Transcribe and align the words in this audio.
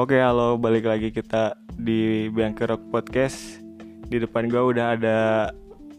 Oke, 0.00 0.16
halo, 0.16 0.56
balik 0.56 0.88
lagi 0.88 1.12
kita 1.12 1.60
di 1.76 2.32
Bianca 2.32 2.64
Rock 2.64 2.88
Podcast. 2.88 3.60
Di 4.08 4.16
depan 4.16 4.48
gua 4.48 4.64
udah 4.72 4.96
ada 4.96 5.18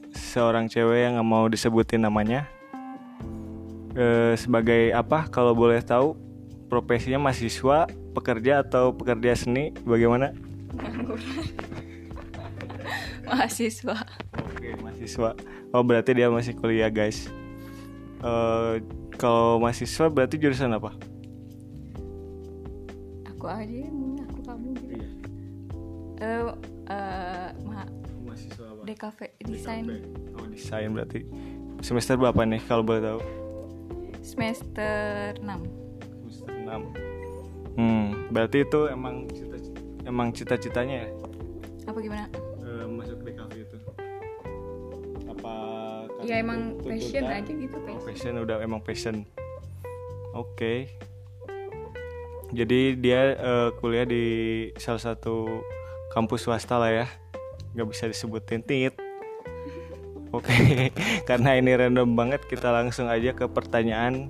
seorang 0.09 0.65
cewek 0.65 1.05
yang 1.05 1.21
nggak 1.21 1.29
mau 1.29 1.45
disebutin 1.45 2.01
namanya. 2.01 2.49
Eh, 3.93 4.33
sebagai 4.41 4.89
apa? 4.97 5.29
Kalau 5.29 5.53
boleh 5.53 5.85
tahu, 5.85 6.17
profesinya 6.65 7.21
mahasiswa, 7.21 7.85
pekerja 8.17 8.65
atau 8.65 8.89
pekerja 8.89 9.37
seni? 9.37 9.69
Bagaimana? 9.85 10.33
mahasiswa 13.29 14.01
Oke, 14.49 14.81
mahasiswa. 14.81 15.37
Oh, 15.77 15.85
berarti 15.85 16.17
dia 16.17 16.33
masih 16.33 16.57
kuliah, 16.57 16.89
guys. 16.89 17.29
Eh, 18.25 18.81
kalau 19.21 19.61
mahasiswa 19.61 20.09
berarti 20.09 20.41
jurusan 20.41 20.73
apa? 20.73 21.10
Aku 23.41 23.49
aja 23.49 23.73
yang 23.73 23.97
aku 24.21 24.39
kamu 24.45 24.67
gitu 24.77 24.93
Iya. 24.93 25.09
eh 26.21 26.41
eh, 26.93 27.49
ma 27.65 27.81
Mahasiswa 28.21 28.65
apa? 28.69 28.81
DKV 28.85 29.19
desain 29.49 29.85
Oh, 30.37 30.45
desain 30.45 30.89
berarti. 30.93 31.25
Semester 31.81 32.21
berapa 32.21 32.37
nih 32.45 32.61
kalau 32.69 32.85
boleh 32.85 33.01
tahu? 33.01 33.19
semester 34.21 35.33
6 35.41 35.41
Semester 36.21 36.53
6 36.53 37.81
Hmm, 37.81 38.29
berarti 38.29 38.61
itu 38.61 38.85
emang 38.85 39.25
cita 39.33 39.57
emang 40.05 40.27
cita-citanya 40.29 40.95
ya 41.01 41.09
apa 41.89 41.97
gimana 41.97 42.29
eh, 42.61 42.85
masuk 42.85 43.25
itu? 43.25 43.77
Apa 45.25 45.53
ya 46.21 46.37
emang 46.37 46.77
passion 46.77 47.25
aja 47.25 47.49
gitu 47.49 47.73
Oh, 47.73 47.81
passion 47.89 48.05
passion 48.05 48.33
udah 48.37 48.61
emang 48.61 48.85
passion. 48.85 49.25
Oke. 50.37 50.93
Jadi 52.51 52.99
dia 52.99 53.35
eh, 53.35 53.69
kuliah 53.79 54.03
di 54.03 54.25
salah 54.75 54.99
satu 54.99 55.63
kampus 56.11 56.47
swasta 56.47 56.75
lah 56.75 56.91
ya. 56.91 57.07
nggak 57.71 57.87
bisa 57.87 58.03
disebutin 58.11 58.59
tit. 58.67 58.91
Oke, 60.35 60.51
karena 61.29 61.55
ini 61.55 61.71
random 61.71 62.19
banget 62.19 62.43
kita 62.47 62.67
langsung 62.67 63.07
aja 63.07 63.31
ke 63.31 63.47
pertanyaan 63.47 64.27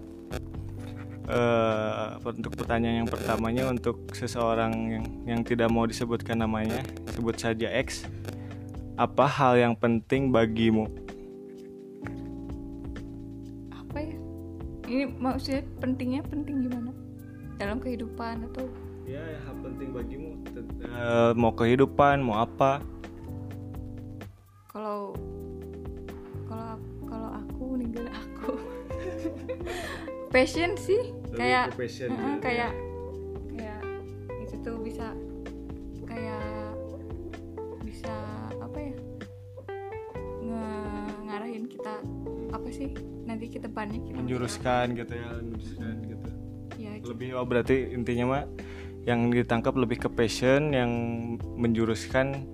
eh 1.32 2.08
untuk 2.22 2.54
pertanyaan 2.54 3.06
yang 3.06 3.10
pertamanya 3.10 3.66
untuk 3.70 4.14
seseorang 4.14 4.74
yang 4.94 5.06
yang 5.26 5.42
tidak 5.42 5.74
mau 5.74 5.90
disebutkan 5.90 6.38
namanya, 6.38 6.86
sebut 7.18 7.34
saja 7.42 7.66
X. 7.82 8.06
Apa 8.94 9.26
hal 9.26 9.58
yang 9.58 9.74
penting 9.74 10.30
bagimu? 10.30 10.86
apa 13.92 14.08
ya 14.08 14.16
ini 14.88 15.04
maksudnya 15.20 15.68
pentingnya 15.84 16.24
penting 16.24 16.64
gimana 16.64 16.96
dalam 17.62 17.78
kehidupan 17.78 18.50
atau 18.50 18.66
Ya, 19.04 19.22
hal 19.40 19.56
penting 19.60 19.92
bagimu 19.92 20.30
Eh, 20.82 21.32
mau 21.34 21.52
kehidupan, 21.52 22.20
mau 22.20 22.40
apa? 22.40 22.82
kalau 24.66 25.12
kalau 26.46 26.80
kalau 27.06 27.30
aku 27.36 27.64
ninggal 27.76 28.08
aku 28.08 28.56
passion 30.34 30.74
sih 30.76 31.12
Lebih 31.28 31.38
kayak 31.38 31.66
passion 31.76 32.08
ya. 32.10 32.40
kayak 32.40 32.72
kayak 33.52 33.82
itu 34.40 34.56
tuh 34.62 34.80
bisa 34.80 35.12
kayak 36.02 36.72
bisa 37.82 38.16
apa 38.58 38.78
ya 38.80 38.94
nge- 40.42 41.16
ngarahin 41.26 41.66
kita 41.68 42.00
apa 42.50 42.68
sih 42.70 42.96
nanti 43.24 43.48
ke 43.48 43.60
depannya 43.60 44.00
kita 44.02 44.18
menjuruskan 44.18 44.86
gitu 44.94 45.14
ya, 45.14 45.30
menjuruskan 45.38 45.96
gitu. 46.06 46.30
Lebih 47.02 47.38
oh 47.38 47.46
berarti 47.46 47.94
intinya 47.94 48.26
mah 48.38 48.44
yang 49.06 49.34
ditangkap 49.34 49.74
lebih 49.74 50.06
ke 50.06 50.10
passion 50.14 50.74
yang 50.74 50.92
menjuruskan 51.58 52.46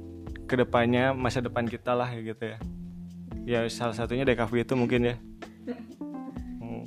ke 0.47 0.56
depannya 0.56 1.12
masa 1.12 1.44
depan 1.44 1.68
kita 1.68 1.91
lah 1.91 2.08
gitu 2.16 2.56
ya. 2.56 2.57
Ya 3.47 3.59
salah 3.68 3.96
satunya 3.96 4.24
DKV 4.24 4.63
itu 4.63 4.74
mungkin 4.75 5.02
ya. 5.12 5.16
Hmm. 6.63 6.84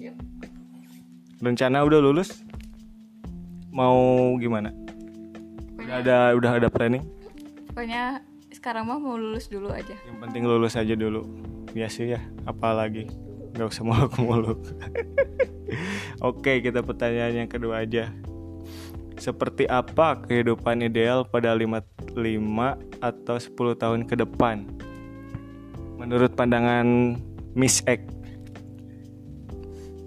Rencana 1.41 1.85
udah 1.85 2.01
lulus? 2.01 2.41
Mau 3.73 4.35
gimana? 4.41 4.73
Udah 5.77 5.97
ada 6.01 6.19
udah 6.37 6.53
ada 6.57 6.69
planning? 6.69 7.21
pokoknya 7.81 8.21
sekarang 8.53 8.85
mah 8.85 9.01
mau 9.01 9.17
lulus 9.17 9.49
dulu 9.49 9.73
aja 9.73 9.97
Yang 10.05 10.19
penting 10.21 10.43
lulus 10.45 10.77
aja 10.77 10.93
dulu. 10.93 11.25
Sih 11.89 12.13
ya, 12.13 12.21
apalagi 12.45 13.09
nggak 13.57 13.73
usah 13.73 13.89
muluk-muluk. 13.89 14.61
Oke, 16.21 16.61
kita 16.61 16.85
pertanyaan 16.85 17.45
yang 17.45 17.51
kedua 17.51 17.81
aja. 17.89 18.13
Seperti 19.17 19.65
apa 19.65 20.21
kehidupan 20.21 20.85
ideal 20.85 21.25
pada 21.25 21.57
55 21.57 22.13
atau 23.01 23.37
10 23.41 23.81
tahun 23.81 24.01
ke 24.05 24.21
depan? 24.21 24.69
Menurut 25.97 26.37
pandangan 26.37 27.17
Miss 27.57 27.81
X. 27.89 28.05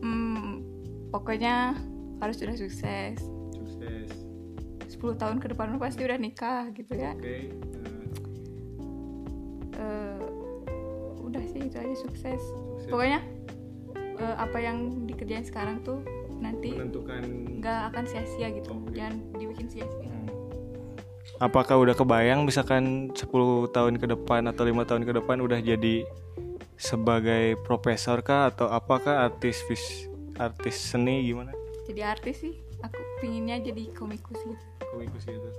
hmm, 0.06 0.62
pokoknya 1.09 1.78
harus 2.22 2.38
sudah 2.40 2.56
sukses 2.56 3.18
Sukses. 3.51 4.09
10 4.88 5.19
tahun 5.19 5.38
ke 5.41 5.51
depan 5.51 5.75
pasti 5.81 6.06
udah 6.06 6.18
nikah 6.22 6.72
gitu 6.72 6.94
ya 6.95 7.12
Oke. 7.18 7.51
Eh, 9.74 10.22
udah 11.25 11.44
sih 11.50 11.62
itu 11.68 11.78
aja 11.81 11.95
sukses 11.97 12.41
pokoknya 12.88 13.19
eh, 14.18 14.35
apa 14.38 14.57
yang 14.57 15.06
dikerjain 15.06 15.44
sekarang 15.44 15.81
tuh 15.81 16.01
nanti 16.38 16.75
menentukan 16.75 17.24
nggak 17.62 17.79
akan 17.94 18.03
sia-sia 18.03 18.51
gitu 18.51 18.75
Oke. 18.75 18.94
jangan 18.94 19.16
dibikin 19.38 19.68
sia-sia 19.69 20.09
Hmm. 20.13 20.29
Apakah 21.41 21.81
udah 21.81 21.96
kebayang 21.97 22.46
misalkan 22.46 23.09
10 23.12 23.25
tahun 23.74 23.97
ke 23.97 24.06
depan 24.06 24.46
atau 24.47 24.63
lima 24.63 24.85
tahun 24.85 25.03
ke 25.03 25.18
depan 25.18 25.41
udah 25.41 25.59
jadi 25.59 26.06
sebagai 26.75 27.57
profesor 27.63 28.22
kah 28.22 28.51
atau 28.51 28.68
apakah 28.68 29.28
artis 29.28 29.59
vis 29.66 30.07
artis 30.35 30.75
seni 30.78 31.24
gimana? 31.24 31.51
jadi 31.84 32.16
artis 32.16 32.44
sih 32.44 32.53
aku 32.80 32.95
pinginnya 33.19 33.59
jadi 33.59 33.91
komikus 33.91 34.40
gitu 34.40 34.56
Komikus 34.88 35.24
gitu. 35.25 35.50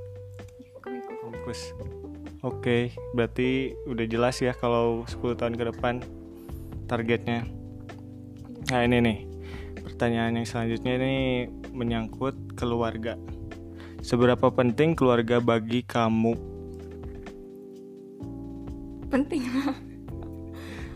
komikus 0.78 1.16
Komikus. 1.20 1.60
Oke, 2.40 2.92
berarti 3.12 3.72
udah 3.88 4.04
jelas 4.04 4.36
ya 4.38 4.52
kalau 4.52 5.02
10 5.08 5.32
tahun 5.34 5.56
ke 5.56 5.64
depan 5.72 5.94
targetnya. 6.84 7.48
Nah, 8.70 8.80
ini 8.84 8.96
nih. 9.00 9.18
Pertanyaan 9.84 10.40
yang 10.40 10.46
selanjutnya 10.48 10.92
ini 10.96 11.14
menyangkut 11.74 12.56
keluarga. 12.56 13.18
Seberapa 14.00 14.48
penting 14.52 14.96
keluarga 14.96 15.40
bagi 15.40 15.84
kamu? 15.84 16.54
penting 19.14 19.46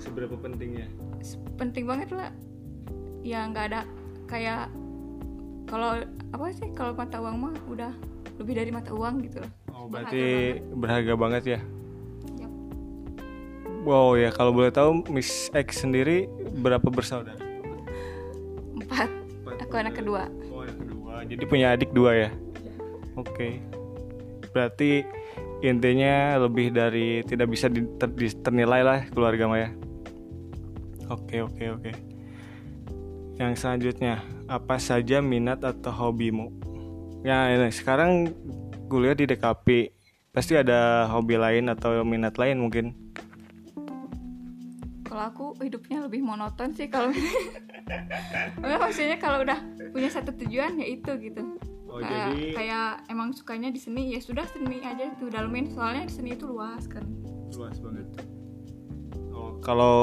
Seberapa 0.03 0.35
pentingnya? 0.35 0.91
penting 1.55 1.87
banget 1.87 2.11
lah 2.15 2.31
ya 3.23 3.47
nggak 3.51 3.65
ada 3.75 3.81
kayak 4.31 4.71
kalau 5.67 5.99
apa 6.31 6.47
sih 6.55 6.71
kalau 6.75 6.95
mata 6.95 7.19
uang 7.19 7.37
mah 7.39 7.55
udah 7.67 7.91
lebih 8.39 8.55
dari 8.59 8.71
mata 8.71 8.95
uang 8.95 9.27
gitu 9.27 9.43
loh 9.43 9.53
Oh, 9.79 9.87
Berharga 9.87 10.11
berarti 10.11 10.27
berharga 10.75 11.13
banget 11.15 11.43
ya. 11.55 11.61
Yap. 12.43 12.53
Wow 13.87 14.19
ya, 14.19 14.35
kalau 14.35 14.51
boleh 14.51 14.75
tahu 14.75 15.07
Miss 15.07 15.55
X 15.55 15.87
sendiri 15.87 16.27
berapa 16.59 16.83
bersaudara? 16.91 17.39
Empat 18.89 19.57
aku 19.65 19.75
anak 19.77 19.95
kedua 19.97 20.29
Oh, 20.53 20.65
anak 20.65 20.77
kedua. 20.81 21.13
Jadi 21.29 21.45
punya 21.45 21.75
adik 21.75 21.91
dua 21.93 22.29
ya? 22.29 22.31
Oke. 23.19 23.59
Berarti 24.55 25.03
intinya 25.63 26.39
lebih 26.39 26.71
dari 26.71 27.27
tidak 27.27 27.51
bisa 27.51 27.67
di- 27.67 27.87
ter- 27.99 28.15
di- 28.15 28.39
ternilai 28.39 28.83
lah 28.87 28.99
keluarga 29.11 29.51
Maya. 29.51 29.71
Oke, 31.11 31.43
oke, 31.43 31.65
oke. 31.81 31.91
Yang 33.39 33.53
selanjutnya, 33.63 34.23
apa 34.51 34.77
saja 34.83 35.23
minat 35.23 35.63
atau 35.63 35.91
hobimu? 35.91 36.51
Ya, 37.23 37.51
ini 37.55 37.71
sekarang 37.71 38.31
kuliah 38.87 39.15
di 39.15 39.27
DKP. 39.27 39.95
Pasti 40.31 40.55
ada 40.55 41.09
hobi 41.11 41.35
lain 41.39 41.71
atau 41.71 42.03
minat 42.05 42.37
lain 42.39 42.61
mungkin. 42.61 42.95
Kalau 45.19 45.35
aku 45.35 45.67
hidupnya 45.67 46.07
lebih 46.07 46.23
monoton 46.23 46.71
sih 46.71 46.87
kalau 46.87 47.11
Enggak, 48.63 48.79
maksudnya 48.79 49.19
kalau 49.19 49.43
udah 49.43 49.59
punya 49.91 50.07
satu 50.07 50.31
tujuan 50.31 50.79
ya 50.79 50.87
itu 50.87 51.11
gitu 51.19 51.43
Oh, 51.89 51.99
kayak, 51.99 52.31
jadi- 52.31 52.55
kayak 52.55 52.89
emang 53.09 53.35
sukanya 53.35 53.73
di 53.73 53.81
seni 53.81 54.15
ya 54.15 54.21
sudah 54.21 54.47
seni 54.47 54.79
aja 54.79 55.11
tuh 55.19 55.27
dalemin 55.27 55.73
soalnya 55.73 56.07
seni 56.07 56.37
itu 56.37 56.47
luas 56.47 56.87
kan 56.87 57.03
luas 57.51 57.81
banget. 57.81 58.07
Oh, 59.33 59.57
kalau 59.59 59.97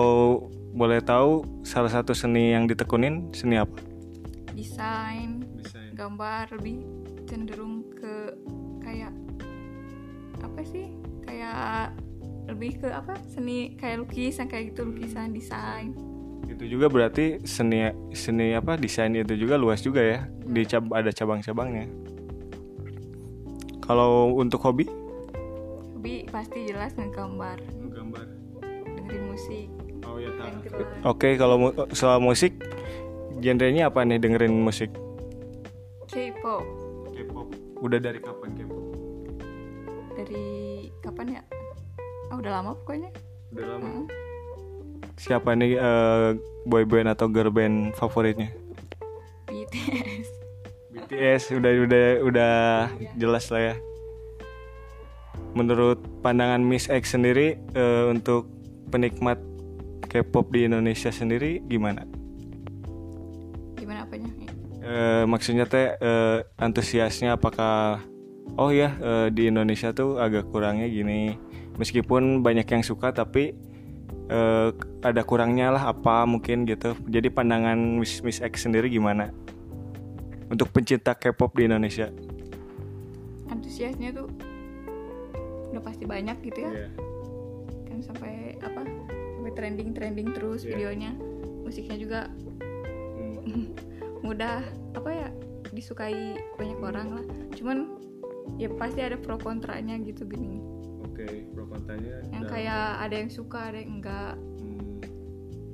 boleh 0.74 1.00
tahu 1.00 1.46
salah 1.62 1.88
satu 1.88 2.12
seni 2.12 2.52
yang 2.52 2.68
ditekunin 2.68 3.32
seni 3.32 3.56
apa? 3.56 3.80
desain 4.52 5.46
Desain. 5.56 5.94
gambar 5.94 6.58
lebih 6.58 6.84
cenderung 7.24 7.88
ke 7.94 8.34
kayak 8.82 9.14
apa 10.42 10.60
sih 10.66 10.92
kayak 11.22 11.94
lebih 12.46 12.78
ke 12.78 12.88
apa 12.88 13.18
seni 13.26 13.74
kayak 13.76 14.02
lukisan 14.02 14.46
kayak 14.46 14.72
gitu 14.72 14.86
lukisan 14.86 15.32
desain 15.32 15.92
itu 16.46 16.64
juga 16.68 16.86
berarti 16.88 17.42
seni 17.42 17.82
seni 18.12 18.54
apa 18.54 18.76
desain 18.76 19.10
itu 19.12 19.34
juga 19.36 19.56
luas 19.56 19.80
juga 19.80 20.00
ya 20.00 20.20
di 20.42 20.62
cab- 20.64 20.94
ada 20.94 21.10
cabang-cabangnya 21.10 21.90
Kalau 23.82 24.34
untuk 24.34 24.62
hobi? 24.62 24.90
Hobi 25.94 26.26
pasti 26.26 26.66
jelas 26.66 26.98
ngegambar, 26.98 27.62
Gambar. 27.88 28.26
dengerin 28.84 29.24
musik, 29.30 29.70
Oh 30.02 30.18
ya 30.18 30.34
gitar. 30.34 30.90
Oke, 31.06 31.38
kalau 31.38 31.58
mu- 31.60 31.78
soal 31.92 32.18
musik, 32.18 32.58
genrenya 33.38 33.90
apa 33.90 34.02
nih 34.02 34.18
dengerin 34.18 34.58
musik? 34.58 34.90
K-pop 36.10 36.66
K-pop. 37.12 37.48
Udah 37.78 38.02
dari 38.02 38.18
kapan 38.18 38.58
K-pop? 38.58 38.84
dari 40.16 40.46
kapan 40.98 41.26
ya? 41.30 41.42
Ah 42.30 42.36
udah 42.42 42.52
lama 42.62 42.72
pokoknya. 42.82 43.10
Udah 43.54 43.66
lama. 43.76 43.88
Heeh. 43.88 44.06
Siapa 45.16 45.56
nih 45.56 45.80
eh, 45.80 46.30
boy 46.68 46.84
band 46.84 47.16
atau 47.16 47.32
girl 47.32 47.54
band 47.54 47.96
favoritnya? 47.96 48.52
BTS. 49.48 50.28
BTS 50.92 51.44
udah 51.56 51.72
udah 51.88 52.08
udah 52.26 52.56
jelas 53.16 53.48
lah 53.54 53.74
ya. 53.74 53.76
Menurut 55.56 56.04
pandangan 56.20 56.60
Miss 56.60 56.92
X 56.92 57.16
sendiri 57.16 57.56
eh, 57.56 58.06
untuk 58.12 58.52
penikmat 58.92 59.40
K-pop 60.12 60.52
di 60.52 60.68
Indonesia 60.68 61.16
sendiri 61.16 61.64
gimana? 61.64 62.04
Gimana 63.80 64.04
apanya? 64.04 64.30
Eh, 64.84 65.24
maksudnya 65.24 65.64
teh 65.64 65.96
eh, 65.96 66.40
antusiasnya 66.60 67.40
apakah 67.40 68.04
oh 68.60 68.70
ya 68.70 68.94
di 69.34 69.50
Indonesia 69.50 69.90
tuh 69.96 70.22
agak 70.22 70.52
kurangnya 70.54 70.86
gini 70.86 71.34
meskipun 71.76 72.42
banyak 72.42 72.66
yang 72.66 72.82
suka 72.82 73.12
tapi 73.12 73.56
eh, 74.28 74.70
ada 75.02 75.22
kurangnya 75.22 75.70
lah 75.70 75.92
apa 75.92 76.24
mungkin 76.24 76.66
gitu 76.66 76.96
jadi 77.06 77.30
pandangan 77.30 77.78
Miss 78.00 78.20
Miss 78.22 78.40
X 78.40 78.66
sendiri 78.66 78.90
gimana 78.90 79.30
untuk 80.48 80.70
pencinta 80.70 81.14
K-pop 81.14 81.54
di 81.54 81.66
Indonesia 81.66 82.10
Antusiasnya 83.46 84.10
tuh 84.12 84.28
udah 85.70 85.82
pasti 85.84 86.08
banyak 86.08 86.38
gitu 86.42 86.66
ya. 86.66 86.72
Iya. 86.72 86.88
Kan 87.86 88.00
sampai 88.02 88.56
apa? 88.64 88.82
Sampai 89.38 89.52
trending 89.54 89.92
trending 89.92 90.32
terus 90.32 90.64
Iya. 90.64 90.72
videonya. 90.74 91.12
Musiknya 91.62 91.98
juga 92.00 92.20
Hmm. 93.46 93.70
mudah 94.26 94.64
apa 94.98 95.10
ya 95.12 95.28
disukai 95.70 96.40
banyak 96.58 96.80
orang 96.82 97.08
lah. 97.22 97.26
Cuman 97.54 97.78
ya 98.58 98.72
pasti 98.74 99.04
ada 99.04 99.20
pro 99.20 99.38
kontranya 99.38 100.00
gitu 100.02 100.26
gini. 100.26 100.58
Oke, 101.06 101.46
Yang 102.32 102.44
kayak 102.50 102.84
ada 103.02 103.16
yang 103.16 103.32
suka, 103.32 103.60
ada 103.72 103.78
yang 103.80 103.92
enggak. 104.02 104.34
Hmm. 104.36 105.00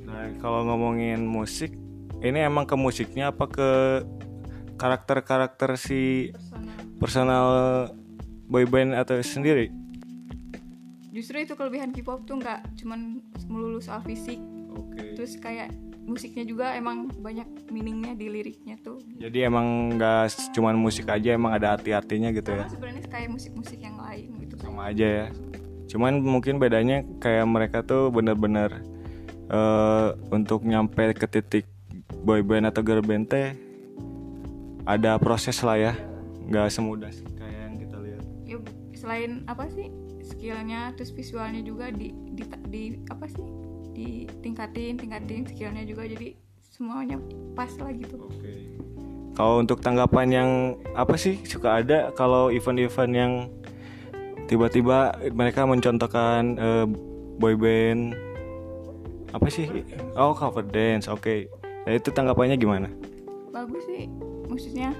Nah, 0.05 0.25
kalau 0.43 0.67
ngomongin 0.67 1.23
musik, 1.23 1.73
ini 2.21 2.39
emang 2.43 2.69
ke 2.69 2.75
musiknya 2.77 3.33
apa 3.33 3.45
ke 3.49 3.69
karakter-karakter 4.77 5.77
si 5.77 6.33
Personal. 6.33 6.77
personal 6.97 7.45
boyband 8.49 8.97
atau 8.97 9.21
sendiri? 9.21 9.69
Justru 11.11 11.43
itu 11.43 11.53
kelebihan 11.59 11.91
K-pop 11.91 12.23
tuh 12.23 12.39
nggak 12.39 12.81
cuman 12.81 13.19
melulu 13.51 13.83
soal 13.83 13.99
fisik, 14.01 14.39
Oke. 14.71 15.19
terus 15.19 15.35
kayak 15.37 15.75
musiknya 16.07 16.43
juga 16.47 16.73
emang 16.73 17.11
banyak 17.19 17.45
meaningnya 17.69 18.17
di 18.17 18.31
liriknya 18.31 18.79
tuh. 18.81 18.97
Jadi 19.19 19.43
emang 19.45 19.95
nggak 19.95 20.51
cuman 20.55 20.75
musik 20.79 21.07
aja, 21.11 21.35
emang 21.35 21.53
ada 21.53 21.77
arti-artinya 21.77 22.31
gitu 22.33 22.55
ya? 22.55 22.65
Sama 22.65 22.73
sebenarnya 22.73 23.03
kayak 23.11 23.29
musik-musik 23.31 23.79
yang 23.79 23.97
lain 23.99 24.29
gitu. 24.41 24.55
Sama 24.59 24.89
aja 24.89 25.05
ya. 25.05 25.27
Cuman 25.91 26.23
mungkin 26.23 26.55
bedanya 26.55 27.03
kayak 27.19 27.43
mereka 27.51 27.83
tuh 27.83 28.07
bener-bener 28.07 28.79
eh, 29.51 30.07
untuk 30.31 30.63
nyampe 30.63 31.11
ke 31.11 31.27
titik 31.27 31.67
boyband 32.23 32.71
atau 32.71 32.79
girl 32.79 33.03
band 33.03 33.27
teh 33.27 33.51
ada 34.87 35.19
proses 35.19 35.59
lah 35.61 35.75
ya, 35.75 35.93
nggak 36.47 36.71
semudah 36.71 37.11
kayak 37.37 37.59
yang 37.59 37.75
kita 37.77 37.97
lihat. 38.01 38.23
Ya 38.47 38.57
selain 38.95 39.31
apa 39.45 39.67
sih 39.69 39.91
skillnya, 40.25 40.95
terus 40.95 41.11
visualnya 41.11 41.61
juga 41.61 41.91
di, 41.91 42.15
di 42.33 42.43
di 42.71 42.83
apa 43.11 43.27
sih 43.27 43.45
ditingkatin, 43.91 44.95
tingkatin 44.97 45.43
skillnya 45.45 45.83
juga 45.83 46.07
jadi 46.07 46.33
semuanya 46.71 47.19
pas 47.53 47.69
lah 47.77 47.91
gitu. 47.93 48.25
Oke. 48.25 48.79
Kalau 49.31 49.63
untuk 49.63 49.79
tanggapan 49.79 50.27
yang 50.31 50.49
apa 50.95 51.15
sih 51.15 51.39
suka 51.47 51.83
ada 51.83 52.11
kalau 52.15 52.51
event-event 52.51 53.13
yang 53.15 53.33
tiba-tiba 54.51 55.15
mereka 55.31 55.63
mencontohkan 55.63 56.59
eh, 56.59 56.85
boyband 57.39 58.11
apa 59.31 59.47
sih? 59.47 59.71
Oh 60.19 60.35
cover 60.35 60.67
dance, 60.67 61.07
oke. 61.07 61.47
Nah 61.87 61.91
itu 61.95 62.11
tanggapannya 62.11 62.59
gimana? 62.59 62.91
Bagus 63.55 63.87
sih, 63.87 64.11
maksudnya 64.51 64.91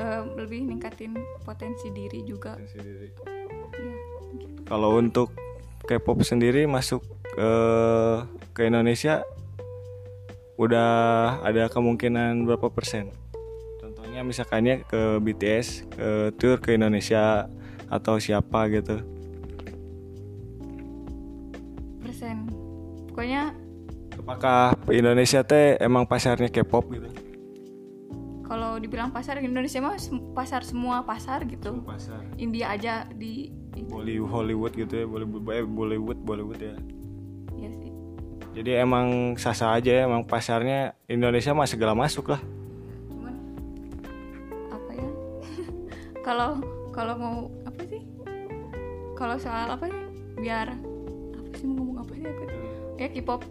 eh, 0.00 0.22
lebih 0.40 0.64
ningkatin 0.64 1.12
potensi 1.44 1.92
diri 1.92 2.24
juga. 2.24 2.56
Ya, 2.56 2.80
gitu. 2.80 3.20
Kalau 4.64 4.96
untuk 4.96 5.36
K-pop 5.84 6.24
sendiri 6.24 6.64
masuk 6.64 7.04
eh, 7.36 8.24
ke 8.56 8.64
Indonesia 8.64 9.28
udah 10.56 10.88
ada 11.44 11.68
kemungkinan 11.68 12.48
berapa 12.48 12.72
persen? 12.72 13.12
Contohnya 13.76 14.24
misalkannya 14.24 14.88
ke 14.88 15.20
BTS 15.20 15.84
ke 15.92 16.08
tour 16.40 16.56
ke 16.64 16.80
Indonesia 16.80 17.44
atau 17.90 18.20
siapa 18.20 18.68
gitu. 18.70 19.00
Persen. 22.02 22.48
Pokoknya 23.10 23.54
Apakah 24.14 24.78
Indonesia 24.88 25.42
teh 25.42 25.76
emang 25.82 26.06
pasarnya 26.06 26.48
K-pop 26.48 26.86
gitu? 26.94 27.10
kalau 28.44 28.76
dibilang 28.76 29.10
pasar 29.10 29.40
Indonesia 29.40 29.80
mah 29.80 29.96
pasar 30.36 30.62
semua 30.62 31.02
pasar 31.02 31.42
gitu. 31.48 31.80
Pasar. 31.82 32.22
India 32.36 32.70
aja 32.70 33.08
di 33.10 33.50
Bollywood 33.88 34.30
Hollywood 34.30 34.72
gitu 34.76 34.94
ya, 34.94 35.06
Bollywood 35.08 35.42
eh, 35.50 35.66
Bollywood 35.66 36.18
Bollywood 36.22 36.60
ya. 36.60 36.76
ya 37.58 37.70
sih. 37.72 37.90
Jadi 38.54 38.70
emang 38.78 39.34
sasa 39.40 39.74
aja 39.74 39.90
ya, 39.90 40.02
emang 40.06 40.22
pasarnya 40.22 40.94
Indonesia 41.10 41.50
mah 41.50 41.66
segala 41.66 41.96
masuk 41.98 42.30
lah. 42.30 42.40
cuman 43.10 43.34
apa 44.70 44.90
ya 44.94 45.10
kalau 46.26 46.50
kalau 46.94 47.14
mau 47.18 47.36
kalau 49.14 49.36
soal 49.36 49.70
apa 49.70 49.86
sih? 49.86 50.02
Biar 50.36 50.74
apa 51.34 51.54
sih 51.54 51.66
mau 51.66 51.78
ngomong 51.80 51.98
apa 52.02 52.12
sih? 52.12 52.24
Aku 52.24 52.42
ya 52.94 53.08
K-pop. 53.10 53.42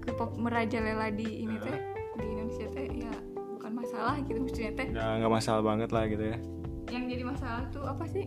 K-pop 0.00 0.30
merajalela 0.36 1.10
di 1.10 1.44
ini 1.44 1.56
teh 1.56 1.76
di 2.16 2.26
Indonesia 2.26 2.66
teh 2.68 2.86
ya 2.90 3.12
bukan 3.54 3.72
masalah 3.74 4.14
gitu 4.22 4.38
maksudnya 4.40 4.72
teh. 4.74 4.86
Nggak 4.90 5.10
nggak 5.20 5.32
masalah 5.32 5.62
banget 5.62 5.90
lah 5.90 6.04
gitu 6.06 6.24
ya. 6.26 6.38
yang 6.90 7.06
jadi 7.06 7.22
masalah 7.22 7.62
tuh 7.70 7.86
apa 7.86 8.02
sih? 8.04 8.26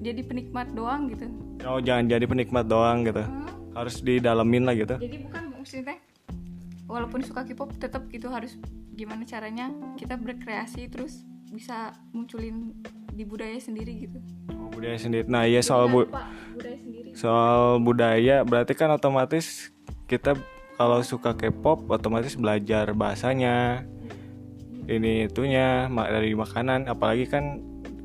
Jadi 0.00 0.20
penikmat 0.24 0.72
doang 0.72 1.12
gitu. 1.12 1.28
Oh 1.68 1.76
jangan 1.76 2.08
jadi 2.08 2.24
penikmat 2.24 2.64
doang 2.64 3.04
gitu. 3.04 3.20
Hmm, 3.20 3.52
Harus 3.76 4.00
didalemin 4.00 4.64
lah 4.64 4.72
gitu. 4.72 4.96
jadi 4.96 5.16
bukan 5.20 5.42
maksudnya 5.54 5.92
teh 5.92 5.98
walaupun 6.88 7.20
suka 7.20 7.44
K-pop 7.44 7.76
tetap 7.76 8.08
gitu 8.08 8.26
harus 8.26 8.56
gimana 8.90 9.22
caranya 9.22 9.68
kita 9.94 10.16
berkreasi 10.16 10.88
terus 10.88 11.22
bisa 11.52 11.92
munculin 12.10 12.74
di 13.10 13.24
budaya 13.26 13.58
sendiri 13.58 14.08
gitu. 14.08 14.18
Oh, 14.54 14.70
budaya 14.72 14.96
sendiri. 14.96 15.26
Nah 15.26 15.44
iya 15.44 15.60
soal 15.60 15.90
bu- 15.90 16.08
budaya 16.08 16.76
sendiri? 16.78 17.08
soal 17.12 17.82
budaya 17.82 18.46
berarti 18.46 18.72
kan 18.78 18.88
otomatis 18.94 19.74
kita 20.06 20.38
kalau 20.78 21.02
suka 21.04 21.36
K-pop 21.36 21.90
otomatis 21.90 22.38
belajar 22.38 22.94
bahasanya 22.96 23.84
ini 24.88 25.28
itunya 25.28 25.86
ma- 25.92 26.08
dari 26.08 26.32
makanan. 26.32 26.88
Apalagi 26.88 27.28
kan 27.28 27.60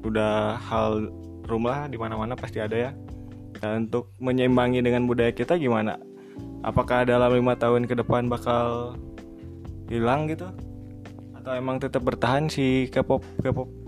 udah 0.05 0.59
hal 0.59 1.09
rumah 1.47 1.87
di 1.87 1.97
mana-mana 1.97 2.35
pasti 2.35 2.59
ada 2.59 2.75
ya. 2.75 2.91
Dan 3.61 3.87
untuk 3.87 4.11
menyeimbangi 4.19 4.83
dengan 4.83 5.07
budaya 5.07 5.31
kita 5.31 5.55
gimana? 5.55 5.95
Apakah 6.65 7.07
dalam 7.07 7.31
lima 7.31 7.55
tahun 7.55 7.87
ke 7.87 7.95
depan 8.03 8.27
bakal 8.27 8.97
hilang 9.87 10.27
gitu? 10.27 10.49
Atau 11.37 11.53
emang 11.55 11.77
tetap 11.79 12.03
bertahan 12.03 12.49
si 12.51 12.89
K-pop 12.91 13.21
K-pop 13.39 13.84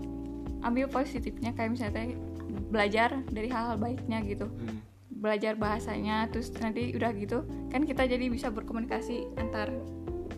ambil 0.62 0.90
positifnya 0.90 1.54
kayak 1.54 1.78
misalnya 1.78 2.14
belajar 2.68 3.22
dari 3.30 3.48
hal-hal 3.48 3.78
baiknya 3.78 4.22
gitu. 4.24 4.46
Belajar 5.18 5.58
bahasanya 5.58 6.30
terus 6.30 6.54
nanti 6.62 6.94
udah 6.94 7.10
gitu 7.16 7.42
kan 7.72 7.82
kita 7.82 8.06
jadi 8.06 8.30
bisa 8.30 8.52
berkomunikasi 8.52 9.34
antar 9.38 9.72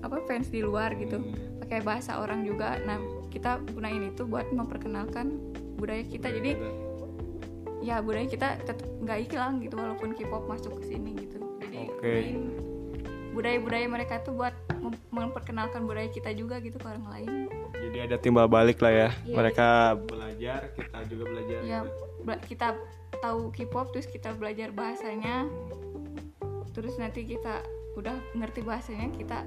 apa 0.00 0.16
fans 0.24 0.48
di 0.48 0.64
luar 0.64 0.96
gitu. 0.96 1.20
Pakai 1.60 1.84
bahasa 1.84 2.20
orang 2.20 2.44
juga. 2.44 2.80
Nah 2.84 2.98
kita 3.28 3.60
gunain 3.76 4.10
itu 4.10 4.24
buat 4.24 4.48
memperkenalkan 4.52 5.36
budaya 5.76 6.04
kita. 6.04 6.32
Jadi 6.32 6.56
ya 7.80 8.00
budaya 8.04 8.28
kita 8.28 8.60
tetap 8.64 8.88
nggak 9.00 9.32
hilang 9.32 9.60
gitu 9.64 9.76
walaupun 9.76 10.12
K-pop 10.16 10.48
masuk 10.48 10.80
ke 10.80 10.96
sini 10.96 11.16
gitu. 11.16 11.40
Jadi 11.60 11.92
gunain 12.00 12.38
budaya-budaya 13.30 13.86
mereka 13.86 14.18
tuh 14.26 14.34
buat 14.34 14.54
mem- 14.82 15.06
memperkenalkan 15.14 15.86
budaya 15.86 16.10
kita 16.10 16.34
juga 16.34 16.58
gitu 16.58 16.82
ke 16.82 16.86
orang 16.86 17.06
lain 17.14 17.30
jadi 17.90 18.06
ada 18.06 18.16
timbal 18.22 18.46
balik 18.46 18.78
lah 18.78 18.94
ya. 18.94 19.08
Iya. 19.26 19.34
mereka 19.34 19.98
belajar 19.98 20.70
kita 20.78 20.98
juga 21.10 21.24
belajar. 21.26 21.58
Ya 21.66 21.78
bela- 22.22 22.42
kita 22.46 22.78
tahu 23.18 23.50
K-pop 23.50 23.90
terus 23.90 24.06
kita 24.06 24.30
belajar 24.38 24.70
bahasanya. 24.70 25.50
Terus 26.70 26.94
nanti 27.02 27.26
kita 27.26 27.66
udah 27.98 28.14
ngerti 28.38 28.62
bahasanya 28.62 29.10
kita 29.10 29.42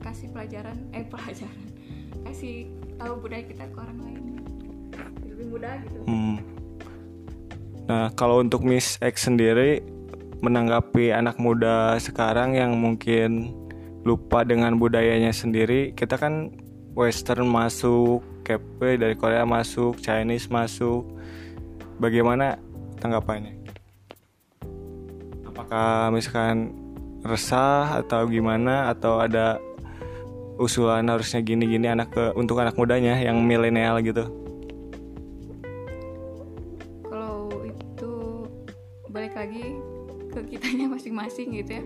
kasih 0.00 0.32
pelajaran 0.32 0.88
eh 0.96 1.04
pelajaran. 1.04 1.68
Kasih 2.24 2.72
tahu 2.96 3.24
budaya 3.24 3.44
kita 3.44 3.68
ke 3.68 3.76
orang 3.76 3.98
lain. 4.04 4.24
Lebih 5.28 5.46
mudah 5.52 5.74
gitu. 5.84 6.00
Hmm. 6.08 6.36
Nah, 7.88 8.12
kalau 8.16 8.40
untuk 8.40 8.64
Miss 8.64 8.96
X 9.00 9.28
sendiri 9.28 9.80
menanggapi 10.44 11.08
anak 11.12 11.40
muda 11.40 11.96
sekarang 11.96 12.52
yang 12.56 12.76
mungkin 12.76 13.52
lupa 14.04 14.44
dengan 14.44 14.76
budayanya 14.76 15.32
sendiri, 15.32 15.96
kita 15.96 16.20
kan 16.20 16.52
western 16.98 17.46
masuk, 17.46 18.26
K-pop 18.42 18.98
dari 18.98 19.14
Korea 19.14 19.46
masuk, 19.46 20.02
Chinese 20.02 20.50
masuk. 20.50 21.06
Bagaimana 22.02 22.58
tanggapannya? 22.98 23.54
Apakah 25.46 26.10
misalkan 26.10 26.74
resah 27.22 28.02
atau 28.02 28.26
gimana 28.26 28.90
atau 28.90 29.22
ada 29.22 29.62
usulan 30.58 31.06
harusnya 31.06 31.38
gini-gini 31.38 31.86
anak 31.86 32.10
ke 32.10 32.34
untuk 32.34 32.58
anak 32.58 32.74
mudanya 32.74 33.14
yang 33.14 33.38
milenial 33.46 34.02
gitu? 34.02 34.26
kalau 37.06 37.50
itu 37.62 38.12
balik 39.10 39.34
lagi 39.38 39.78
ke 40.34 40.38
kitanya 40.50 40.86
masing-masing 40.90 41.62
gitu 41.62 41.78
ya 41.78 41.82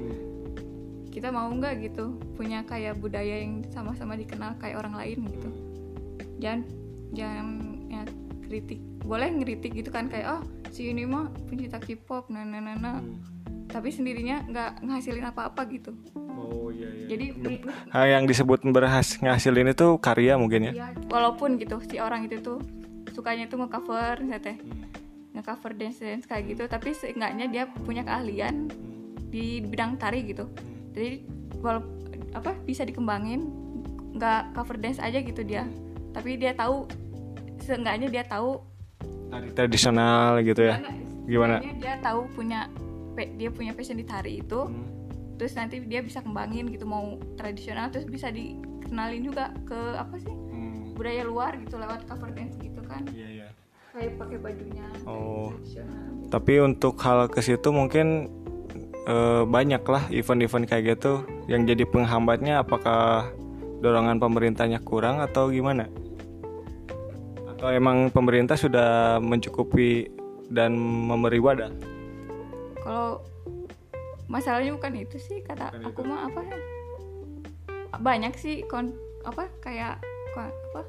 kita 1.12 1.28
mau 1.28 1.52
nggak 1.52 1.92
gitu 1.92 2.16
punya 2.35 2.64
kayak 2.64 2.97
budaya 2.97 3.45
yang 3.45 3.61
sama-sama 3.69 4.16
dikenal 4.16 4.57
kayak 4.57 4.81
orang 4.81 4.97
lain 4.97 5.28
gitu. 5.28 5.49
Jangan 6.40 6.61
jangan 7.12 7.47
ya 7.92 8.02
kritik. 8.49 8.81
Boleh 9.04 9.28
ngeritik 9.28 9.76
gitu 9.76 9.92
kan 9.92 10.09
kayak 10.09 10.40
oh 10.40 10.42
si 10.73 10.88
ini 10.88 11.04
mah 11.04 11.28
pencinta 11.52 11.76
K-pop 11.76 12.33
nah 12.33 12.49
nah 12.49 12.64
nah, 12.64 12.76
nah. 12.81 12.99
tapi 13.69 13.92
sendirinya 13.92 14.49
nggak 14.49 14.88
ngasilin 14.88 15.28
apa-apa 15.28 15.69
gitu. 15.69 15.92
Oh 16.33 16.73
iya 16.73 16.88
iya. 16.88 17.07
jadi 17.12 17.26
Hal 17.92 18.07
yang 18.09 18.25
disebut 18.25 18.64
berhasil 18.73 19.21
ngasilin 19.21 19.76
itu 19.76 20.00
karya 20.00 20.40
mungkin 20.40 20.73
ya. 20.73 20.73
ya 20.73 20.88
walaupun 21.12 21.61
gitu 21.61 21.78
si 21.85 22.00
orang 22.00 22.25
itu 22.26 22.40
tuh 22.40 22.59
sukanya 23.12 23.47
tuh 23.47 23.61
ngecover 23.61 24.25
misalnya 24.25 24.40
teh 24.40 24.57
ngecover 25.37 25.73
dance 25.76 26.00
dance 26.00 26.26
kayak 26.28 26.57
gitu 26.57 26.64
tapi 26.69 26.97
seenggaknya 26.97 27.47
dia 27.49 27.64
punya 27.69 28.04
keahlian 28.04 28.69
di 29.33 29.64
bidang 29.64 29.97
tari 29.97 30.25
gitu 30.28 30.49
jadi 30.92 31.25
walau 31.58 31.82
apa 32.32 32.56
bisa 32.62 32.82
dikembangin 32.82 33.49
nggak 34.12 34.52
cover 34.52 34.76
dance 34.76 34.99
aja 34.99 35.18
gitu 35.18 35.40
dia 35.40 35.64
tapi 36.12 36.37
dia 36.37 36.52
tahu 36.52 36.84
seenggaknya 37.58 38.08
dia 38.08 38.22
tahu 38.22 38.61
Tari 39.28 39.49
tradisional 39.50 40.44
gitu 40.44 40.61
ya. 40.62 40.76
Gimana? 41.25 41.64
Dia 41.80 41.96
tahu 41.99 42.28
punya 42.30 42.68
dia 43.16 43.49
punya 43.49 43.72
passion 43.72 43.96
di 43.96 44.04
tari 44.04 44.40
itu 44.40 44.61
Hmm. 44.62 44.84
terus 45.34 45.52
nanti 45.52 45.80
dia 45.80 46.00
bisa 46.00 46.20
kembangin 46.20 46.68
gitu 46.68 46.84
mau 46.84 47.16
tradisional 47.34 47.88
terus 47.88 48.04
bisa 48.04 48.28
dikenalin 48.28 49.22
juga 49.22 49.50
ke 49.64 49.78
apa 49.94 50.16
sih 50.16 50.28
Hmm. 50.28 50.92
budaya 50.92 51.25
luar 51.25 51.56
gitu 51.56 51.76
lewat 51.76 52.04
cover 52.04 52.28
dance 52.30 52.54
gitu 52.58 52.80
kan 52.82 53.08
Iya 53.08 53.28
iya. 53.32 53.49
kayak 53.90 54.16
pakai 54.16 54.38
bajunya 54.38 54.84
Oh. 55.02 55.49
tradisional 55.50 56.04
gitu. 56.14 56.28
Tapi 56.28 56.52
untuk 56.61 56.94
hal 56.99 57.18
ke 57.26 57.40
situ 57.40 57.68
mungkin 57.70 58.28
eh, 59.04 59.42
banyak 59.44 59.82
lah 59.82 60.04
event-event 60.09 60.64
kayak 60.64 60.97
gitu. 60.97 61.23
Yang 61.47 61.75
jadi 61.75 61.85
penghambatnya 61.87 62.54
apakah 62.61 63.30
dorongan 63.78 64.18
pemerintahnya 64.18 64.78
kurang 64.78 65.18
atau 65.18 65.49
gimana? 65.49 65.90
Atau 67.49 67.71
emang 67.71 68.11
pemerintah 68.11 68.54
sudah 68.54 69.18
mencukupi 69.18 70.11
dan 70.49 70.75
memberi 70.78 71.38
wadah? 71.38 71.73
kalau 72.82 73.23
masalahnya 74.26 74.75
bukan 74.75 74.99
itu 74.99 75.14
sih 75.16 75.38
kata 75.38 75.71
Bukan 75.71 75.87
aku 75.87 76.00
itu. 76.02 76.11
mah 76.11 76.21
apa 76.26 76.40
ya? 76.42 76.59
Banyak 77.94 78.35
sih 78.35 78.66
kon 78.66 78.90
apa 79.23 79.47
kayak 79.62 80.02
ko- 80.35 80.42
apa? 80.42 80.82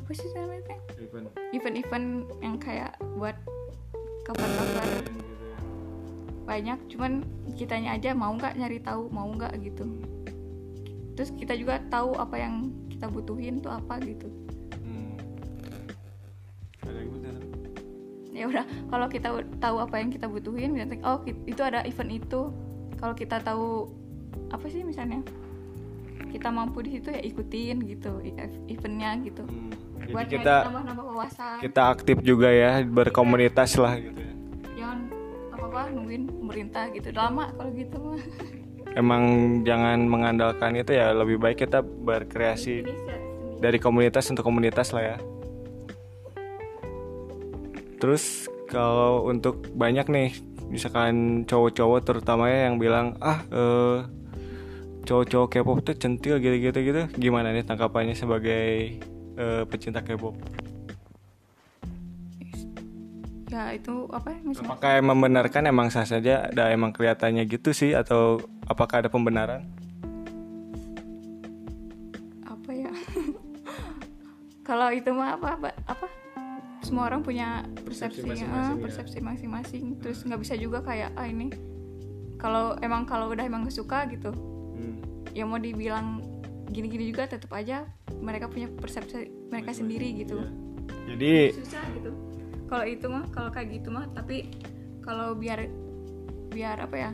Apa 0.00 0.10
sih 0.10 0.24
namanya? 0.32 0.80
Event-event 1.52 2.06
yang 2.40 2.56
kayak 2.56 2.96
buat 3.14 3.36
cover-cover 4.24 5.04
banyak 6.44 6.78
cuman 6.88 7.24
kitanya 7.54 7.92
aja 7.92 8.12
mau 8.12 8.30
nggak 8.30 8.54
nyari 8.54 8.78
tahu 8.78 9.08
mau 9.08 9.26
nggak 9.26 9.52
gitu 9.60 9.84
terus 11.14 11.32
kita 11.32 11.54
juga 11.54 11.80
tahu 11.88 12.14
apa 12.14 12.36
yang 12.36 12.54
kita 12.86 13.06
butuhin 13.06 13.58
tuh 13.58 13.70
apa 13.70 13.96
gitu 14.00 14.28
Hmm. 14.76 15.16
Ada 16.82 17.00
benar. 17.02 17.34
ya 18.30 18.44
udah 18.44 18.64
kalau 18.88 19.06
kita 19.06 19.28
tahu 19.56 19.76
apa 19.78 19.94
yang 19.96 20.10
kita 20.10 20.26
butuhin 20.26 20.70
misalnya 20.70 21.00
oh 21.02 21.18
itu 21.24 21.60
ada 21.60 21.80
event 21.82 22.12
itu 22.12 22.40
kalau 22.94 23.14
kita 23.14 23.38
tahu 23.38 23.88
apa 24.50 24.66
sih 24.66 24.82
misalnya 24.82 25.22
kita 26.28 26.50
mampu 26.50 26.82
di 26.82 26.98
situ 26.98 27.08
ya 27.08 27.22
ikutin 27.22 27.78
gitu 27.86 28.18
e- 28.20 28.36
eventnya 28.68 29.16
gitu 29.22 29.42
Hmm. 29.44 29.70
Jadi 30.04 30.12
buat 30.12 30.28
kita 30.28 30.54
nambah-nambah 30.68 31.04
wawasan 31.06 31.56
kita 31.62 31.82
aktif 31.88 32.16
juga 32.20 32.52
ya 32.52 32.84
berkomunitas 32.84 33.72
lah 33.78 33.96
gitu 33.96 34.20
ya. 34.20 34.33
Apa 35.74 35.90
nungguin 35.90 36.30
pemerintah 36.30 36.86
gitu 36.94 37.10
lama 37.10 37.50
kalau 37.58 37.70
gitu 37.74 37.98
mah 37.98 38.22
Emang 38.94 39.24
jangan 39.66 40.06
mengandalkan 40.06 40.78
itu 40.78 40.94
ya 40.94 41.10
lebih 41.10 41.42
baik 41.42 41.66
kita 41.66 41.82
berkreasi 41.82 42.86
dari 43.58 43.82
komunitas 43.82 44.30
untuk 44.30 44.46
komunitas 44.46 44.94
lah 44.94 45.02
ya. 45.02 45.16
Terus 47.98 48.46
kalau 48.70 49.26
untuk 49.26 49.66
banyak 49.74 50.06
nih 50.06 50.30
misalkan 50.70 51.42
cowok-cowok 51.42 52.00
terutama 52.06 52.46
ya 52.46 52.70
yang 52.70 52.78
bilang 52.78 53.18
ah 53.18 53.42
eh, 53.50 53.98
cowok-cowok 55.02 55.48
K-pop 55.50 55.78
tuh 55.82 55.98
centil 55.98 56.38
gitu-gitu 56.38 56.78
gitu 56.86 57.02
gimana 57.18 57.50
nih 57.50 57.66
tangkapannya 57.66 58.14
sebagai 58.14 59.02
eh, 59.34 59.62
pecinta 59.66 60.06
K-pop? 60.06 60.38
Ya 63.54 63.70
itu 63.70 64.10
apa 64.10 64.34
ya 64.34 64.38
misalnya 64.42 64.66
Apakah 64.74 64.90
emang 64.98 65.14
membenarkan 65.14 65.62
emang 65.70 65.86
sah 65.88 66.02
saja 66.02 66.50
ada 66.50 66.74
emang 66.74 66.90
kelihatannya 66.90 67.46
gitu 67.46 67.70
sih 67.70 67.94
atau 67.94 68.42
apakah 68.66 69.06
ada 69.06 69.08
pembenaran? 69.08 69.62
apa 72.44 72.70
ya 72.72 72.90
kalau 74.68 74.90
itu 74.90 75.10
mah 75.12 75.38
apa 75.38 75.48
apa, 75.54 75.68
apa? 75.86 76.06
semua 76.82 77.08
orang 77.08 77.22
punya 77.22 77.64
Persepsi 77.80 78.20
persepsi 78.20 78.28
masing-masing 78.28 78.52
ah, 78.52 78.72
ya. 78.72 78.82
persepsi 78.82 79.18
masing-masing 79.20 79.84
terus 80.00 80.18
nggak 80.20 80.40
bisa 80.40 80.54
juga 80.56 80.78
kayak 80.80 81.14
ah 81.14 81.24
ini 81.24 81.48
kalau 82.36 82.76
emang 82.80 83.06
kalau 83.06 83.30
udah 83.30 83.40
emang 83.40 83.64
gak 83.64 83.72
suka 83.74 84.04
gitu 84.10 84.32
Hmm. 84.74 84.98
ya 85.30 85.46
mau 85.46 85.54
dibilang 85.56 86.18
gini-gini 86.66 87.06
juga 87.06 87.30
tetap 87.30 87.54
aja 87.54 87.86
mereka 88.18 88.50
punya 88.50 88.66
persepsi 88.66 89.30
mereka 89.48 89.70
sendiri 89.70 90.10
gitu 90.18 90.42
Iya. 91.04 91.14
Jadi 91.14 91.32
susah 91.54 91.84
gitu 91.94 92.10
kalau 92.68 92.84
itu 92.84 93.06
mah 93.06 93.24
kalau 93.30 93.50
kayak 93.52 93.80
gitu 93.80 93.88
mah 93.92 94.06
tapi 94.12 94.48
kalau 95.04 95.36
biar 95.36 95.68
biar 96.50 96.80
apa 96.80 96.96
ya 96.96 97.10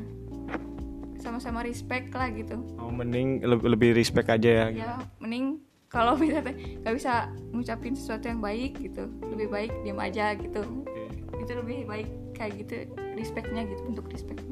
sama-sama 1.21 1.61
respect 1.61 2.11
lah 2.17 2.33
gitu 2.33 2.57
oh, 2.81 2.89
mending 2.89 3.45
le- 3.45 3.69
lebih 3.77 3.93
respect 3.93 4.29
aja 4.33 4.49
ya. 4.49 4.67
gitu. 4.73 4.81
ya 4.85 4.95
mending 5.21 5.61
kalau 5.91 6.17
misalnya 6.21 6.55
nggak 6.81 6.95
bisa 6.97 7.29
ngucapin 7.53 7.95
sesuatu 7.95 8.31
yang 8.31 8.41
baik 8.41 8.79
gitu 8.81 9.05
lebih 9.29 9.49
baik 9.53 9.73
diam 9.85 10.01
aja 10.01 10.33
gitu 10.39 10.63
Oke. 10.65 11.03
itu 11.45 11.53
lebih 11.53 11.79
baik 11.85 12.09
kayak 12.33 12.53
gitu 12.65 12.75
respectnya 13.19 13.63
gitu 13.69 13.83
untuk 13.87 14.09
respectnya 14.09 14.49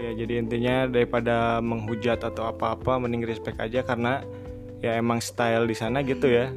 Ya 0.00 0.10
jadi 0.18 0.42
intinya 0.42 0.88
daripada 0.90 1.62
menghujat 1.62 2.26
atau 2.26 2.48
apa-apa 2.50 2.98
mending 2.98 3.22
respect 3.22 3.60
aja 3.60 3.86
karena 3.86 4.24
ya 4.82 4.98
emang 4.98 5.22
style 5.22 5.68
di 5.68 5.76
sana 5.78 6.02
gitu 6.02 6.26
ya. 6.26 6.50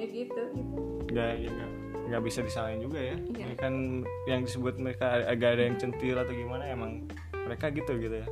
ya 0.00 0.06
gitu 0.08 0.40
gitu 0.56 0.80
Nggak 1.12 1.30
ya 1.46 1.71
nggak 2.12 2.28
bisa 2.28 2.44
disalahin 2.44 2.84
juga 2.84 3.00
ya. 3.00 3.16
Iya. 3.16 3.44
Ini 3.48 3.54
kan 3.56 4.04
yang 4.28 4.44
disebut 4.44 4.76
mereka 4.76 5.24
agak 5.24 5.56
ada 5.56 5.62
yang 5.64 5.80
centil 5.80 6.20
atau 6.20 6.36
gimana 6.36 6.68
emang 6.68 7.08
mereka 7.32 7.72
gitu 7.72 7.96
gitu 7.96 8.20
ya. 8.20 8.28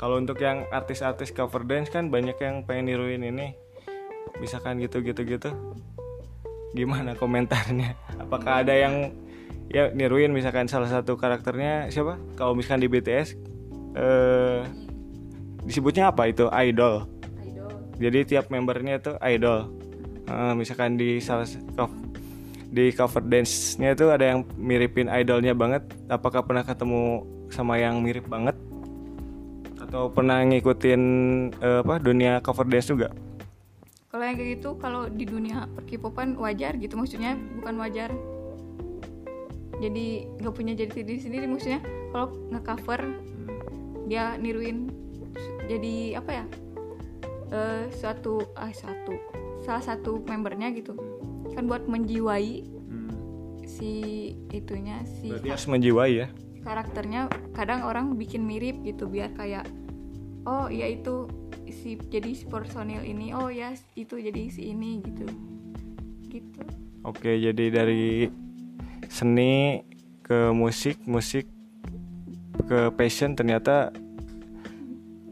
Kalau 0.00 0.16
untuk 0.16 0.40
yang 0.40 0.64
artis-artis 0.72 1.28
cover 1.36 1.60
dance 1.68 1.92
kan 1.92 2.08
banyak 2.08 2.40
yang 2.40 2.64
pengen 2.64 2.88
niruin 2.88 3.20
ini. 3.20 3.52
Misalkan 4.40 4.80
gitu-gitu 4.80 5.28
gitu. 5.28 5.52
Gimana 6.72 7.12
komentarnya? 7.20 8.00
Apakah 8.16 8.64
ada 8.64 8.72
yang 8.72 9.12
ya 9.68 9.92
niruin 9.92 10.32
misalkan 10.32 10.64
salah 10.64 10.88
satu 10.88 11.20
karakternya 11.20 11.92
siapa? 11.92 12.16
Kalau 12.40 12.56
misalkan 12.56 12.80
di 12.80 12.88
BTS 12.88 13.36
eh 13.92 14.64
disebutnya 15.68 16.08
apa 16.16 16.32
itu 16.32 16.48
idol. 16.48 17.04
idol 17.44 17.70
Jadi 18.00 18.18
tiap 18.24 18.48
membernya 18.48 18.96
itu 18.96 19.12
idol. 19.20 19.68
Eh, 20.24 20.54
misalkan 20.56 20.96
di 20.96 21.20
salah 21.20 21.44
di 22.70 22.94
cover 22.94 23.22
dance-nya 23.26 23.98
itu 23.98 24.06
ada 24.08 24.34
yang 24.34 24.46
miripin 24.54 25.10
idolnya 25.10 25.52
banget. 25.52 25.82
Apakah 26.06 26.46
pernah 26.46 26.62
ketemu 26.62 27.26
sama 27.50 27.76
yang 27.76 27.98
mirip 27.98 28.30
banget? 28.30 28.54
Atau 29.82 30.14
pernah 30.14 30.42
ngikutin 30.46 31.02
eh, 31.58 31.80
apa 31.82 31.98
dunia 31.98 32.38
cover 32.40 32.64
dance 32.64 32.88
juga? 32.90 33.10
kalau 34.10 34.26
yang 34.26 34.36
kayak 34.42 34.50
gitu 34.58 34.70
kalau 34.82 35.06
di 35.06 35.22
dunia 35.22 35.70
perkipopan 35.78 36.34
wajar 36.34 36.74
gitu 36.82 36.98
maksudnya 36.98 37.38
bukan 37.62 37.78
wajar 37.78 38.10
jadi 39.78 40.28
nggak 40.42 40.54
punya 40.54 40.74
jadi 40.74 40.92
diri 40.92 41.20
sendiri 41.22 41.46
maksudnya 41.46 41.80
kalau 42.10 42.34
nge-cover 42.50 43.00
dia 44.10 44.34
niruin 44.36 44.90
jadi 45.70 46.18
apa 46.18 46.30
ya 46.42 46.44
eh 47.54 47.84
suatu 47.94 48.42
ah 48.58 48.74
satu 48.74 49.14
salah 49.62 49.82
satu 49.82 50.18
membernya 50.26 50.74
gitu 50.74 50.98
kan 51.60 51.68
buat 51.68 51.84
menjiwai 51.84 52.64
Hmm. 52.88 53.12
si 53.68 53.90
itunya 54.48 55.04
si 55.20 55.28
Berarti 55.28 55.48
harus 55.52 55.68
menjiwai 55.68 56.12
ya. 56.16 56.28
karakternya 56.60 57.28
kadang 57.52 57.84
orang 57.84 58.16
bikin 58.16 58.48
mirip 58.48 58.80
gitu 58.80 59.04
biar 59.04 59.32
kayak 59.36 59.68
oh 60.44 60.72
ya 60.72 60.88
itu 60.88 61.28
si 61.68 62.00
jadi 62.00 62.32
si 62.32 62.48
personil 62.48 63.04
ini 63.04 63.36
oh 63.36 63.52
ya 63.52 63.76
itu 63.92 64.16
jadi 64.16 64.48
si 64.48 64.72
ini 64.72 65.04
gitu 65.04 65.28
gitu 66.32 66.60
Oke, 67.00 67.40
jadi 67.40 67.72
dari 67.72 68.28
seni 69.08 69.80
ke 70.20 70.52
musik, 70.52 71.00
musik 71.08 71.48
ke 72.68 72.92
passion 72.92 73.32
ternyata 73.32 73.88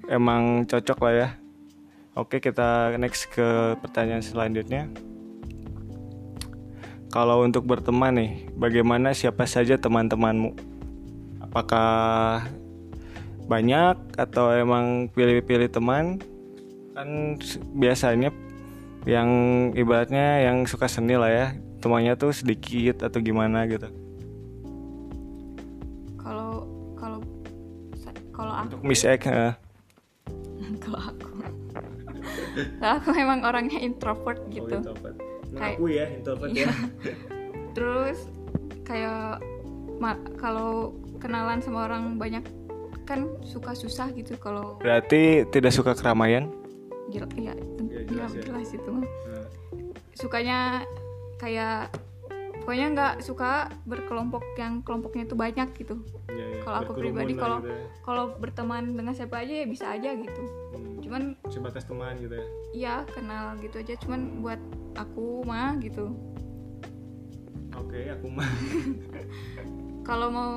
emang 0.09 0.65
cocok 0.65 0.99
lah 1.05 1.13
ya. 1.13 1.29
Oke, 2.17 2.41
kita 2.41 2.97
next 2.97 3.29
ke 3.29 3.77
pertanyaan 3.85 4.25
selanjutnya. 4.25 4.89
Kalau 7.09 7.41
untuk 7.41 7.65
berteman 7.65 8.21
nih, 8.21 8.33
bagaimana 8.53 9.17
siapa 9.17 9.49
saja 9.49 9.81
teman-temanmu? 9.81 10.53
Apakah 11.41 12.45
banyak 13.49 13.97
atau 14.21 14.53
emang 14.53 15.09
pilih-pilih 15.17 15.73
teman? 15.73 16.21
Kan 16.93 17.41
biasanya 17.73 18.29
yang 19.09 19.29
ibaratnya 19.73 20.45
yang 20.45 20.69
suka 20.69 20.85
seni 20.85 21.17
lah 21.17 21.33
ya, 21.33 21.47
temannya 21.81 22.13
tuh 22.21 22.37
sedikit 22.37 23.01
atau 23.01 23.25
gimana 23.25 23.65
gitu. 23.65 23.89
kalau 26.29 26.69
kalau 26.93 27.21
kalau 28.37 28.53
aku 28.53 28.77
Untuk 28.77 28.81
Miss 28.85 29.03
X, 29.09 29.21
eh, 29.33 29.55
kalau 30.85 31.01
aku 31.01 31.27
kalau 32.77 32.95
aku 33.01 33.09
memang 33.17 33.39
orangnya 33.49 33.81
introvert 33.81 34.45
gitu 34.53 34.85
Mengaku 35.51 35.85
ya 35.89 36.07
introvert 36.09 36.51
Iya. 36.51 36.69
terus 37.77 38.27
kayak 38.83 39.39
ma- 39.97 40.21
kalau 40.37 40.93
kenalan 41.19 41.59
sama 41.59 41.87
orang 41.87 42.17
banyak 42.17 42.43
kan 43.05 43.25
suka 43.43 43.73
susah 43.73 44.13
gitu 44.13 44.37
kalau 44.37 44.77
Berarti 44.79 45.49
tidak 45.49 45.73
suka 45.73 45.93
keramaian? 45.93 46.53
jel 47.09 47.25
ya, 47.35 47.57
ten- 47.57 47.89
Ya, 47.89 48.01
ya, 48.01 48.05
jelas 48.05 48.33
ya. 48.33 48.43
jelas 48.45 48.69
itu 48.69 48.89
mah 48.89 49.09
sukanya 50.13 50.85
kayak 51.37 51.89
pokoknya 52.69 52.93
nggak 52.93 53.15
suka 53.25 53.73
berkelompok 53.89 54.45
yang 54.61 54.85
kelompoknya 54.85 55.25
itu 55.25 55.33
banyak 55.33 55.73
gitu. 55.73 56.05
Kalau 56.61 56.85
aku 56.85 57.01
pribadi, 57.01 57.33
kalau- 57.33 57.65
kalau 58.05 58.37
berteman 58.37 58.93
dengan 58.93 59.17
siapa 59.17 59.41
aja 59.41 59.65
ya 59.65 59.65
bisa 59.65 59.89
aja 59.89 60.13
gitu. 60.13 60.43
Cuman 61.01 61.33
sebatas 61.49 61.89
teman 61.89 62.21
gitu 62.21 62.37
ya. 62.37 62.45
ya 62.77 62.95
kenal 63.09 63.57
gitu 63.65 63.81
aja. 63.81 63.97
Cuman 64.05 64.45
buat 64.45 64.61
aku 65.01 65.49
mah 65.49 65.81
gitu. 65.81 66.13
Oke, 67.73 68.13
aku 68.13 68.29
mah. 68.29 68.45
kalau 70.13 70.29
mau 70.29 70.53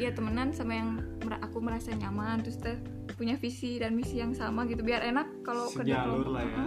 ya 0.00 0.16
temenan 0.16 0.48
sama 0.48 0.80
yang 0.80 0.96
mer- 1.28 1.44
aku 1.44 1.60
merasa 1.60 1.92
nyaman 1.92 2.40
terus 2.40 2.56
teh 2.56 2.80
punya 3.20 3.36
visi 3.36 3.76
dan 3.76 3.92
misi 3.92 4.16
yang 4.16 4.32
sama 4.32 4.64
gitu. 4.64 4.80
Biar 4.80 5.04
enak 5.04 5.44
kalau 5.44 5.68
kerja 5.68 6.08
kelompok. 6.08 6.40
lah 6.40 6.44
ya. 6.48 6.64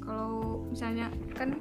Kalau 0.00 0.64
misalnya 0.64 1.12
kan 1.36 1.60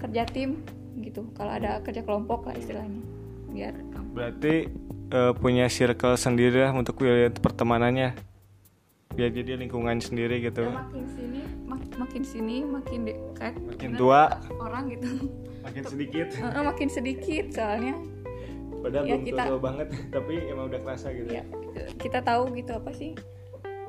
kerja 0.00 0.24
tim 0.24 0.64
gitu 0.94 1.24
kalau 1.32 1.52
ada 1.52 1.80
kerja 1.80 2.00
kelompok 2.00 2.44
lah 2.44 2.54
istilahnya 2.54 3.00
biar 3.48 3.74
Berarti 4.12 4.68
eh, 5.08 5.32
punya 5.34 5.66
circle 5.66 6.14
sendiri 6.14 6.60
lah 6.60 6.72
untuk 6.72 6.96
wilayah 6.98 7.30
pertemanannya. 7.30 8.12
Biar 9.10 9.28
jadi 9.28 9.56
lingkungan 9.56 9.98
sendiri 9.98 10.40
gitu. 10.40 10.64
ya, 10.64 10.72
makin 10.74 11.04
sini 11.06 11.40
mak- 11.64 11.96
makin 11.98 12.22
sini 12.22 12.56
makin 12.62 13.00
dekat 13.04 13.52
Makin 13.58 13.90
tua. 13.94 14.40
orang 14.54 14.88
gitu 14.88 15.28
Makin 15.62 15.82
sedikit. 15.86 16.26
Heeh, 16.30 16.62
makin 16.62 16.88
sedikit 16.88 17.44
soalnya 17.50 17.96
Padahal 18.74 19.04
Ya, 19.04 19.14
belum 19.14 19.24
kita- 19.26 19.46
tua 19.46 19.60
banget, 19.62 19.88
tapi 20.10 20.34
emang 20.44 20.64
udah 20.66 20.80
kerasa 20.82 21.08
gitu. 21.10 21.28
ya 21.30 21.44
kita 21.96 22.18
tahu 22.20 22.52
gitu 22.52 22.72
apa 22.74 22.90
sih 22.90 23.16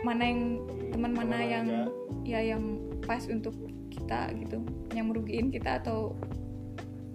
mana 0.01 0.23
yang 0.23 0.41
teman 0.89 1.11
mana 1.11 1.35
yang 1.37 1.67
aja. 1.67 1.87
ya 2.23 2.39
yang 2.45 2.63
pas 3.01 3.23
untuk 3.25 3.51
kita 3.89 4.31
gitu 4.37 4.59
yang 4.91 5.07
merugiin 5.07 5.47
kita 5.49 5.79
atau 5.79 6.15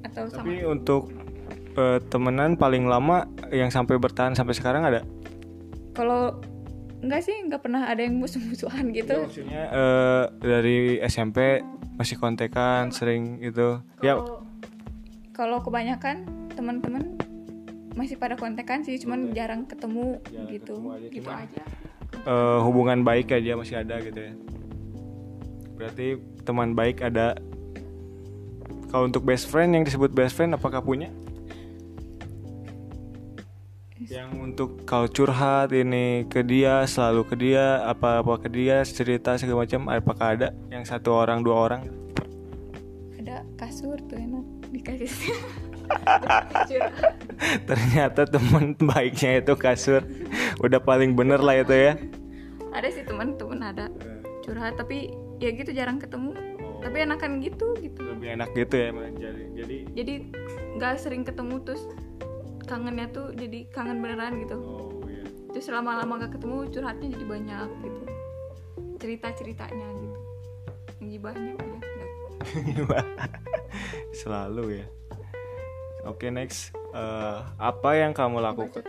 atau 0.08 0.24
sama 0.26 0.42
Tapi 0.42 0.64
untuk 0.64 1.12
eh, 1.74 1.98
temenan 2.04 2.54
paling 2.54 2.84
lama 2.84 3.22
yang 3.48 3.68
sampai 3.68 3.96
bertahan 3.96 4.32
sampai 4.32 4.52
sekarang 4.52 4.82
ada? 4.82 5.02
kalau 5.90 6.38
enggak 6.98 7.22
sih 7.22 7.34
nggak 7.42 7.58
pernah 7.58 7.84
ada 7.84 8.00
yang 8.00 8.16
musuh-musuhan 8.16 8.90
gitu 8.92 9.14
Ya, 9.14 9.22
maksudnya 9.24 9.62
eh, 9.68 10.24
dari 10.38 10.78
SMP 11.00 11.58
masih 11.94 12.14
kontekan 12.16 12.90
sering 12.90 13.38
gitu. 13.40 13.82
Ya, 13.98 14.14
kalau 15.32 15.58
kebanyakan 15.58 16.22
teman-teman 16.50 17.18
masih 17.94 18.14
pada 18.14 18.34
kontekan 18.34 18.82
sih 18.82 18.94
cuman 18.96 19.34
jarang 19.34 19.66
ketemu 19.66 20.22
Jarang 20.24 20.46
gitu 20.48 20.74
ketemu 20.76 20.90
aja, 20.92 21.06
gitu 21.08 21.18
cuman- 21.20 21.42
aja 21.44 21.62
eh, 22.24 22.58
hubungan 22.62 22.98
baik 23.02 23.28
aja 23.32 23.52
masih 23.54 23.76
ada 23.76 23.98
gitu 23.98 24.20
ya. 24.20 24.32
Berarti 25.74 26.06
teman 26.42 26.74
baik 26.74 27.02
ada. 27.02 27.34
Kalau 28.88 29.04
untuk 29.04 29.20
best 29.20 29.52
friend 29.52 29.76
yang 29.76 29.84
disebut 29.84 30.08
best 30.16 30.32
friend 30.32 30.56
apakah 30.56 30.80
punya? 30.80 31.12
Yang 34.08 34.30
untuk 34.40 34.70
kalau 34.88 35.04
curhat 35.04 35.68
ini 35.76 36.24
ke 36.24 36.40
dia 36.40 36.88
selalu 36.88 37.28
ke 37.28 37.36
dia 37.36 37.84
apa 37.84 38.24
apa 38.24 38.40
ke 38.40 38.48
dia 38.48 38.80
cerita 38.80 39.36
segala 39.36 39.68
macam 39.68 39.92
apakah 39.92 40.26
ada? 40.32 40.48
Yang 40.72 40.88
satu 40.88 41.12
orang 41.12 41.44
dua 41.44 41.56
orang? 41.68 41.82
Ada 43.20 43.44
kasur 43.60 44.00
tuh 44.08 44.16
enak 44.16 44.44
dikasih. 44.72 45.12
Ternyata 47.68 48.24
teman 48.24 48.72
baiknya 48.80 49.44
itu 49.44 49.52
kasur. 49.52 50.00
Udah 50.64 50.80
paling 50.80 51.12
bener 51.12 51.44
lah 51.44 51.60
itu 51.60 51.76
ya. 51.76 51.92
Ada 52.72 52.88
sih 52.88 53.04
teman-teman 53.04 53.60
ada. 53.60 53.92
Curhat 54.48 54.80
tapi 54.80 55.12
ya 55.36 55.52
gitu 55.52 55.76
jarang 55.76 56.00
ketemu 56.00 56.32
tapi 56.88 57.04
enakan 57.04 57.44
gitu 57.44 57.76
gitu. 57.84 58.00
Lebih 58.00 58.40
enak 58.40 58.56
gitu 58.56 58.74
ya 58.80 58.88
jadi 58.96 59.44
jadi 59.52 59.76
jadi 59.92 60.14
nggak 60.80 60.94
sering 60.96 61.20
ketemu 61.20 61.60
terus 61.60 61.84
kangennya 62.64 63.12
tuh 63.12 63.36
jadi 63.36 63.68
kangen 63.68 64.00
beneran 64.00 64.40
gitu. 64.40 64.56
Oh 64.56 65.04
iya. 65.04 65.28
Terus 65.52 65.68
lama-lama 65.68 66.16
gak 66.24 66.40
ketemu 66.40 66.64
curhatnya 66.72 67.08
jadi 67.12 67.24
banyak 67.28 67.68
gitu. 67.84 68.00
Cerita 68.96 69.28
ceritanya 69.36 69.88
gitu. 70.00 70.18
Jadi 71.04 71.16
banyak 71.20 71.56
ya 71.60 71.76
nggak. 72.80 73.04
selalu 74.24 74.80
ya. 74.80 74.86
Oke 76.08 76.32
next. 76.32 76.72
Eh, 76.96 77.40
apa 77.60 77.90
yang 78.00 78.16
kamu 78.16 78.40
lakukan? 78.40 78.80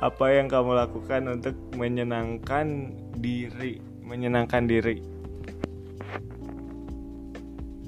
Apa 0.00 0.32
yang 0.32 0.48
kamu 0.48 0.80
lakukan 0.80 1.28
untuk 1.28 1.52
menyenangkan 1.76 2.88
diri 3.20 3.89
menyenangkan 4.10 4.66
diri. 4.66 4.98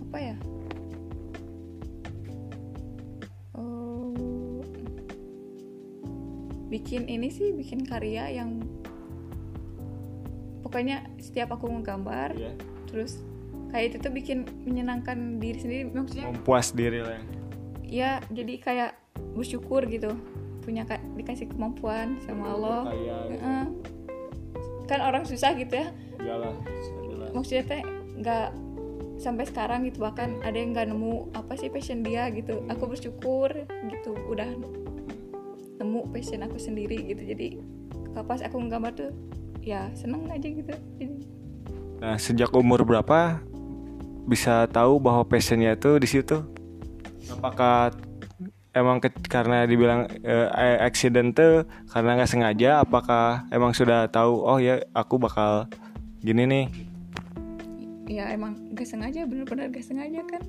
Apa 0.06 0.18
ya? 0.22 0.36
Oh 3.58 4.62
bikin 6.70 7.10
ini 7.10 7.28
sih 7.28 7.50
bikin 7.52 7.84
karya 7.84 8.32
yang 8.32 8.62
pokoknya 10.64 11.04
setiap 11.20 11.52
aku 11.52 11.68
ngegambar 11.68 12.32
ya 12.32 12.54
terus 12.88 13.20
kayak 13.74 13.92
itu 13.92 13.96
tuh 14.00 14.12
bikin 14.14 14.38
menyenangkan 14.62 15.42
diri 15.42 15.58
sendiri. 15.58 15.82
Maksudnya 15.90 16.28
mempuas 16.30 16.70
diri 16.72 17.02
lah 17.02 17.18
ya. 17.18 17.22
ya 17.82 18.10
jadi 18.30 18.54
kayak 18.62 18.90
bersyukur 19.34 19.84
gitu. 19.90 20.12
Punya 20.62 20.86
ka- 20.86 21.02
dikasih 21.18 21.50
kemampuan 21.50 22.20
sama 22.22 22.52
Allah. 22.54 22.80
Kan 24.92 25.00
orang 25.00 25.24
susah 25.24 25.56
gitu 25.56 25.80
ya. 25.80 25.88
Iyalah 26.20 26.52
maksudnya 27.32 27.64
teh 27.64 27.82
nggak 28.20 28.48
sampai 29.16 29.44
sekarang 29.48 29.88
gitu 29.88 30.04
bahkan 30.04 30.36
ada 30.44 30.52
yang 30.52 30.76
nggak 30.76 30.92
nemu 30.92 31.32
apa 31.32 31.56
sih 31.56 31.72
passion 31.72 32.04
dia 32.04 32.28
gitu. 32.28 32.60
Aku 32.68 32.84
bersyukur 32.84 33.48
gitu 33.88 34.12
udah 34.28 34.48
nemu 35.80 36.00
passion 36.12 36.44
aku 36.44 36.60
sendiri 36.60 37.00
gitu. 37.08 37.24
Jadi 37.24 37.56
pas 38.12 38.44
aku 38.44 38.60
nggambar 38.60 38.92
tuh 38.92 39.12
ya 39.64 39.88
seneng 39.96 40.28
aja 40.28 40.44
gitu. 40.44 40.74
Nah, 42.02 42.18
sejak 42.18 42.52
umur 42.52 42.82
berapa 42.84 43.40
bisa 44.26 44.68
tahu 44.68 45.00
bahwa 45.00 45.24
passionnya 45.24 45.72
itu 45.78 45.96
di 46.02 46.08
situ? 46.10 46.44
Apakah 47.30 47.94
emang 48.72 48.98
ke- 48.98 49.12
karena 49.28 49.64
dibilang 49.64 50.08
eh, 50.24 50.48
accident 50.80 51.32
tuh 51.32 51.64
karena 51.88 52.16
nggak 52.16 52.30
sengaja? 52.30 52.80
Apakah 52.80 53.46
emang 53.48 53.72
sudah 53.72 54.08
tahu? 54.08 54.42
Oh 54.42 54.56
ya, 54.56 54.80
aku 54.92 55.16
bakal 55.16 55.68
gini 56.20 56.44
nih. 56.46 56.66
ya 58.04 58.28
emang 58.28 58.52
gak 58.76 58.84
sengaja 58.84 59.24
bener-bener 59.24 59.72
gak 59.72 59.86
sengaja 59.88 60.20
kan 60.28 60.42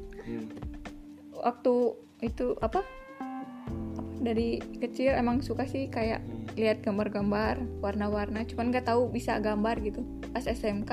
waktu 1.31 1.95
itu 2.19 2.59
apa 2.59 2.83
Apa, 2.83 4.01
dari 4.19 4.59
kecil 4.79 5.15
emang 5.15 5.39
suka 5.39 5.63
sih 5.63 5.87
kayak 5.87 6.19
lihat 6.55 6.83
gambar-gambar 6.83 7.59
warna-warna 7.79 8.43
cuman 8.43 8.67
nggak 8.67 8.87
tahu 8.87 9.07
bisa 9.07 9.39
gambar 9.39 9.79
gitu 9.79 10.03
pas 10.31 10.43
SMK 10.43 10.91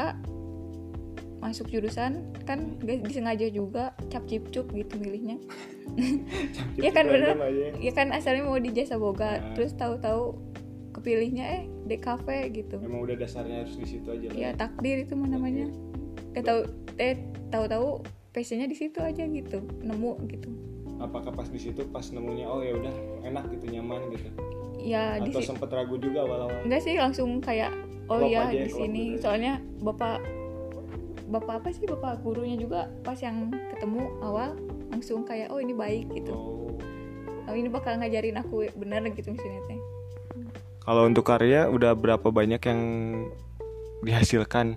masuk 1.41 1.73
jurusan 1.73 2.29
kan 2.45 2.77
gak 2.85 3.01
disengaja 3.01 3.49
juga 3.49 3.97
cap 4.13 4.29
cip 4.29 4.53
cup 4.53 4.69
gitu 4.71 4.95
milihnya. 5.01 5.41
Ya 6.79 6.95
kan 6.95 7.11
bener. 7.11 7.35
ya 7.83 7.93
kan 7.93 8.15
asalnya 8.15 8.47
mau 8.47 8.57
di 8.57 8.71
jasa 8.71 8.95
boga 8.97 9.41
Nah. 9.43 9.53
terus 9.59 9.75
tahu-tahu 9.75 10.39
kepilihnya 10.95 11.45
eh 11.45 11.63
DKV 11.89 12.27
gitu. 12.55 12.77
Emang 12.79 13.03
udah 13.05 13.17
dasarnya 13.19 13.67
harus 13.67 13.75
di 13.75 13.87
situ 13.89 14.09
aja 14.09 14.27
lah 14.31 14.37
ya? 14.37 14.51
takdir 14.55 15.03
itu 15.03 15.13
mah 15.19 15.29
namanya. 15.29 15.67
Gak 16.33 16.45
tahu 16.47 16.61
eh 16.97 17.19
tahu-tahu 17.51 18.05
passionnya 18.31 18.71
di 18.71 18.77
situ 18.79 19.03
aja 19.03 19.27
gitu 19.27 19.59
nemu 19.83 20.13
gitu. 20.31 20.49
Apakah 21.01 21.33
pas 21.33 21.49
di 21.49 21.59
situ 21.59 21.83
pas 21.91 22.05
nemunya 22.13 22.47
oh 22.47 22.61
ya 22.63 22.77
udah 22.77 22.95
enak 23.27 23.45
gitu 23.59 23.67
nyaman 23.75 24.13
gitu? 24.15 24.29
Ya 24.81 25.19
di 25.19 25.33
atau 25.33 25.43
sempet 25.43 25.69
ragu 25.73 25.97
juga 25.99 26.23
awal-awal? 26.25 26.65
Enggak 26.65 26.85
sih 26.87 26.95
langsung 26.97 27.41
kayak 27.43 27.73
oh 28.07 28.21
Klop 28.21 28.31
ya 28.31 28.43
di 28.53 28.69
sini. 28.71 29.03
gitu 29.17 29.17
ya. 29.17 29.23
soalnya 29.23 29.53
bapak 29.83 30.21
bapak 31.31 31.63
apa 31.63 31.69
sih? 31.71 31.87
Bapak 31.87 32.27
gurunya 32.27 32.59
juga 32.59 32.91
pas 33.07 33.17
yang 33.23 33.55
ketemu 33.71 34.11
awal 34.21 34.59
langsung 34.91 35.23
kayak 35.23 35.49
oh 35.55 35.63
ini 35.63 35.73
baik 35.73 36.11
gitu. 36.11 36.35
Oh. 36.35 36.75
oh 37.47 37.55
ini 37.55 37.71
bakal 37.71 37.97
ngajarin 37.99 38.43
aku 38.43 38.67
bener 38.75 39.07
gitu 39.15 39.31
misalnya 39.31 39.63
teh. 39.71 39.81
Kalau 40.83 41.07
untuk 41.07 41.23
karya 41.23 41.71
udah 41.71 41.95
berapa 41.95 42.29
banyak 42.35 42.59
yang 42.67 42.81
dihasilkan? 44.03 44.75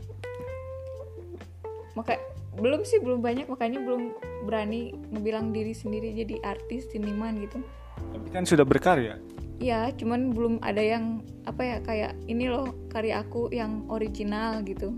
Maka 1.97 2.21
belum 2.61 2.85
sih 2.85 3.01
belum 3.01 3.25
banyak. 3.25 3.49
Makanya 3.49 3.81
belum 3.81 4.13
berani 4.45 4.93
ngebilang 5.09 5.49
diri 5.49 5.73
sendiri 5.73 6.13
jadi 6.13 6.37
artis 6.45 6.85
seniman 6.93 7.41
gitu. 7.41 7.65
Tapi 8.13 8.27
kan 8.29 8.45
sudah 8.45 8.61
berkarya? 8.61 9.17
Iya, 9.61 9.95
cuman 9.95 10.33
belum 10.35 10.59
ada 10.59 10.81
yang 10.81 11.23
apa 11.47 11.61
ya 11.63 11.77
kayak 11.81 12.13
ini 12.27 12.51
loh 12.51 12.73
karya 12.91 13.23
aku 13.23 13.49
yang 13.53 13.87
original 13.89 14.59
gitu. 14.65 14.91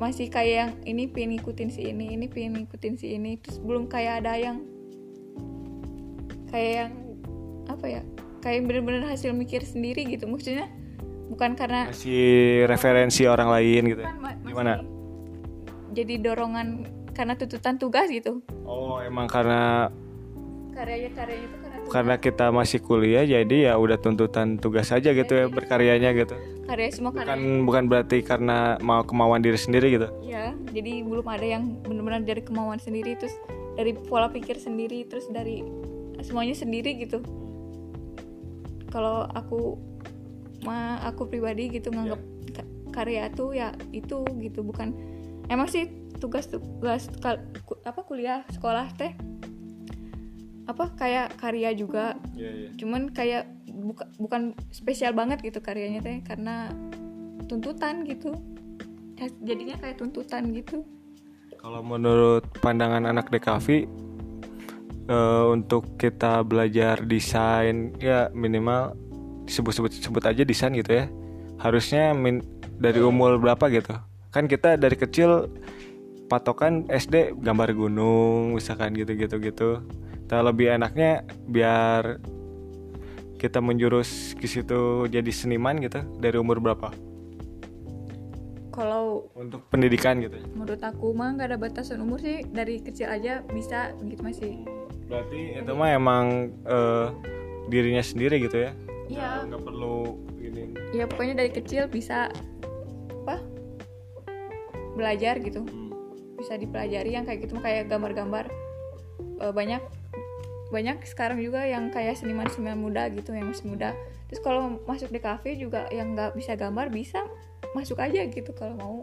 Masih 0.00 0.32
kayak 0.32 0.54
yang 0.56 0.72
ini 0.88 1.04
pengen 1.06 1.36
ngikutin 1.36 1.68
si 1.68 1.92
ini, 1.92 2.16
ini 2.16 2.26
pengen 2.26 2.64
ngikutin 2.64 2.94
si 2.96 3.14
ini, 3.14 3.36
terus 3.36 3.60
belum 3.60 3.86
kayak 3.86 4.24
ada 4.24 4.40
yang 4.40 4.64
kayak 6.48 6.72
yang 6.72 6.92
apa 7.68 7.86
ya? 7.86 8.02
Kayak 8.40 8.64
bener-bener 8.64 9.04
hasil 9.04 9.36
mikir 9.36 9.60
sendiri 9.60 10.08
gitu. 10.08 10.24
Maksudnya 10.24 10.72
bukan 11.30 11.54
karena 11.54 11.86
masih 11.86 12.66
referensi 12.66 13.22
orang 13.22 13.54
lain 13.54 13.94
gitu 13.94 14.02
bukan 14.02 14.18
ma- 14.18 14.34
gimana 14.42 14.72
Jadi 15.94 16.18
dorongan 16.18 16.66
karena 17.14 17.38
tuntutan 17.38 17.78
tugas 17.78 18.10
gitu. 18.10 18.42
oh 18.66 18.98
emang 18.98 19.30
karena 19.30 19.86
Karyanya 20.74 21.10
karyanya 21.14 21.46
itu 21.46 21.56
karena 21.90 22.22
kita 22.22 22.54
masih 22.54 22.78
kuliah 22.78 23.26
jadi 23.26 23.70
ya 23.70 23.72
udah 23.74 23.98
tuntutan 23.98 24.56
tugas 24.62 24.94
aja 24.94 25.10
gitu 25.10 25.32
ya 25.34 25.50
berkaryanya 25.50 26.14
gitu. 26.14 26.38
Karya 26.70 26.88
semua 26.94 27.10
karya. 27.10 27.34
Bukan 27.34 27.66
bukan 27.66 27.84
berarti 27.90 28.22
karena 28.22 28.78
mau 28.78 29.02
kemauan 29.02 29.42
diri 29.42 29.58
sendiri 29.58 29.98
gitu. 29.98 30.06
Ya, 30.22 30.54
jadi 30.70 31.02
belum 31.02 31.26
ada 31.26 31.42
yang 31.42 31.82
benar-benar 31.82 32.22
dari 32.22 32.46
kemauan 32.46 32.78
sendiri, 32.78 33.18
terus 33.18 33.34
dari 33.74 33.90
pola 33.98 34.30
pikir 34.30 34.54
sendiri, 34.54 35.02
terus 35.10 35.26
dari 35.26 35.66
semuanya 36.22 36.54
sendiri 36.54 36.94
gitu. 36.94 37.26
Kalau 38.94 39.26
aku, 39.26 39.74
ma 40.62 41.02
aku 41.02 41.26
pribadi 41.26 41.74
gitu 41.74 41.90
nganggap 41.90 42.22
ka- 42.54 42.70
karya 42.94 43.34
tuh 43.34 43.50
ya 43.50 43.74
itu 43.90 44.22
gitu, 44.38 44.62
bukan 44.62 44.94
emang 45.50 45.66
sih 45.66 45.90
tugas 46.22 46.46
tugas 46.46 47.10
kal- 47.18 47.42
ku- 47.66 47.82
apa 47.82 48.06
kuliah 48.06 48.46
sekolah 48.54 48.94
teh 48.94 49.10
apa 50.70 50.94
kayak 50.94 51.36
karya 51.36 51.70
juga, 51.72 52.14
Iya 52.32 52.50
iya. 52.50 52.68
cuman 52.74 53.10
kayak 53.10 53.44
buka, 53.66 54.04
bukan 54.16 54.42
spesial 54.70 55.12
banget 55.12 55.42
gitu 55.42 55.58
karyanya 55.58 56.00
teh 56.00 56.22
karena 56.22 56.70
tuntutan 57.44 58.02
gitu. 58.04 58.34
Ya, 59.14 59.28
jadinya 59.42 59.76
kayak 59.76 59.98
tuntutan 59.98 60.48
gitu. 60.50 60.80
Kalau 61.56 61.84
menurut 61.84 62.48
pandangan 62.58 63.04
anak 63.04 63.28
DKV 63.28 63.84
eh, 65.06 65.44
untuk 65.46 65.96
kita 65.96 66.40
belajar 66.40 67.04
desain 67.04 67.92
ya 67.98 68.30
minimal 68.32 68.96
disebut-sebut 69.44 69.90
sebut 69.92 70.24
aja 70.24 70.42
desain 70.42 70.72
gitu 70.72 70.94
ya. 70.94 71.06
Harusnya 71.58 72.16
min- 72.16 72.46
dari 72.80 73.02
umur 73.02 73.36
berapa 73.36 73.68
gitu. 73.68 73.92
Kan 74.30 74.48
kita 74.48 74.80
dari 74.80 74.96
kecil 74.96 75.50
patokan 76.30 76.86
SD 76.86 77.36
gambar 77.36 77.74
gunung 77.74 78.54
misalkan 78.54 78.94
gitu-gitu 78.94 79.36
gitu. 79.36 79.82
Nah, 80.30 80.46
lebih 80.46 80.70
enaknya 80.70 81.26
biar 81.50 82.22
kita 83.34 83.58
menjurus 83.58 84.38
ke 84.38 84.46
situ 84.46 85.10
jadi 85.10 85.26
seniman 85.34 85.82
gitu 85.82 86.06
dari 86.22 86.38
umur 86.38 86.62
berapa? 86.62 86.94
Kalau 88.70 89.26
Untuk 89.34 89.66
pendidikan 89.66 90.22
gitu. 90.22 90.38
menurut 90.54 90.78
aku 90.78 91.10
mah 91.10 91.34
nggak 91.34 91.48
ada 91.50 91.58
batasan 91.58 91.98
umur 91.98 92.22
sih 92.22 92.46
dari 92.46 92.78
kecil 92.78 93.10
aja 93.10 93.42
bisa 93.50 93.90
gitu 94.06 94.22
masih. 94.22 94.62
Berarti 95.10 95.58
itu 95.58 95.72
mah 95.74 95.90
emang 95.90 96.54
eh, 96.62 97.06
dirinya 97.66 98.00
sendiri 98.00 98.38
gitu 98.38 98.70
ya? 98.70 98.70
Iya. 99.10 99.50
Nggak- 99.50 99.66
perlu 99.66 100.14
ini. 100.38 100.70
Ya 100.94 101.10
pokoknya 101.10 101.42
dari 101.42 101.50
kecil 101.50 101.90
bisa 101.90 102.30
apa? 103.26 103.42
Belajar 104.94 105.42
gitu. 105.42 105.66
Bisa 106.38 106.54
dipelajari 106.54 107.18
yang 107.18 107.26
kayak 107.26 107.50
gitu 107.50 107.58
mah 107.58 107.66
kayak 107.66 107.90
gambar-gambar 107.90 108.46
Eh, 109.40 109.52
banyak 109.56 109.80
banyak 110.70 111.02
sekarang 111.04 111.38
juga 111.38 111.62
yang 111.62 111.90
kayak 111.90 112.14
seniman-seniman 112.14 112.78
muda 112.78 113.10
gitu 113.10 113.30
yang 113.30 113.50
masih 113.50 113.66
muda. 113.68 113.90
Terus 114.26 114.40
kalau 114.40 114.78
masuk 114.86 115.10
di 115.10 115.18
kafe 115.18 115.54
juga 115.54 115.90
yang 115.90 116.14
nggak 116.14 116.32
bisa 116.32 116.54
gambar 116.54 116.88
bisa 116.88 117.26
masuk 117.72 117.98
aja 117.98 118.22
gitu 118.24 118.50
kalau 118.52 118.74
mau. 118.74 118.96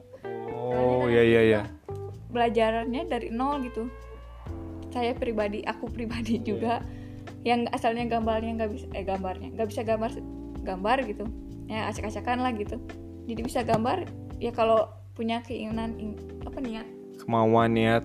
Oh 0.57 1.05
iya 1.07 1.23
iya 1.23 1.41
iya. 1.43 1.61
belajarnya 2.27 3.07
dari 3.07 3.31
nol 3.31 3.63
gitu 3.63 3.87
saya 4.89 5.15
pribadi 5.15 5.63
aku 5.63 5.87
pribadi 5.95 6.37
Iya. 6.37 6.43
juga 6.43 6.73
yang 7.43 7.65
asalnya 7.71 8.03
gambarnya 8.05 8.51
nggak 8.57 8.71
bisa 8.73 8.85
eh 8.91 9.03
gambarnya 9.03 9.47
nggak 9.55 9.67
bisa 9.67 9.81
gambar 9.81 10.11
gambar 10.61 10.97
gitu 11.07 11.23
ya 11.65 11.87
acak-acakan 11.87 12.43
lah 12.43 12.51
gitu 12.51 12.75
jadi 13.25 13.41
bisa 13.41 13.59
gambar 13.63 14.11
ya 14.37 14.51
kalau 14.51 14.91
punya 15.15 15.39
keinginan 15.41 15.95
ing- 15.97 16.19
apa 16.43 16.59
niat 16.59 16.87
Kemauan 17.17 17.73
niat. 17.73 18.03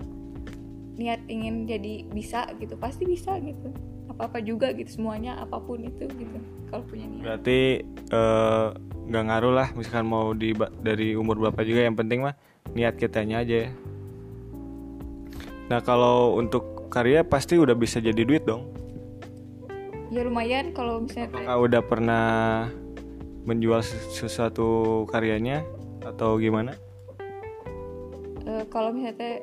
Niat 0.92 1.24
ingin 1.24 1.64
jadi 1.64 2.04
bisa 2.06 2.44
gitu 2.56 2.76
pasti 2.76 3.04
bisa 3.04 3.36
gitu 3.38 3.72
apa 4.06 4.28
apa 4.28 4.38
juga 4.38 4.70
gitu 4.70 4.92
semuanya 4.92 5.40
apa 5.40 5.56
pun 5.56 5.80
itu 5.80 6.04
gitu 6.06 6.36
kalau 6.68 6.84
punya 6.84 7.06
niat 7.06 7.22
Berarti 7.22 7.60
eh, 8.12 8.66
nggak 9.02 9.24
ngaruh 9.24 9.52
lah 9.52 9.68
misalkan 9.72 10.04
mau 10.04 10.30
di 10.32 10.52
dari 10.78 11.12
umur 11.12 11.40
berapa 11.40 11.60
juga 11.62 11.80
yang 11.82 11.96
penting 11.96 12.20
mah 12.20 12.36
niat 12.70 12.94
kitanya 12.94 13.40
aja 13.40 13.66
ya. 13.66 13.70
Nah 15.66 15.80
kalau 15.80 16.36
untuk 16.36 16.86
karya 16.88 17.24
pasti 17.24 17.56
udah 17.56 17.72
bisa 17.72 17.98
jadi 17.98 18.20
duit 18.20 18.44
dong. 18.44 18.68
ya 20.12 20.20
lumayan 20.20 20.76
kalau 20.76 21.00
misalnya 21.00 21.32
kayak- 21.32 21.48
Apakah 21.48 21.58
udah 21.58 21.82
pernah 21.82 22.26
menjual 23.42 23.80
ses- 23.80 24.12
sesuatu 24.12 24.68
karyanya 25.08 25.64
atau 26.04 26.36
gimana? 26.36 26.76
Eh, 28.42 28.64
kalau 28.66 28.90
misalnya 28.90 29.14
teh 29.18 29.38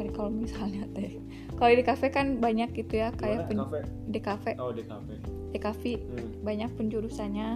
eh, 0.00 0.08
kalau 0.10 0.30
misalnya 0.32 0.84
teh 0.90 1.22
kalau 1.54 1.70
di 1.76 1.84
kafe 1.84 2.08
kan 2.08 2.40
banyak 2.40 2.72
gitu 2.72 2.98
ya 2.98 3.12
kayak 3.14 3.46
pen- 3.46 3.62
di 4.08 4.20
kafe. 4.20 4.56
Oh 4.58 4.72
di 4.72 4.82
kafe. 4.82 5.14
di 5.50 5.58
kafe 5.58 5.92
Hmm. 5.98 6.46
banyak 6.46 6.70
penjurusannya. 6.74 7.48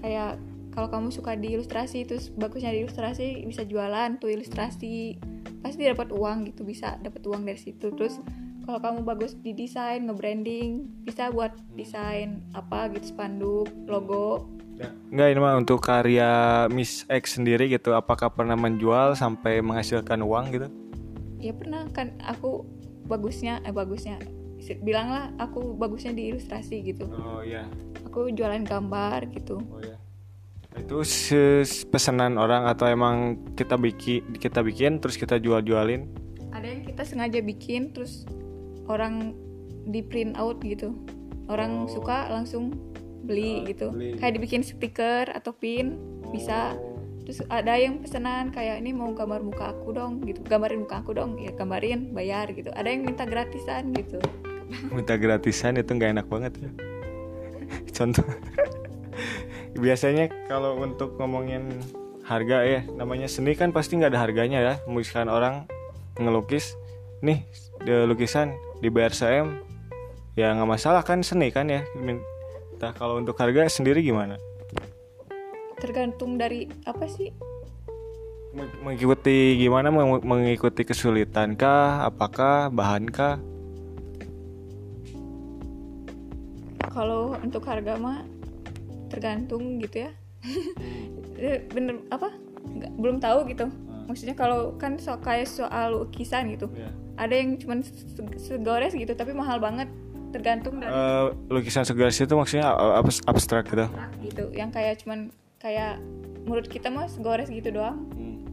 Kayak 0.00 0.40
kalau 0.74 0.88
kamu 0.90 1.08
suka 1.10 1.34
di 1.34 1.54
ilustrasi 1.54 2.04
terus 2.06 2.30
bagusnya 2.34 2.72
di 2.72 2.84
ilustrasi 2.84 3.46
bisa 3.46 3.62
jualan 3.64 4.18
tuh 4.18 4.32
ilustrasi. 4.32 5.16
Pasti 5.64 5.82
dapat 5.86 6.12
uang 6.12 6.50
gitu 6.52 6.62
bisa 6.66 6.98
dapat 7.00 7.22
uang 7.24 7.46
dari 7.46 7.58
situ. 7.58 7.90
Terus 7.94 8.20
kalau 8.68 8.84
kamu 8.84 9.00
bagus 9.08 9.32
di 9.40 9.56
desain 9.56 10.04
nge-branding 10.04 10.84
bisa 11.08 11.32
buat 11.32 11.56
desain 11.72 12.44
apa 12.52 12.92
gitu 12.92 13.16
spanduk 13.16 13.68
logo 13.88 14.57
Enggak 15.08 15.28
ini 15.28 15.38
mah 15.38 15.54
untuk 15.56 15.78
karya 15.78 16.30
Miss 16.68 17.02
X 17.04 17.34
sendiri 17.34 17.66
gitu. 17.66 17.92
Apakah 17.92 18.28
pernah 18.28 18.54
menjual 18.54 19.12
sampai 19.12 19.58
menghasilkan 19.58 20.20
uang 20.20 20.46
gitu? 20.52 20.68
ya 21.38 21.54
pernah 21.54 21.86
kan 21.88 22.18
aku 22.18 22.66
bagusnya 23.06 23.62
eh 23.62 23.70
bagusnya 23.70 24.18
bilanglah 24.82 25.30
aku 25.38 25.70
bagusnya 25.72 26.10
di 26.10 26.34
ilustrasi 26.34 26.82
gitu 26.82 27.06
Oh 27.08 27.46
iya. 27.46 27.62
aku 28.02 28.34
jualan 28.34 28.66
gambar 28.66 29.30
gitu 29.30 29.62
Oh 29.70 29.78
iya. 29.78 29.94
Itu 30.74 31.06
pesanan 31.86 32.34
orang 32.36 32.66
atau 32.66 32.90
emang 32.90 33.38
kita 33.54 33.78
bikin 33.78 34.34
kita 34.34 34.66
bikin 34.66 34.98
terus 34.98 35.14
kita 35.14 35.38
jual-jualin? 35.38 36.10
ada 36.50 36.66
yang 36.66 36.82
kita 36.82 37.06
sengaja 37.06 37.38
bikin 37.38 37.94
terus 37.94 38.26
orang 38.90 39.30
di 39.86 40.02
print 40.02 40.34
out 40.34 40.58
gitu 40.58 40.90
orang 41.46 41.86
Oh. 41.86 41.88
suka 41.88 42.34
langsung 42.34 42.74
beli 43.20 43.62
Ah, 43.62 43.66
gitu 43.66 43.86
beli. 43.90 44.14
kayak 44.14 44.32
dibikin 44.34 44.62
stiker 44.62 45.26
atau 45.28 45.50
pin 45.50 45.98
bisa 46.28 46.74
Oh. 46.74 46.96
terus 47.22 47.44
ada 47.46 47.74
yang 47.74 47.98
pesanan 47.98 48.48
kayak 48.48 48.80
ini 48.80 48.90
mau 48.90 49.12
gambar 49.12 49.40
muka 49.40 49.70
aku 49.70 49.92
dong 49.92 50.24
gitu 50.24 50.40
gambarin 50.42 50.82
muka 50.82 51.00
aku 51.00 51.12
dong 51.12 51.36
ya 51.36 51.50
gambarin 51.50 52.10
bayar 52.10 52.48
gitu 52.50 52.72
ada 52.72 52.88
yang 52.88 53.04
minta 53.04 53.24
gratisan 53.24 53.92
gitu 53.92 54.16
Minta 54.94 55.16
gratisan 55.16 55.76
itu 55.76 55.88
nggak 55.88 56.10
enak 56.12 56.26
banget 56.28 56.52
ya. 56.58 56.68
Contoh. 57.96 58.24
Biasanya 59.74 60.28
kalau 60.44 60.76
untuk 60.76 61.16
ngomongin 61.16 61.72
harga 62.20 62.60
ya 62.60 62.80
namanya 62.92 63.24
seni 63.24 63.52
kan 63.52 63.72
pasti 63.72 63.96
nggak 63.96 64.12
ada 64.12 64.20
harganya 64.20 64.58
ya 64.60 64.74
misalkan 64.84 65.32
orang 65.32 65.64
ngelukis 66.16 66.76
nih 67.18 67.48
lukisan 68.04 68.52
dibayar 68.78 69.08
saya 69.10 69.48
ya 70.36 70.52
nggak 70.52 70.68
masalah 70.68 71.00
kan 71.00 71.24
seni 71.24 71.48
kan 71.48 71.72
ya 71.72 71.80
Nah, 72.78 72.92
kalau 72.92 73.18
untuk 73.18 73.34
harga 73.34 73.66
sendiri 73.68 74.00
gimana? 74.00 74.38
tergantung 75.76 76.34
dari 76.34 76.66
apa 76.82 77.06
sih 77.06 77.30
Meng- 78.50 78.82
Mengikuti 78.82 79.54
gimana? 79.56 79.88
Meng- 79.88 80.18
Mengikuti 80.20 80.82
kesulitan 80.82 81.54
kah? 81.54 82.02
Apakah 82.04 82.66
bahan 82.68 83.06
kah? 83.06 83.38
kalau 86.88 87.38
untuk 87.38 87.62
harga 87.62 87.94
mah 87.94 88.26
tergantung 89.06 89.78
gitu 89.78 90.02
ya 90.02 90.10
Eh, 91.38 91.62
bener 91.64 92.02
apa 92.10 92.34
Nggak- 92.66 92.94
belum 92.98 93.16
tahu 93.18 93.46
gitu 93.46 93.70
maksudnya 94.04 94.34
kalau 94.34 94.74
kan 94.74 94.98
so 94.98 95.14
kayak 95.16 95.46
soal 95.46 96.02
lukisan 96.02 96.50
gitu 96.50 96.66
Ya. 96.74 96.90
ada 97.14 97.30
yang 97.30 97.54
cuman 97.54 97.86
se- 97.86 98.02
segores 98.36 98.90
gitu 98.90 99.14
tapi 99.14 99.30
mahal 99.30 99.58
banget 99.58 99.86
tergantung 100.28 100.78
dari 100.78 100.90
Eh, 100.90 101.26
lukisan 101.48 101.82
segaris 101.82 102.18
itu 102.18 102.32
maksudnya 102.32 102.72
abstrak 103.24 103.66
gitu. 103.66 103.86
gitu. 104.22 104.44
Yang 104.52 104.70
kayak 104.72 104.94
cuman 105.00 105.18
kayak 105.58 105.96
menurut 106.42 106.66
kita 106.66 106.88
mah 106.88 107.06
segores 107.06 107.48
gitu 107.48 107.70
doang. 107.70 108.08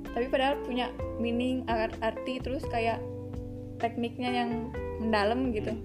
Tapi 0.07 0.27
padahal 0.27 0.55
punya 0.61 0.89
meaning 1.17 1.67
art- 1.67 1.99
arti 1.99 2.39
terus 2.39 2.63
kayak 2.65 3.03
tekniknya 3.77 4.31
yang 4.33 4.49
mendalam 4.97 5.51
gitu. 5.51 5.75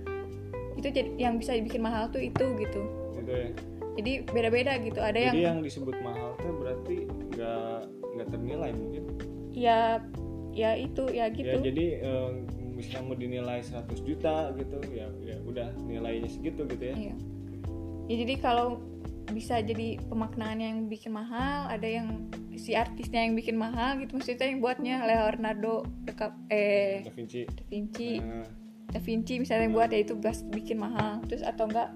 Itu 0.74 0.88
jadi 0.88 1.10
yang 1.18 1.36
bisa 1.36 1.52
dibikin 1.52 1.80
mahal 1.80 2.06
tuh 2.08 2.20
itu 2.20 2.44
gitu. 2.56 2.80
Gitu 3.16 3.30
ya. 3.30 3.48
jadi 3.92 4.12
beda-beda 4.24 4.72
gitu. 4.78 4.96
Ada 4.96 5.18
yang 5.20 5.34
Jadi 5.34 5.44
yang 5.44 5.58
disebut 5.60 5.96
mahal 6.00 6.32
tuh 6.36 6.54
berarti 6.56 6.96
nggak 7.34 7.78
nggak 8.14 8.28
ternilai 8.28 8.70
mungkin. 8.70 9.02
ya 9.50 9.98
ya 10.50 10.74
itu 10.74 11.04
ya 11.10 11.26
gitu. 11.28 11.50
Ya 11.52 11.58
jadi 11.60 11.86
eh, 12.00 12.28
misalnya 12.80 13.04
mau 13.04 13.16
dinilai 13.16 13.60
100 13.60 14.08
juta 14.08 14.50
gitu 14.56 14.78
ya 14.88 15.06
ya 15.20 15.36
udah 15.44 15.68
nilainya 15.84 16.28
segitu 16.32 16.64
gitu 16.64 16.84
ya. 16.90 16.96
Iya. 16.96 17.14
Ya 18.08 18.14
jadi 18.26 18.34
kalau 18.40 18.80
bisa 19.30 19.62
jadi 19.62 20.00
pemaknaan 20.10 20.58
yang 20.58 20.76
bikin 20.90 21.14
mahal, 21.14 21.70
ada 21.70 21.86
yang 21.86 22.26
si 22.58 22.74
artisnya 22.74 23.22
yang 23.22 23.38
bikin 23.38 23.54
mahal 23.54 24.00
gitu 24.02 24.18
maksudnya 24.18 24.50
yang 24.50 24.58
buatnya 24.58 24.96
Leonardo 25.06 25.86
DiCap 26.02 26.32
eh 26.50 27.06
Da 27.06 27.12
Vinci. 27.14 27.40
Da 27.46 27.64
Vinci, 27.70 28.10
Nah, 28.18 28.48
Da 28.90 28.98
Vinci 28.98 29.34
misalnya 29.38 29.70
yang 29.70 29.74
buat 29.76 29.90
ya 29.94 30.00
itu 30.02 30.14
bikin 30.50 30.78
mahal. 30.82 31.22
Terus 31.30 31.46
atau 31.46 31.70
enggak 31.70 31.94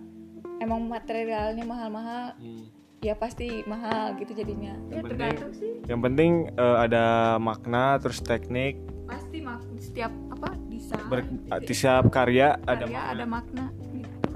emang 0.62 0.87
materialnya 0.87 1.66
mahal-mahal, 1.66 2.38
hmm. 2.38 2.70
ya 3.03 3.18
pasti 3.18 3.66
mahal 3.66 4.14
gitu 4.23 4.31
jadinya. 4.38 4.79
Ya 4.88 5.03
Yang 5.03 5.05
tergantung 5.11 5.53
sih. 5.57 5.73
Yang 5.90 6.01
penting 6.07 6.33
eh, 6.55 6.77
ada 6.79 7.37
makna 7.42 7.99
terus 7.99 8.23
teknik 8.23 8.79
Pasti 9.04 9.36
mak 9.44 9.60
setiap 9.76 10.12
apa 10.32 10.48
desain 10.68 11.04
ber, 11.06 11.20
gitu 11.28 11.44
ya. 11.48 11.76
setiap 11.76 12.04
karya 12.08 12.48
ada 12.64 12.84
karya 12.84 12.96
makna. 12.96 13.12
ada 13.12 13.24
makna 13.28 13.64
gitu. 13.92 14.28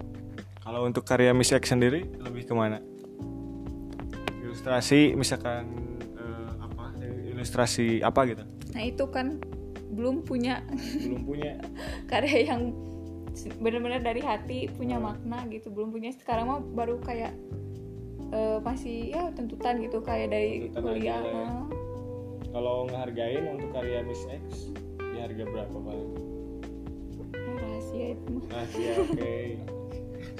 Kalau 0.60 0.80
untuk 0.84 1.02
karya 1.08 1.32
Miss 1.32 1.50
X 1.50 1.72
sendiri 1.72 2.04
lebih 2.20 2.44
ke 2.44 2.52
mana? 2.52 2.78
Ilustrasi 4.44 5.16
misalkan 5.16 5.64
eh, 6.16 6.50
apa? 6.60 6.92
Ilustrasi 7.32 8.04
apa 8.04 8.20
gitu? 8.28 8.44
Nah, 8.76 8.82
itu 8.84 9.04
kan 9.08 9.40
belum 9.88 10.22
punya 10.22 10.60
Belum 11.04 11.24
punya. 11.24 11.56
karya 12.06 12.52
yang 12.52 12.76
benar-benar 13.62 14.02
dari 14.02 14.18
hati 14.18 14.66
punya 14.74 14.98
makna 14.98 15.46
gitu 15.46 15.70
belum 15.70 15.94
punya 15.94 16.10
sekarang 16.10 16.50
mah 16.50 16.60
baru 16.60 16.98
kayak 16.98 17.32
eh, 18.34 18.58
masih 18.60 19.14
ya 19.14 19.30
tuntutan 19.32 19.78
gitu 19.78 20.02
kayak 20.02 20.34
dari 20.34 20.68
Tuntutan 20.68 20.82
kuliah 20.84 21.22
aja 21.22 21.30
ya. 21.30 21.46
Kalau 22.48 22.88
ngehargain 22.88 23.44
untuk 23.44 23.68
karya 23.76 24.00
Miss 24.04 24.24
X 24.24 24.72
di 24.96 25.18
harga 25.20 25.44
berapa 25.44 25.76
paling? 25.76 26.10
Ya, 27.34 27.52
rahasia 27.60 28.06
itu 28.16 28.32
mah 28.48 28.66
iya 28.76 28.92
oke. 28.96 29.36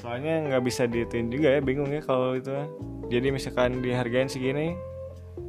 Soalnya 0.00 0.34
nggak 0.48 0.62
bisa 0.64 0.82
dihitung 0.88 1.28
juga 1.28 1.58
ya, 1.58 1.60
bingung 1.60 1.90
ya 1.92 2.00
kalau 2.00 2.38
itu. 2.38 2.54
Jadi 3.08 3.28
misalkan 3.32 3.80
dihargain 3.84 4.28
segini, 4.28 4.76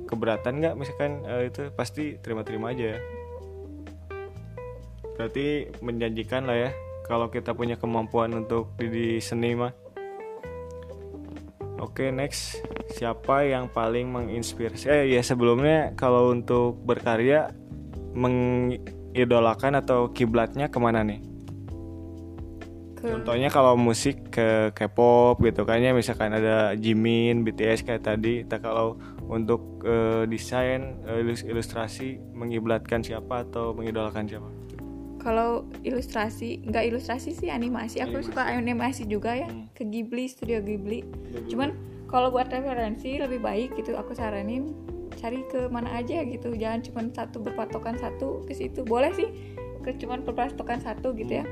keberatan 0.08 0.60
nggak 0.60 0.76
misalkan 0.76 1.24
eh, 1.28 1.52
itu 1.52 1.72
pasti 1.76 2.18
terima-terima 2.20 2.76
aja 2.76 2.98
ya. 2.98 3.00
Berarti 5.20 5.68
menjanjikan 5.84 6.48
lah 6.48 6.58
ya 6.68 6.72
kalau 7.04 7.28
kita 7.28 7.52
punya 7.52 7.76
kemampuan 7.76 8.32
untuk 8.32 8.72
di, 8.80 8.88
di 8.88 9.08
seni 9.20 9.56
mah. 9.56 9.74
Oke 11.80 12.12
next 12.12 12.60
siapa 12.92 13.48
yang 13.48 13.72
paling 13.72 14.12
menginspirasi? 14.12 14.92
Eh 14.92 15.04
ya 15.16 15.24
sebelumnya 15.24 15.96
kalau 15.96 16.36
untuk 16.36 16.76
berkarya 16.84 17.56
mengidolakan 18.12 19.80
atau 19.80 20.12
kiblatnya 20.12 20.68
ke 20.68 20.76
mana 20.76 21.08
nih? 21.08 21.24
ke 23.00 23.08
Contohnya 23.08 23.48
kalau 23.48 23.80
musik 23.80 24.28
ke 24.28 24.76
K-pop 24.76 25.40
gitu 25.40 25.64
kayaknya 25.64 25.96
misalkan 25.96 26.36
ada 26.36 26.76
Jimin, 26.76 27.48
BTS 27.48 27.88
kayak 27.88 28.04
tadi. 28.04 28.44
Kita 28.44 28.60
kalau 28.60 29.00
untuk 29.32 29.80
eh, 29.88 30.28
desain 30.28 31.00
ilus- 31.08 31.48
ilustrasi 31.48 32.20
mengiblatkan 32.36 33.00
siapa 33.00 33.48
atau 33.48 33.72
mengidolakan 33.72 34.28
siapa? 34.28 34.59
Kalau 35.20 35.68
ilustrasi 35.84 36.64
nggak 36.64 36.90
ilustrasi 36.90 37.36
sih 37.36 37.52
animasi. 37.52 38.00
Aku 38.00 38.18
Animasi. 38.18 38.28
suka 38.32 38.42
animasi 38.48 39.04
juga 39.06 39.36
ya 39.36 39.48
Hmm. 39.52 39.68
ke 39.76 39.84
Ghibli 39.84 40.26
studio 40.26 40.64
Ghibli. 40.64 41.04
Cuman 41.52 41.76
kalau 42.08 42.32
buat 42.32 42.50
referensi 42.50 43.20
lebih 43.20 43.44
baik 43.44 43.76
gitu 43.78 43.94
aku 43.94 44.16
saranin 44.16 44.74
cari 45.20 45.44
ke 45.52 45.68
mana 45.68 46.00
aja 46.00 46.24
gitu. 46.24 46.56
Jangan 46.56 46.80
cuma 46.82 47.02
satu 47.12 47.44
berpatokan 47.44 48.00
satu 48.00 48.48
ke 48.48 48.56
situ. 48.56 48.88
Boleh 48.88 49.12
sih 49.14 49.28
ke 49.84 49.94
cuman 50.00 50.24
berpatokan 50.24 50.80
satu 50.80 51.12
gitu 51.14 51.44
ya. 51.44 51.46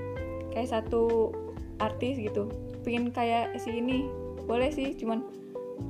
Kayak 0.55 0.81
satu 0.81 1.35
artis 1.77 2.17
gitu. 2.17 2.47
Pingin 2.81 3.11
kayak 3.11 3.53
si 3.59 3.77
ini. 3.77 4.07
Boleh 4.47 4.71
sih 4.71 4.95
cuman 4.95 5.27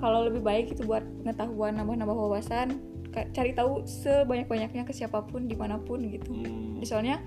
kalau 0.01 0.27
lebih 0.27 0.41
baik 0.43 0.73
itu 0.73 0.83
buat 0.83 1.05
pengetahuan 1.23 1.77
nambah-nambah 1.77 2.17
wawasan. 2.17 2.81
Cari 3.13 3.53
tahu 3.53 3.81
sebanyak-banyaknya 3.87 4.83
ke 4.83 4.93
siapa 4.93 5.23
pun 5.25 5.45
di 5.45 5.53
mana 5.53 5.77
pun 5.79 6.01
gitu. 6.05 6.33
Hmm. 6.33 6.81
Soalnya 6.83 7.21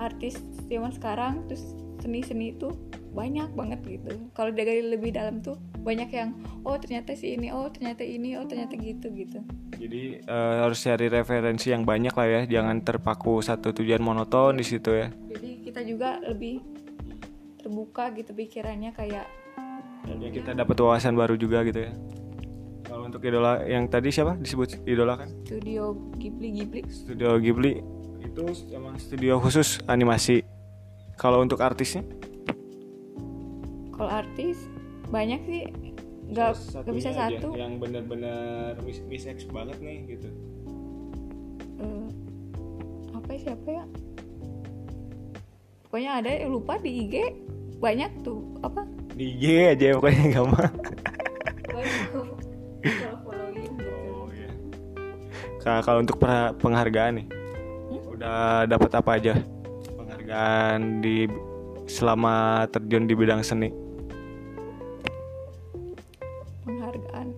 artis 0.00 0.40
zaman 0.72 0.90
sekarang 0.96 1.44
terus 1.46 1.76
seni-seni 2.00 2.56
itu 2.56 2.72
banyak 3.12 3.52
banget 3.52 3.80
gitu 3.84 4.16
kalau 4.32 4.48
dari 4.48 4.80
lebih 4.80 5.12
dalam 5.12 5.44
tuh 5.44 5.60
banyak 5.84 6.08
yang 6.08 6.32
oh 6.64 6.80
ternyata 6.80 7.12
si 7.12 7.36
ini 7.36 7.52
oh 7.52 7.68
ternyata 7.68 8.00
ini 8.00 8.40
oh 8.40 8.48
ternyata 8.48 8.74
gitu 8.80 9.12
gitu 9.12 9.44
Jadi 9.80 10.20
eh, 10.20 10.54
harus 10.60 10.76
cari 10.84 11.08
referensi 11.08 11.72
yang 11.72 11.88
banyak 11.88 12.12
lah 12.12 12.28
ya, 12.28 12.40
jangan 12.44 12.84
terpaku 12.84 13.40
satu 13.40 13.72
tujuan 13.72 14.04
monoton 14.04 14.60
di 14.60 14.64
situ 14.64 14.92
ya. 14.92 15.08
jadi 15.08 15.50
kita 15.64 15.80
juga 15.88 16.20
lebih 16.20 16.60
terbuka 17.60 18.12
gitu 18.16 18.32
pikirannya 18.32 18.92
kayak 18.96 19.28
Ya 20.08 20.32
kita 20.32 20.56
dapat 20.56 20.80
wawasan 20.80 21.14
baru 21.14 21.36
juga 21.36 21.60
gitu 21.62 21.86
ya. 21.86 21.92
Kalau 22.88 23.06
untuk 23.06 23.22
idola 23.22 23.62
yang 23.68 23.86
tadi 23.86 24.10
siapa 24.10 24.34
disebut 24.34 24.82
idola 24.82 25.14
kan? 25.14 25.30
studio 25.46 25.94
Ghibli 26.18 26.58
Ghibli 26.58 26.82
Studio 26.90 27.38
Ghibli 27.38 27.78
itu 28.30 28.44
emang 28.70 28.94
studio 28.96 29.36
khusus 29.36 29.82
animasi. 29.84 30.46
Kalau 31.14 31.42
untuk 31.42 31.60
artisnya? 31.60 32.06
kalau 33.90 34.16
artis 34.16 34.56
banyak 35.12 35.44
sih 35.44 35.62
nggak 36.32 36.56
nggak 36.56 36.94
bisa 36.96 37.12
satu 37.12 37.52
yang 37.52 37.76
bener-bener 37.76 38.72
Miss, 38.80 39.04
Miss 39.04 39.28
X 39.28 39.44
banget 39.44 39.76
nih 39.76 40.16
gitu. 40.16 40.32
Eh, 41.76 42.08
apa 43.12 43.28
ya, 43.28 43.38
siapa 43.44 43.68
ya 43.68 43.84
pokoknya 45.84 46.10
ada 46.16 46.30
yang 46.32 46.54
lupa 46.54 46.80
di 46.80 47.04
IG 47.04 47.14
banyak 47.76 48.24
tuh 48.24 48.40
apa 48.62 48.88
Di 49.12 49.36
IG 49.36 49.44
aja 49.76 50.00
pokoknya 50.00 50.22
nggak 50.32 50.46
mah. 50.48 50.70
Oh 53.20 54.30
iya. 54.32 54.48
Ka- 55.60 55.82
Kalau 55.84 56.00
untuk 56.00 56.16
penghargaan 56.56 57.20
nih, 57.20 57.26
udah 58.20 58.68
dapat 58.68 58.92
apa 58.92 59.10
aja 59.16 59.34
penghargaan 59.96 61.00
di 61.00 61.24
selama 61.88 62.68
terjun 62.68 63.08
di 63.08 63.16
bidang 63.16 63.40
seni? 63.40 63.72
penghargaan 66.68 67.32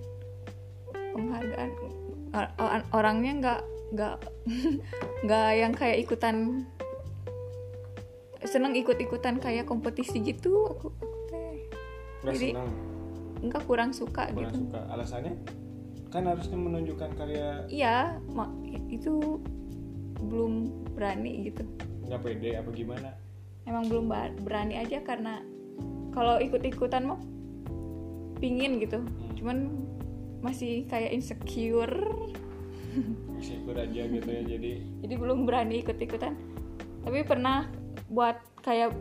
penghargaan 1.14 1.70
or- 2.34 2.54
or- 2.58 2.88
orangnya 2.98 3.32
nggak 3.38 3.60
nggak 3.94 4.16
nggak 5.30 5.48
yang 5.54 5.70
kayak 5.70 6.02
ikutan 6.02 6.66
seneng 8.42 8.74
ikut-ikutan 8.74 9.38
kayak 9.38 9.70
kompetisi 9.70 10.18
gitu 10.18 10.66
aku, 10.66 10.90
Nggak 12.26 12.34
Jadi, 12.34 12.48
senang, 12.58 12.70
enggak 13.38 13.62
kurang 13.70 13.90
suka 13.94 14.34
kurang 14.34 14.50
gitu 14.50 14.66
suka. 14.66 14.80
Alasannya? 14.90 15.34
Kan 16.10 16.26
harusnya 16.26 16.58
menunjukkan 16.58 17.10
karya 17.14 17.70
iya 17.70 18.18
mak 18.34 18.50
itu 18.90 19.38
belum 20.28 20.52
berani 20.94 21.50
gitu. 21.50 21.62
Nggak 22.06 22.20
pede 22.22 22.50
apa 22.58 22.70
gimana? 22.70 23.10
emang 23.62 23.86
belum 23.86 24.10
berani 24.42 24.74
aja 24.78 24.98
karena 25.06 25.42
kalau 26.12 26.38
ikut-ikutan 26.42 27.06
mah 27.06 27.20
pingin 28.42 28.82
gitu. 28.82 28.98
Hmm. 28.98 29.32
cuman 29.38 29.58
masih 30.42 30.86
kayak 30.90 31.14
insecure. 31.14 31.94
Ikut 33.42 33.74
aja 33.78 34.02
gitu 34.06 34.28
ya 34.28 34.42
jadi 34.44 34.72
jadi 35.02 35.14
belum 35.18 35.48
berani 35.48 35.82
ikut 35.82 35.98
ikutan 35.98 36.36
tapi 37.02 37.26
pernah 37.26 37.66
buat 38.06 38.38
kayak 38.62 38.94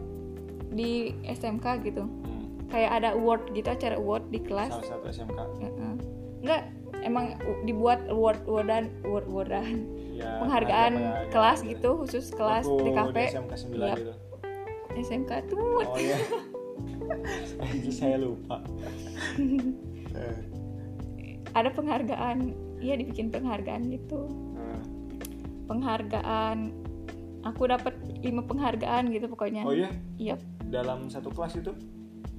di 0.74 1.14
SMK 1.28 1.66
gitu. 1.86 2.06
Hmm, 2.08 2.46
kayak 2.72 3.02
ada 3.02 3.10
award 3.14 3.52
gitu 3.54 3.68
acara 3.70 4.00
award 4.00 4.30
di 4.34 4.40
kelas. 4.42 4.72
Salah 4.74 4.90
satu 4.98 5.06
SMK 5.12 5.40
Heeh. 5.62 5.94
enggak 6.42 6.62
emang 7.06 7.38
u- 7.46 7.62
dibuat 7.68 8.02
award 8.10 8.42
awardan 8.50 8.90
award 9.06 9.26
awardan 9.30 9.86
ya 10.22 10.38
penghargaan 10.40 10.94
ada 10.94 11.28
kelas 11.34 11.60
penghargaan 11.60 11.72
gitu 11.74 11.90
khusus 12.06 12.26
kelas 12.32 12.66
Waktu 12.70 12.84
DKP 12.86 13.18
SMK 13.34 13.54
9 13.58 13.82
Yap. 13.82 13.98
gitu 13.98 14.14
SMK 14.92 15.32
tuh 15.50 15.60
oh 15.82 15.98
iya. 15.98 16.18
Itu 17.78 17.92
saya 17.92 18.16
lupa. 18.18 18.64
Eh, 20.16 20.38
ada 21.52 21.70
penghargaan 21.72 22.56
iya 22.80 22.96
dibikin 22.96 23.28
penghargaan 23.30 23.92
gitu. 23.92 24.28
Eh. 24.58 24.82
penghargaan 25.68 26.72
aku 27.48 27.68
dapat 27.68 27.96
lima 28.24 28.44
penghargaan 28.44 29.12
gitu 29.12 29.28
pokoknya. 29.32 29.64
Oh 29.64 29.76
iya? 29.76 29.92
Iya 30.20 30.36
dalam 30.72 31.12
satu 31.12 31.30
kelas 31.32 31.60
itu? 31.60 31.76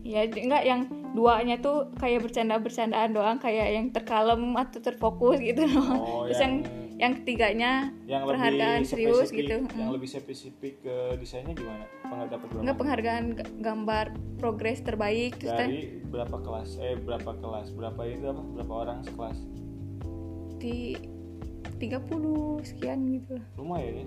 Ya 0.03 0.27
enggak 0.27 0.65
yang 0.67 0.81
duanya 1.15 1.61
tuh 1.63 1.93
kayak 2.01 2.27
bercanda-bercandaan 2.27 3.15
doang 3.15 3.39
kayak 3.39 3.77
yang 3.77 3.87
terkalem 3.93 4.57
atau 4.57 4.81
terfokus 4.83 5.39
gitu 5.39 5.63
loh 5.69 5.95
Oh, 5.95 6.21
terus 6.27 6.41
yang 6.41 6.65
yang 6.65 6.82
ketiganya 6.99 7.93
yang 8.05 8.27
penghargaan 8.27 8.83
lebih 8.83 8.91
serius 8.91 9.29
gitu. 9.31 9.65
yang 9.65 9.91
Mm. 9.91 9.97
lebih 9.97 10.09
spesifik 10.09 10.75
ke 10.83 10.97
desainnya 11.21 11.55
gimana? 11.57 11.85
Pernah 12.03 12.27
dapat 12.29 12.47
berapa 12.51 12.63
enggak 12.63 12.79
penghargaan 12.79 13.25
gambar 13.63 14.07
progres 14.43 14.79
terbaik 14.83 15.39
dari 15.41 16.03
berapa 16.09 16.37
kelas 16.43 16.77
eh 16.83 16.99
berapa 16.99 17.33
kelas 17.39 17.73
berapa 17.73 18.01
itu 18.05 18.27
apa 18.29 18.43
berapa 18.43 18.73
orang 18.73 18.99
sekelas? 19.07 19.39
Di 20.63 20.95
30 21.83 22.63
sekian 22.63 22.99
gitu 23.11 23.43
lumayan 23.59 24.07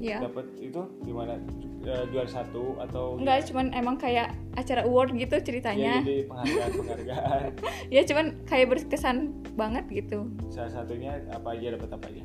ya 0.00 0.18
dapat 0.20 0.46
itu 0.58 0.80
gimana? 1.02 1.36
Eh, 1.80 2.04
juara 2.12 2.28
satu 2.28 2.76
atau 2.76 3.16
enggak 3.16 3.48
cuman 3.48 3.72
emang 3.72 3.96
kayak 3.96 4.32
acara 4.52 4.84
award 4.84 5.12
gitu 5.14 5.32
ya, 5.32 5.42
ceritanya 5.42 5.92
jadi 6.00 6.24
penghargaan 6.26 6.70
penghargaan. 6.74 7.42
Ya 7.94 8.00
cuman 8.04 8.26
kayak 8.44 8.66
berkesan 8.68 9.16
banget 9.54 9.84
gitu. 9.88 10.28
Salah 10.48 10.68
satunya 10.70 11.20
apa 11.30 11.56
aja? 11.56 11.72
Dapat 11.72 11.90
apa 11.90 12.04
aja? 12.06 12.22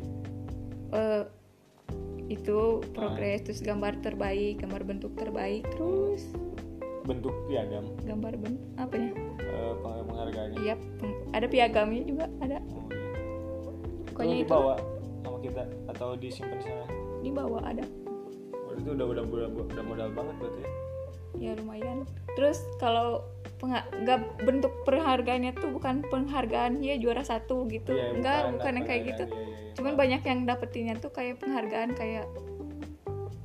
Eh 0.91 1.23
itu 2.25 2.57
Ah. 2.81 2.89
progres 2.91 3.43
terus 3.43 3.61
gambar 3.61 4.01
terbaik 4.01 4.59
gambar 4.59 4.81
bentuk 4.83 5.13
terbaik 5.13 5.63
terus 5.71 6.25
bentuk 7.05 7.31
piagam. 7.45 7.85
gambar 8.01 8.33
bentuk 8.35 8.65
apa 8.75 8.95
ya? 8.97 9.11
Eh, 9.39 9.73
peng- 9.79 10.03
penghargaannya. 10.03 10.57
Iya 10.59 10.75
peng- 10.97 11.19
ada 11.31 11.45
piagamnya 11.45 12.01
juga 12.03 12.25
ada. 12.39 12.57
Oh, 12.59 12.83
iya. 12.83 12.99
pokoknya 14.09 14.35
itu 14.35 14.41
itu 14.41 14.47
dibawa 14.47 14.73
sama 15.21 15.37
kita 15.39 15.63
atau 15.87 16.09
disimpan 16.15 16.57
di 16.57 16.65
sana 16.65 16.85
di 17.25 17.33
bawah 17.33 17.65
ada. 17.65 17.81
Waduh, 18.69 18.77
itu 18.77 18.89
udah 18.93 19.05
udah 19.17 19.23
udah, 19.25 19.47
udah 19.49 19.83
modal 19.83 20.09
banget 20.13 20.35
berarti 20.37 20.59
ya? 20.61 20.71
Ya 21.35 21.51
lumayan. 21.57 22.05
Terus 22.37 22.61
kalau 22.77 23.25
nggak 23.65 24.45
bentuk 24.45 24.69
penghargaannya 24.85 25.57
tuh 25.57 25.73
bukan 25.73 26.05
penghargaan 26.05 26.85
ya 26.85 27.01
juara 27.01 27.25
satu 27.25 27.65
gitu. 27.65 27.97
Iya, 27.97 28.13
enggak 28.13 28.39
bukan, 28.53 28.73
yang 28.77 28.85
kayak 28.85 29.01
gitu. 29.09 29.23
iya, 29.25 29.33
iya, 29.33 29.47
iya. 29.49 29.73
cuman 29.73 29.93
banyak 29.97 30.21
yang 30.21 30.39
dapetinnya 30.45 30.95
tuh 31.01 31.09
kayak 31.09 31.41
penghargaan 31.41 31.97
kayak 31.97 32.29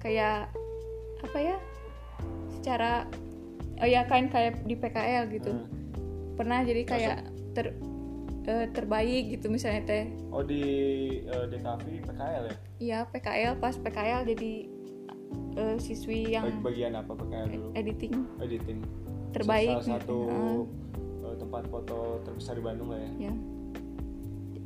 kayak 0.05 0.53
apa 1.25 1.39
ya? 1.41 1.57
Secara 2.61 3.09
oh 3.81 3.89
ya 3.89 4.05
kan 4.05 4.29
kayak 4.29 4.61
di 4.69 4.77
PKL 4.77 5.25
gitu. 5.33 5.53
Hmm. 5.57 5.79
pernah 6.37 6.65
jadi 6.65 6.89
kayak 6.89 7.19
ter 7.53 7.77
eh, 8.51 8.67
terbaik 8.75 9.39
gitu 9.39 9.47
misalnya 9.47 9.83
teh. 9.87 10.05
Oh 10.35 10.43
di 10.43 10.63
eh, 11.23 11.45
DKV 11.47 11.87
PKL 12.11 12.45
ya? 12.51 12.57
Iya 12.83 12.99
PKL 13.07 13.55
pas 13.63 13.75
PKL 13.79 14.27
jadi 14.27 14.53
eh, 15.55 15.77
siswi 15.79 16.35
yang 16.35 16.51
Bag- 16.51 16.75
bagian 16.75 16.93
apa 16.99 17.13
PKL 17.15 17.47
dulu? 17.47 17.69
Editing. 17.79 18.15
Editing. 18.43 18.79
Terbaik 19.31 19.87
salah 19.87 20.03
satu 20.03 20.19
eh, 21.23 21.35
tempat 21.39 21.63
foto 21.71 22.19
terbesar 22.27 22.59
di 22.59 22.63
Bandung 22.67 22.91
lah 22.91 22.99
ya? 22.99 23.31
Ya 23.31 23.35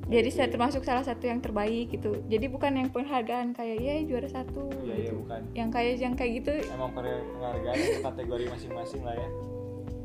jadi 0.05 0.29
saya 0.29 0.49
termasuk 0.53 0.85
salah 0.85 1.01
satu 1.01 1.25
yang 1.25 1.41
terbaik 1.41 1.89
gitu. 1.89 2.21
Jadi 2.29 2.53
bukan 2.53 2.77
yang 2.77 2.93
penghargaan 2.93 3.57
kayak 3.57 3.81
ya 3.81 4.05
juara 4.05 4.29
satu. 4.29 4.69
Iya 4.85 4.95
iya 5.01 5.09
gitu. 5.09 5.25
bukan. 5.25 5.41
Yang 5.57 5.71
kayak 5.73 5.93
yang 5.97 6.15
kayak 6.15 6.33
gitu. 6.45 6.53
Emang 6.69 6.93
penghargaan 6.93 7.77
kategori 8.05 8.45
masing-masing 8.53 9.01
lah 9.01 9.17
ya 9.17 9.29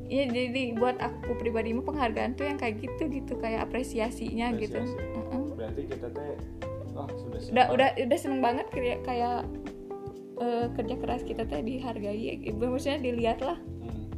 ya 0.10 0.26
jadi 0.26 0.74
buat 0.74 0.98
aku 0.98 1.38
pribadi 1.38 1.70
mah 1.72 1.86
penghargaan 1.86 2.34
tuh 2.34 2.50
yang 2.50 2.58
kayak 2.58 2.82
gitu 2.82 3.06
gitu 3.14 3.38
kayak 3.38 3.70
apresiasinya 3.70 4.58
gitu 4.58 4.82
Apresiasi. 4.82 4.98
Heeh. 4.98 5.44
berarti 5.54 5.82
kita 5.86 6.08
teh 6.10 6.34
oh 6.98 7.08
sudah 7.14 7.40
udah 7.54 7.66
udah 7.78 7.90
udah 8.10 8.18
seneng 8.20 8.42
banget 8.42 8.66
kayak 8.74 9.00
kayak 9.06 9.46
eh, 10.42 10.66
kerja 10.74 10.96
keras 10.98 11.22
kita 11.22 11.46
teh 11.46 11.62
dihargai 11.62 12.42
ya, 12.42 12.52
maksudnya 12.58 13.00
dilihat 13.00 13.40
lah 13.46 13.58
Hmm, 13.80 14.12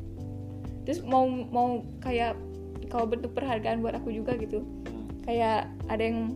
terus 0.88 1.06
mau 1.06 1.28
mau 1.28 1.86
kayak 2.02 2.34
kalau 2.90 3.06
bentuk 3.06 3.36
penghargaan 3.38 3.84
buat 3.84 3.94
aku 4.00 4.10
juga 4.16 4.34
gitu 4.40 4.64
hmm. 4.64 5.28
kayak 5.28 5.70
ada 5.92 6.02
yang 6.02 6.34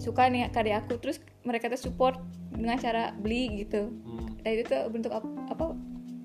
suka 0.00 0.28
nih 0.32 0.48
karya 0.48 0.80
aku 0.80 0.96
terus 0.96 1.20
mereka 1.44 1.68
tuh 1.68 1.80
support 1.90 2.16
dengan 2.52 2.80
cara 2.80 3.12
beli 3.16 3.64
gitu 3.64 3.90
hmm. 3.90 4.44
nah 4.44 4.50
itu 4.52 4.62
tuh 4.68 4.86
bentuk 4.88 5.12
ap- 5.12 5.44
apa 5.52 5.69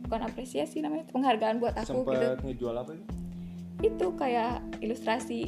bukan 0.06 0.22
apresiasi 0.24 0.80
namanya 0.80 1.10
penghargaan 1.10 1.58
buat 1.58 1.76
aku 1.76 2.06
gitu 2.06 2.13
sempet 2.13 2.41
ngejual 2.46 2.76
apa 2.78 2.91
itu 2.94 3.06
itu 3.84 4.06
kayak 4.15 4.54
ilustrasi 4.80 5.41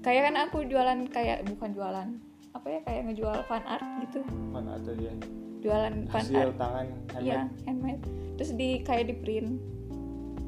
kayak 0.00 0.32
kan 0.32 0.34
aku 0.48 0.64
jualan 0.64 0.98
kayak 1.10 1.44
bukan 1.50 1.70
jualan 1.74 2.08
apa 2.54 2.66
ya 2.70 2.80
kayak 2.86 3.00
ngejual 3.10 3.36
fan 3.50 3.64
art 3.66 3.84
gitu 4.06 4.22
mana 4.54 4.78
atau 4.78 4.94
dia 4.94 5.12
jualan 5.60 5.94
fan 6.08 6.22
art 6.22 6.28
hasil 6.28 6.48
tangan 6.54 6.86
Iya, 7.18 7.40
handmade 7.64 7.64
handmade. 7.64 8.02
Terus 8.34 8.50
di 8.54 8.68
kayak 8.82 9.04
di 9.10 9.14
print. 9.16 9.50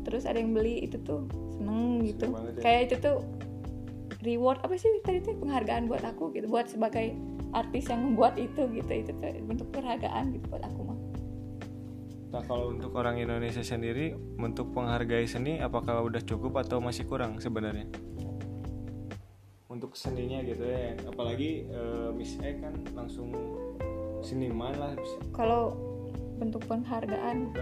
Terus 0.05 0.23
ada 0.23 0.39
yang 0.39 0.55
beli 0.55 0.87
itu 0.87 0.99
tuh 1.03 1.27
seneng 1.57 2.03
gitu. 2.05 2.31
ya. 2.31 2.63
Kayak 2.63 2.81
itu 2.91 2.95
tuh 3.01 3.17
reward 4.23 4.59
apa 4.63 4.75
sih 4.79 4.91
tadi 5.03 5.23
tuh 5.23 5.35
penghargaan 5.39 5.87
buat 5.91 6.03
aku 6.03 6.35
gitu, 6.35 6.47
buat 6.47 6.67
sebagai 6.67 7.15
artis 7.55 7.87
yang 7.91 8.13
membuat 8.13 8.37
itu 8.39 8.67
gitu. 8.71 8.91
Itu 8.91 9.11
tuh 9.19 9.33
bentuk 9.47 9.69
penghargaan 9.75 10.35
gitu 10.35 10.45
buat 10.51 10.63
aku 10.63 10.81
mah. 10.85 10.96
Nah 12.27 12.43
kalau 12.43 12.75
untuk 12.75 12.91
orang 12.99 13.23
Indonesia 13.23 13.63
sendiri 13.63 14.13
untuk 14.37 14.75
menghargai 14.75 15.27
seni 15.31 15.63
apakah 15.63 16.03
udah 16.03 16.23
cukup 16.23 16.59
atau 16.59 16.83
masih 16.83 17.07
kurang 17.07 17.39
sebenarnya? 17.39 17.87
Untuk 19.71 19.93
seninya 19.95 20.41
gitu 20.43 20.65
ya, 20.65 20.97
apalagi 21.05 21.69
eh, 21.69 22.09
Miss 22.11 22.41
E 22.41 22.59
kan 22.59 22.73
langsung 22.97 23.31
seniman 24.25 24.73
lah, 24.75 24.93
Kalau 25.31 25.77
bentuk 26.41 26.65
penghargaan? 26.67 27.53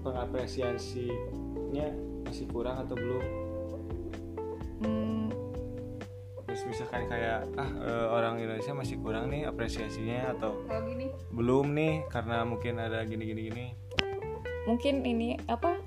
Pengapresiasinya 0.00 1.86
masih 2.24 2.46
kurang 2.48 2.86
atau 2.86 2.94
belum? 2.94 3.24
hmm, 4.80 5.26
Terus 6.46 6.62
misalkan 6.70 7.04
kayak 7.10 7.50
ah 7.58 7.70
eh, 7.82 8.06
orang 8.14 8.38
Indonesia 8.38 8.72
masih 8.72 8.96
kurang 9.02 9.28
nih 9.28 9.44
apresiasinya 9.50 10.32
atau 10.38 10.62
kalau 10.64 10.86
gini? 10.86 11.10
belum 11.34 11.66
nih 11.74 11.94
karena 12.08 12.46
mungkin 12.46 12.78
ada 12.78 13.02
gini-gini 13.02 13.40
gini 13.50 13.66
mungkin 14.66 15.06
ini 15.06 15.38
apa 15.46 15.78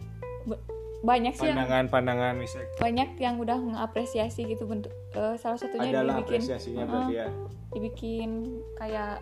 banyak 1.00 1.32
sih 1.36 1.48
yang 1.48 1.56
pandangan-pandangan 1.56 2.34
misalnya 2.36 2.70
banyak 2.76 3.10
yang 3.24 3.36
udah 3.40 3.56
mengapresiasi 3.56 4.44
gitu 4.52 4.68
bentuk 4.68 4.92
eh, 5.16 5.36
salah 5.40 5.56
satunya 5.56 5.96
adalah 5.96 6.20
dibikin 6.20 6.44
apresiasinya 6.44 6.84
Heeh. 6.84 6.92
berarti 6.92 7.14
ya 7.16 7.28
dibikin 7.72 8.32
kayak 8.76 9.14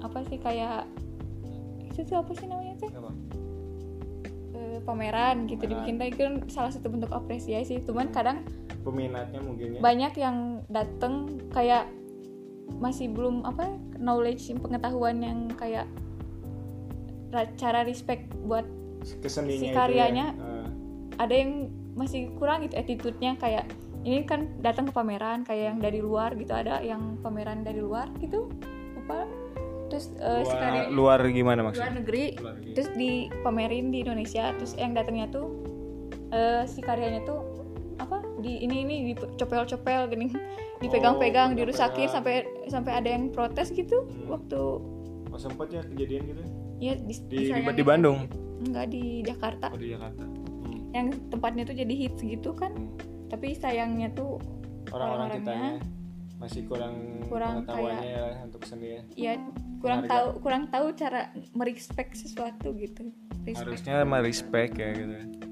apa 0.00 0.18
sih 0.32 0.38
kayak 0.40 0.88
itu 1.92 2.00
tuh 2.08 2.16
apa 2.24 2.32
sih 2.32 2.48
namanya 2.48 2.74
tuh 2.80 2.88
apa? 2.88 3.12
Eh, 4.52 4.78
pameran 4.84 5.44
gitu 5.44 5.60
Pameran. 5.60 5.70
dibikin 5.76 5.94
tadi 6.00 6.12
kan 6.16 6.32
salah 6.48 6.72
satu 6.72 6.88
bentuk 6.88 7.12
apresiasi 7.12 7.84
cuman 7.84 8.08
kadang 8.08 8.40
peminatnya 8.80 9.40
mungkin 9.44 9.76
ya 9.76 9.80
banyak 9.84 10.12
yang 10.16 10.64
dateng 10.72 11.36
kayak 11.52 11.84
masih 12.80 13.12
belum 13.12 13.44
apa 13.44 13.68
knowledge 14.00 14.48
pengetahuan 14.56 15.20
yang 15.20 15.38
kayak 15.60 15.84
cara 17.52 17.82
respect 17.82 18.28
buat 18.42 18.64
keseninya 19.18 19.58
si 19.58 19.66
itu 19.66 19.74
karyanya. 19.74 20.26
ya. 20.30 20.38
Eh, 20.38 20.68
ada 21.18 21.34
yang 21.34 21.52
masih 21.92 22.32
kurang 22.34 22.62
gitu 22.62 22.74
attitude-nya 22.74 23.36
kayak 23.36 23.68
ini 24.02 24.22
kan 24.22 24.48
datang 24.58 24.84
ke 24.84 24.92
pameran 24.92 25.42
kayak 25.42 25.64
yang 25.66 25.78
dari 25.78 26.00
luar 26.00 26.32
gitu 26.34 26.50
ada 26.50 26.80
yang 26.80 27.18
pameran 27.18 27.60
dari 27.60 27.78
luar 27.78 28.08
gitu 28.16 28.48
apa 28.98 29.28
terus 29.86 30.08
si 30.08 30.16
luar, 30.16 30.56
karya- 30.58 30.88
luar 30.90 31.20
gimana 31.26 31.58
luar 31.58 31.66
maksudnya 31.68 31.92
negeri 31.94 32.24
Luar 32.34 32.54
negeri. 32.56 32.72
terus 32.72 32.88
dipamerin 32.92 33.86
di 33.88 33.98
Indonesia 34.00 34.50
terus 34.52 34.72
yang 34.74 34.92
datangnya 34.92 35.28
tuh 35.28 35.46
eh, 36.30 36.64
si 36.64 36.80
karyanya 36.80 37.22
tuh 37.22 37.44
apa 37.98 38.24
di 38.38 38.58
ini 38.58 38.82
ini 38.82 38.94
dicopel-copel 39.12 40.08
gini 40.08 40.32
dipegang-pegang 40.82 41.52
Oh, 41.52 41.56
dirusakin 41.56 42.08
sampai 42.08 42.34
sampai 42.66 42.92
ada 42.96 43.08
yang 43.08 43.28
protes 43.28 43.68
gitu 43.70 44.02
Hmm. 44.02 44.32
waktu 44.32 44.60
oh 45.28 45.38
sempet 45.38 45.68
ya 45.70 45.82
kejadian 45.84 46.22
gitu 46.26 46.42
ya 46.82 46.94
di, 46.98 47.14
di, 47.30 47.38
di, 47.54 47.62
di 47.78 47.84
Bandung? 47.86 48.26
Enggak 48.66 48.86
di 48.90 49.22
Jakarta. 49.22 49.70
Oh 49.70 49.78
di 49.78 49.94
Jakarta. 49.94 50.22
Hmm, 50.26 50.80
yang 50.90 51.06
tempatnya 51.30 51.62
tuh 51.62 51.76
jadi 51.78 51.94
hits 51.94 52.20
gitu 52.22 52.50
kan. 52.52 52.74
Hmm. 52.74 52.90
tapi 53.32 53.56
sayangnya 53.56 54.12
tuh 54.12 54.36
orang-orang 54.92 55.40
kitanya 55.40 55.72
masih 56.36 56.68
kurang, 56.68 57.24
Kurang 57.32 57.64
pengetahuannya 57.64 58.10
ya 58.12 58.24
untuk 58.44 58.62
seni 58.68 58.86
ya. 58.92 59.02
Ya 59.16 59.32
kurang 59.80 60.04
Harga. 60.04 60.12
tahu 60.12 60.26
kurang 60.44 60.64
tahu 60.68 60.86
cara 60.92 61.32
merespek 61.56 62.12
sesuatu 62.12 62.76
gitu. 62.76 63.08
Respect. 63.48 63.64
harusnya 63.64 64.04
mah 64.04 64.20
respect 64.20 64.76
ya 64.76 64.92
gitu 64.92 65.42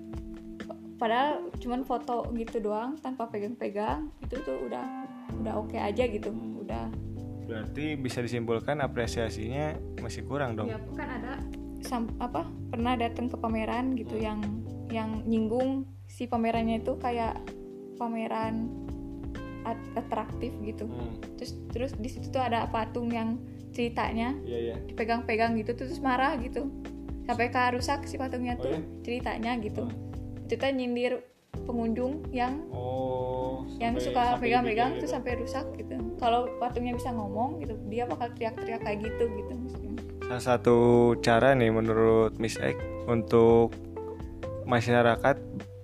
padahal 1.00 1.48
cuman 1.56 1.80
foto 1.88 2.28
gitu 2.36 2.60
doang 2.60 3.00
tanpa 3.00 3.24
pegang-pegang 3.32 4.12
itu 4.20 4.36
tuh 4.44 4.68
udah 4.68 4.84
udah 5.40 5.56
oke 5.56 5.72
aja 5.80 6.04
gitu. 6.04 6.28
Udah 6.60 6.92
berarti 7.50 7.98
bisa 7.98 8.22
disimpulkan 8.22 8.78
apresiasinya 8.78 9.74
masih 9.98 10.22
kurang 10.22 10.54
dong. 10.54 10.70
Ya 10.70 10.78
kan 10.94 11.08
ada 11.10 11.32
sam- 11.82 12.14
apa 12.22 12.46
pernah 12.70 12.94
datang 12.94 13.26
ke 13.26 13.34
pameran 13.34 13.98
gitu 13.98 14.14
yang 14.14 14.38
yang 14.90 15.26
nyinggung 15.26 15.82
si 16.06 16.30
pamerannya 16.30 16.78
itu 16.78 16.94
kayak 16.96 17.42
pameran 17.98 18.70
at- 19.66 19.90
atraktif 19.98 20.54
gitu. 20.62 20.86
Hmm. 20.86 21.18
terus 21.36 21.52
terus 21.70 21.90
di 21.98 22.08
situ 22.08 22.30
tuh 22.30 22.40
ada 22.40 22.70
patung 22.70 23.10
yang 23.10 23.36
ceritanya 23.70 24.34
iya 24.42 24.72
iya. 24.72 24.76
dipegang-pegang 24.86 25.58
gitu 25.58 25.74
terus 25.74 25.98
marah 25.98 26.38
gitu. 26.38 26.70
Sampai 27.26 27.50
ke 27.50 27.62
rusak 27.74 28.06
si 28.06 28.18
patungnya 28.18 28.58
Oh, 28.58 28.62
tuh 28.66 28.74
iya? 28.74 28.80
ceritanya 29.02 29.52
gitu. 29.58 29.86
Itu 30.46 30.54
tuh 30.54 30.70
nyindir 30.70 31.22
pengunjung 31.66 32.26
yang 32.34 32.62
oh 32.74 33.66
yang 33.78 33.96
suka 33.96 34.36
pegang-pegang 34.36 34.98
tuh 34.98 35.06
gitu. 35.06 35.14
sampai 35.14 35.32
rusak 35.38 35.66
gitu 35.78 35.96
kalau 36.18 36.46
patungnya 36.58 36.92
bisa 36.94 37.10
ngomong 37.14 37.62
gitu 37.62 37.74
dia 37.88 38.04
bakal 38.04 38.28
teriak-teriak 38.36 38.80
kayak 38.84 38.98
gitu 39.06 39.24
gitu 39.30 39.52
maksudnya. 39.56 39.92
salah 40.26 40.44
satu 40.44 40.76
cara 41.24 41.54
nih 41.56 41.70
menurut 41.72 42.36
Miss 42.36 42.58
Ek 42.60 42.76
untuk 43.08 43.74
masyarakat 44.68 45.36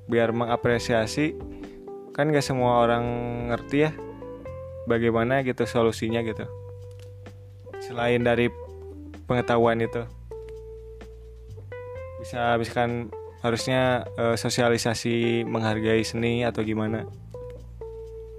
biar 0.06 0.30
mengapresiasi 0.30 1.34
kan 2.14 2.30
gak 2.30 2.46
semua 2.46 2.86
orang 2.86 3.04
ngerti 3.52 3.90
ya 3.90 3.92
bagaimana 4.86 5.42
gitu 5.42 5.66
solusinya 5.66 6.22
gitu 6.22 6.46
selain 7.82 8.22
dari 8.22 8.48
pengetahuan 9.26 9.82
itu 9.82 10.06
bisa 12.22 12.54
misalkan 12.58 13.10
harusnya 13.46 14.04
eh, 14.18 14.36
sosialisasi 14.36 15.46
menghargai 15.46 16.02
seni 16.02 16.42
atau 16.42 16.66
gimana? 16.66 17.06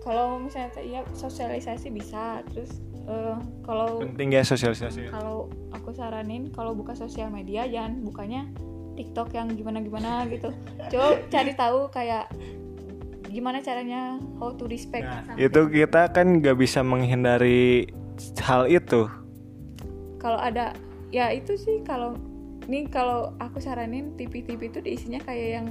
Kalau 0.04 0.40
misalnya 0.40 0.72
iya 0.84 1.02
sosialisasi 1.16 1.88
bisa. 1.92 2.44
Terus 2.52 2.84
eh, 3.08 3.38
kalau 3.64 4.04
penting 4.04 4.36
ya 4.36 4.44
sosialisasi 4.44 5.10
kalau 5.10 5.48
aku 5.72 5.96
saranin 5.96 6.52
kalau 6.52 6.76
buka 6.76 6.94
sosial 6.94 7.32
media 7.32 7.64
jangan 7.66 8.04
bukanya 8.04 8.44
TikTok 8.98 9.32
yang 9.32 9.54
gimana 9.56 9.80
gimana 9.80 10.26
gitu. 10.28 10.52
Coba 10.92 11.22
cari 11.32 11.54
tahu 11.54 11.88
kayak 11.94 12.28
gimana 13.30 13.62
caranya 13.62 14.18
how 14.42 14.50
to 14.56 14.66
respect. 14.66 15.06
Nah, 15.06 15.22
something. 15.24 15.46
itu 15.46 15.62
kita 15.70 16.10
kan 16.10 16.42
gak 16.42 16.58
bisa 16.58 16.82
menghindari 16.82 17.92
hal 18.42 18.66
itu. 18.66 19.06
Kalau 20.18 20.40
ada 20.42 20.74
ya 21.14 21.30
itu 21.32 21.54
sih 21.56 21.86
kalau 21.86 22.18
nih 22.68 22.84
kalau 22.92 23.32
aku 23.40 23.64
saranin 23.64 24.12
TV-TV 24.20 24.70
itu 24.70 24.80
diisinya 24.84 25.24
kayak 25.24 25.50
yang 25.60 25.68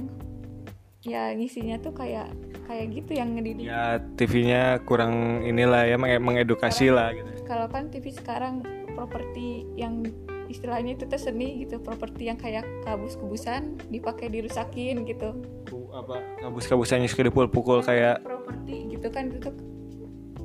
ya 1.05 1.29
ngisinya 1.37 1.77
tuh 1.77 1.93
kayak 1.93 2.33
kayak 2.65 2.89
gitu 2.91 3.15
yang 3.15 3.37
ngedidik 3.37 3.69
ya 3.69 4.01
TV-nya 4.17 4.81
kurang 4.83 5.45
inilah 5.45 5.85
ya 5.87 5.95
menge- 5.95 6.19
mengedukasi 6.19 6.89
lah 6.89 7.13
gitu. 7.13 7.45
kalau 7.45 7.69
kan 7.69 7.87
TV 7.93 8.11
sekarang 8.11 8.65
properti 8.97 9.63
yang 9.77 10.03
istilahnya 10.49 10.97
itu 10.97 11.05
tuh 11.05 11.21
seni 11.21 11.63
gitu 11.63 11.77
properti 11.77 12.27
yang 12.33 12.39
kayak 12.39 12.65
kabus-kubusan 12.87 13.75
dipakai 13.91 14.31
dirusakin 14.31 15.03
gitu. 15.03 15.35
Ku- 15.67 15.91
apa 15.91 16.23
kabus-kabusannya 16.39 17.07
suka 17.11 17.27
dipukul-pukul 17.27 17.83
kayak 17.83 18.23
properti 18.23 18.89
gitu 18.95 19.07
kan 19.11 19.27
itu 19.31 19.37
tuh 19.51 19.53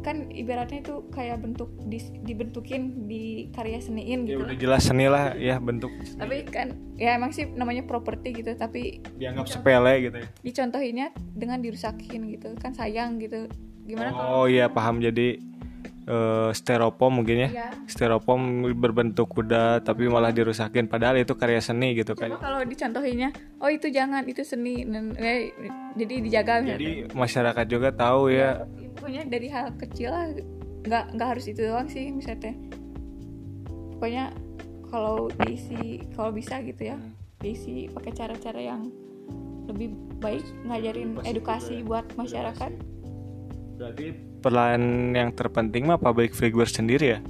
kan 0.03 0.29
ibaratnya 0.35 0.83
itu 0.83 1.07
kayak 1.15 1.41
bentuk 1.41 1.71
dis- 1.87 2.13
dibentukin 2.27 3.07
di 3.07 3.49
karya 3.55 3.79
seniin 3.79 4.27
ya 4.27 4.35
gitu 4.37 4.43
udah 4.43 4.59
jelas 4.59 4.83
seni 4.85 5.07
lah 5.07 5.33
ya 5.39 5.63
bentuk 5.63 5.91
tapi 6.19 6.43
kan 6.47 6.75
ya 6.99 7.15
emang 7.17 7.31
sih 7.31 7.47
namanya 7.55 7.87
properti 7.87 8.35
gitu 8.35 8.55
tapi 8.59 9.01
dianggap 9.17 9.47
sepele 9.47 10.11
gitu 10.11 10.17
ya? 10.23 10.29
dicontohinnya 10.43 11.07
dengan 11.35 11.59
dirusakin 11.63 12.29
gitu 12.29 12.55
kan 12.59 12.75
sayang 12.75 13.19
gitu. 13.19 13.49
Gimana 13.83 14.15
kalau 14.15 14.45
oh 14.45 14.47
iya 14.47 14.71
paham. 14.71 15.03
Jadi 15.03 15.43
eh, 16.07 16.51
styrofoam 16.55 17.23
mungkin 17.23 17.47
ya. 17.47 17.49
Ya 17.51 17.69
styrofoam 17.87 18.67
berbentuk 18.77 19.31
kuda 19.31 19.83
tapi 19.85 20.09
malah 20.09 20.35
dirusakin. 20.35 20.89
Padahal 20.91 21.23
itu 21.23 21.35
karya 21.39 21.63
seni 21.63 21.95
gitu 21.95 22.17
kan. 22.19 22.35
Kalau 22.39 22.63
dicontohinnya 22.65 23.31
oh 23.63 23.71
itu 23.71 23.91
jangan 23.93 24.27
itu 24.27 24.43
seni. 24.43 24.83
Dan, 24.87 25.15
eh, 25.19 25.53
jadi 25.95 26.15
dijaga. 26.23 26.55
Jadi 26.65 27.13
masyarakat 27.13 27.67
juga 27.69 27.95
tahu 27.95 28.33
ya. 28.33 28.67
Pokoknya 28.99 29.23
dari 29.27 29.49
hal 29.51 29.75
kecil 29.79 30.11
lah 30.11 30.27
nggak 30.83 31.05
nggak 31.15 31.29
harus 31.39 31.47
itu 31.47 31.63
doang 31.63 31.87
sih 31.87 32.11
misalnya 32.11 32.59
pokoknya 33.95 34.35
kalau 34.91 35.31
diisi 35.47 36.03
kalau 36.15 36.35
bisa 36.35 36.59
gitu 36.63 36.91
ya. 36.91 36.99
Diisi 37.43 37.91
pakai 37.91 38.15
cara-cara 38.15 38.61
yang 38.63 38.87
lebih 39.67 39.95
baik 40.19 40.47
ngajarin 40.67 41.19
edukasi 41.27 41.83
ya. 41.83 41.87
buat 41.87 42.07
masyarakat 42.19 42.92
berarti 43.83 44.07
peran 44.39 44.83
yang 45.11 45.35
terpenting 45.35 45.91
mah 45.91 45.99
public 45.99 46.31
figure 46.33 46.71
sendiri 46.71 47.19
ya? 47.19 47.21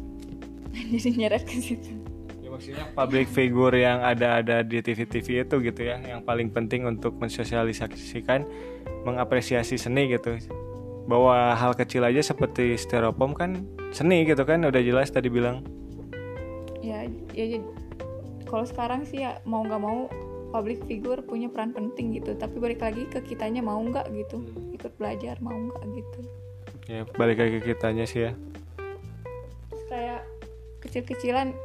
Jadi 0.92 1.08
nyeret 1.16 1.48
ke 1.48 1.56
situ. 1.56 1.96
Ya 2.44 2.48
maksudnya 2.52 2.84
public 2.92 3.26
figure 3.32 3.72
yang 3.72 4.04
ada-ada 4.04 4.60
di 4.60 4.84
TV-TV 4.84 5.48
itu 5.48 5.56
gitu 5.64 5.80
ya 5.80 5.96
Yang 5.96 6.20
paling 6.28 6.52
penting 6.52 6.84
untuk 6.84 7.16
mensosialisasikan 7.16 8.44
Mengapresiasi 9.08 9.80
seni 9.80 10.12
gitu. 10.12 10.36
Bahwa 11.08 11.56
hal 11.56 11.72
kecil 11.72 12.04
aja 12.04 12.20
seperti 12.20 12.76
styrofoam 12.76 13.32
kan 13.32 13.64
seni 13.90 14.28
gitu 14.28 14.44
kan 14.44 14.60
Udah 14.62 14.84
jelas 14.84 15.08
tadi 15.08 15.32
bilang. 15.32 15.64
Ya 16.84 17.08
ya 17.32 17.56
jadi- 17.56 17.80
kalau 18.44 18.68
sekarang 18.68 19.08
sih 19.08 19.24
ya 19.24 19.40
mau 19.48 19.64
nggak 19.64 19.80
mau 19.80 20.12
public 20.52 20.84
figure 20.84 21.24
punya 21.24 21.48
peran 21.48 21.72
penting 21.72 22.12
gitu. 22.12 22.36
Tapi 22.36 22.60
balik 22.60 22.84
lagi 22.84 23.08
ke 23.08 23.24
kitanya 23.24 23.64
mau 23.64 23.80
nggak 23.80 24.12
gitu? 24.12 24.44
Hmm. 24.44 24.76
ikut 24.76 24.92
belajar 25.00 25.40
mau 25.40 25.56
nggak 25.56 25.82
gitu? 25.96 26.20
Ya 26.86 27.08
balik 27.16 27.40
lagi 27.40 27.64
ke 27.64 27.72
kitanya 27.72 28.04
sih 28.04 28.28
ya. 28.28 28.32
Kayak 29.88 30.28
kecil-kecilan 30.84 31.56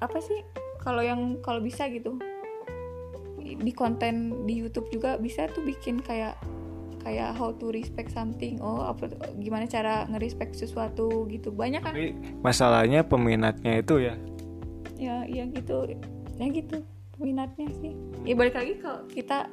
apa 0.00 0.18
sih? 0.24 0.40
Kalau 0.80 1.04
yang 1.04 1.36
kalau 1.44 1.60
bisa 1.60 1.86
gitu. 1.92 2.16
Di 3.44 3.72
konten 3.76 4.48
di 4.48 4.64
YouTube 4.64 4.88
juga 4.88 5.20
bisa 5.20 5.46
tuh 5.52 5.62
bikin 5.62 6.00
kayak 6.00 6.40
kayak 7.04 7.36
how 7.36 7.52
to 7.52 7.68
respect 7.68 8.08
something. 8.08 8.56
Oh 8.64 8.88
apa 8.88 9.12
gimana 9.36 9.68
cara 9.68 10.08
ngerespect 10.08 10.56
sesuatu 10.56 11.28
gitu. 11.28 11.52
Banyak 11.52 11.84
kan? 11.84 11.92
Tapi 11.92 12.16
masalahnya 12.40 13.04
peminatnya 13.04 13.84
itu 13.84 14.00
ya. 14.00 14.14
Ya 14.96 15.22
ya 15.28 15.44
gitu. 15.48 15.84
Ya 16.38 16.46
gitu 16.48 16.80
minatnya 17.18 17.68
sih. 17.82 17.92
Ya 18.22 18.34
balik 18.38 18.54
lagi 18.54 18.78
kalau 18.78 19.02
kita 19.10 19.50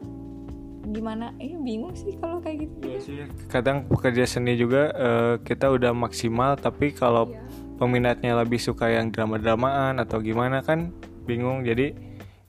gimana? 0.85 1.33
Eh 1.41 1.57
bingung 1.57 1.97
sih 1.97 2.13
kalau 2.21 2.37
kayak 2.39 2.69
gitu. 2.69 2.75
Iya 2.85 2.99
sih 3.01 3.15
kadang 3.49 3.89
pekerja 3.89 4.25
seni 4.29 4.53
juga 4.53 4.93
eh, 4.93 5.33
kita 5.41 5.73
udah 5.73 5.91
maksimal 5.91 6.55
Tapi 6.55 6.93
kalau 6.93 7.29
Iya. 7.33 7.41
peminatnya 7.75 8.37
lebih 8.39 8.61
suka 8.61 8.87
yang 8.87 9.09
drama-dramaan 9.11 9.97
atau 9.99 10.21
gimana 10.21 10.61
kan 10.61 10.93
bingung. 11.25 11.65
Jadi 11.65 11.91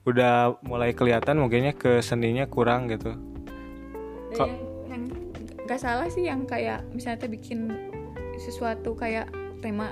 udah 0.07 0.55
mulai 0.63 0.95
kelihatan 0.95 1.35
mungkinnya 1.41 1.75
ke 1.75 1.99
seninya 1.99 2.47
kurang 2.47 2.87
gitu. 2.87 3.11
Dan 4.31 4.39
yang, 4.39 4.53
yang 4.87 5.03
gak 5.67 5.81
salah 5.83 6.07
sih 6.07 6.23
yang 6.29 6.47
kayak 6.47 6.85
misalnya 6.95 7.27
tuh 7.27 7.31
bikin 7.33 7.59
sesuatu 8.39 8.93
kayak 8.95 9.27
tema 9.59 9.91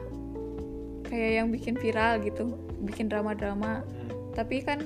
kayak 1.04 1.32
yang 1.42 1.48
bikin 1.52 1.76
viral 1.76 2.22
gitu 2.22 2.56
bikin 2.86 3.10
drama-drama. 3.12 3.82
Tapi 4.38 4.62
kan 4.64 4.86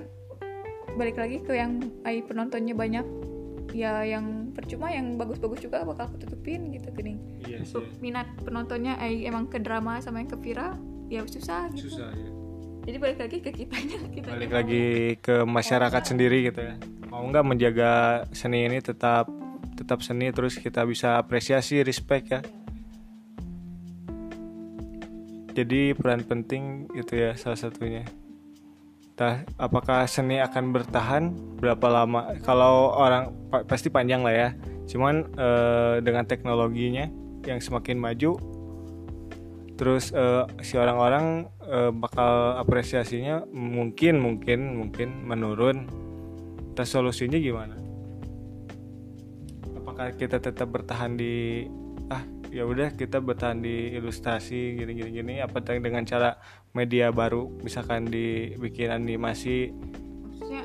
balik 1.00 1.16
lagi 1.16 1.40
ke 1.40 1.56
yang 1.56 1.80
ai 2.04 2.20
penontonnya 2.20 2.76
banyak. 2.76 3.08
Ya 3.72 4.02
yang 4.04 4.52
percuma 4.52 4.90
yang 4.92 5.16
bagus-bagus 5.16 5.64
juga 5.64 5.86
bakal 5.88 6.12
ketutupin 6.18 6.74
gitu 6.76 6.92
gini. 6.92 7.16
Iya 7.48 7.64
minat 8.04 8.28
penontonnya 8.44 9.00
ai 9.00 9.24
emang 9.24 9.48
ke 9.48 9.64
drama 9.64 10.04
sama 10.04 10.20
yang 10.20 10.28
ke 10.28 10.38
viral 10.42 10.76
ya 11.08 11.24
susah 11.24 11.72
gitu. 11.72 11.88
Susah 11.88 12.12
ya. 12.12 12.30
jadi 12.90 12.98
balik 12.98 13.20
lagi 13.22 13.38
ke 13.46 13.52
kitanya 13.54 14.00
kita 14.16 14.28
balik 14.34 14.54
lagi 14.54 14.86
ke 15.22 15.46
masyarakat 15.46 16.04
sendiri 16.04 16.50
gitu 16.52 16.60
ya. 16.66 16.76
Mau 17.14 17.24
nggak 17.30 17.46
menjaga 17.46 18.26
seni 18.34 18.66
ini 18.66 18.82
tetap 18.82 19.30
tetap 19.78 20.02
seni 20.02 20.34
terus 20.34 20.58
kita 20.58 20.84
bisa 20.84 21.22
apresiasi 21.22 21.86
respect 21.86 22.26
ya. 22.34 22.42
Jadi 25.54 25.94
peran 25.94 26.26
penting 26.26 26.90
itu 26.98 27.14
ya 27.14 27.38
salah 27.38 27.58
satunya 27.58 28.06
Tah, 29.20 29.44
apakah 29.60 30.08
seni 30.08 30.40
akan 30.40 30.72
bertahan? 30.72 31.36
Berapa 31.60 31.92
lama? 31.92 32.40
Kalau 32.40 32.96
orang 32.96 33.36
pa- 33.52 33.68
pasti 33.68 33.92
panjang 33.92 34.24
lah 34.24 34.32
ya. 34.32 34.50
Cuman 34.88 35.28
eh, 35.36 35.96
dengan 36.00 36.24
teknologinya 36.24 37.12
yang 37.44 37.60
semakin 37.60 38.00
maju 38.00 38.40
terus 39.76 40.12
eh, 40.16 40.44
si 40.64 40.80
orang-orang 40.80 41.52
eh, 41.68 41.92
bakal 41.92 42.64
apresiasinya 42.64 43.44
mungkin 43.52 44.24
mungkin 44.24 44.60
mungkin 44.80 45.28
menurun. 45.28 45.92
Terus 46.80 46.88
solusinya 46.88 47.36
gimana? 47.36 47.76
Apakah 49.76 50.16
kita 50.16 50.40
tetap 50.40 50.72
bertahan 50.72 51.20
di 51.20 51.68
ya 52.50 52.66
udah 52.66 52.92
kita 52.92 53.18
bertahan 53.18 53.62
di 53.62 53.94
ilustrasi 53.94 54.76
gini 54.76 54.92
gini 54.94 55.10
gini 55.14 55.34
apa 55.38 55.62
dengan 55.62 56.02
cara 56.02 56.42
media 56.72 57.10
baru 57.10 57.46
misalkan 57.62 58.06
dibikin 58.06 58.90
animasi. 58.90 59.70
Maksudnya 59.70 60.64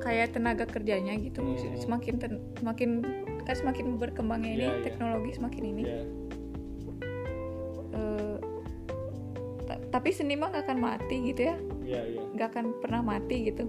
kayak 0.00 0.32
tenaga 0.32 0.64
kerjanya 0.64 1.12
gitu 1.16 1.40
Hmm. 1.40 1.76
semakin 1.76 2.14
ten- 2.16 2.44
semakin 2.56 2.90
kan 3.44 3.54
semakin 3.54 3.86
berkembangnya 3.96 4.50
ini 4.50 4.60
Iya, 4.60 4.72
iya. 4.72 4.82
teknologi 4.82 5.30
semakin 5.32 5.62
ini. 5.66 5.82
Ya 5.82 6.00
eh, 7.92 8.36
ta- 9.64 9.82
tapi 9.90 10.08
seni 10.10 10.34
mah 10.34 10.50
gak 10.50 10.66
akan 10.66 10.78
mati 10.78 11.16
gitu 11.26 11.40
ya. 11.46 11.56
Ya 11.86 12.02
ya 12.02 12.22
nggak 12.34 12.48
akan 12.50 12.64
pernah 12.80 13.00
mati 13.00 13.46
gitu. 13.46 13.64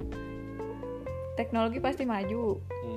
Teknologi 1.36 1.78
pasti 1.78 2.04
maju. 2.04 2.58
Hmm. 2.66 2.97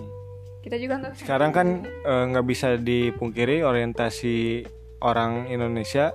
Kita 0.61 0.77
juga 0.77 1.01
nggak 1.01 1.13
sekarang 1.25 1.51
kan 1.57 1.69
eh, 1.89 2.25
nggak 2.33 2.47
bisa 2.47 2.77
dipungkiri 2.77 3.65
orientasi 3.65 4.69
orang 5.01 5.49
Indonesia 5.49 6.13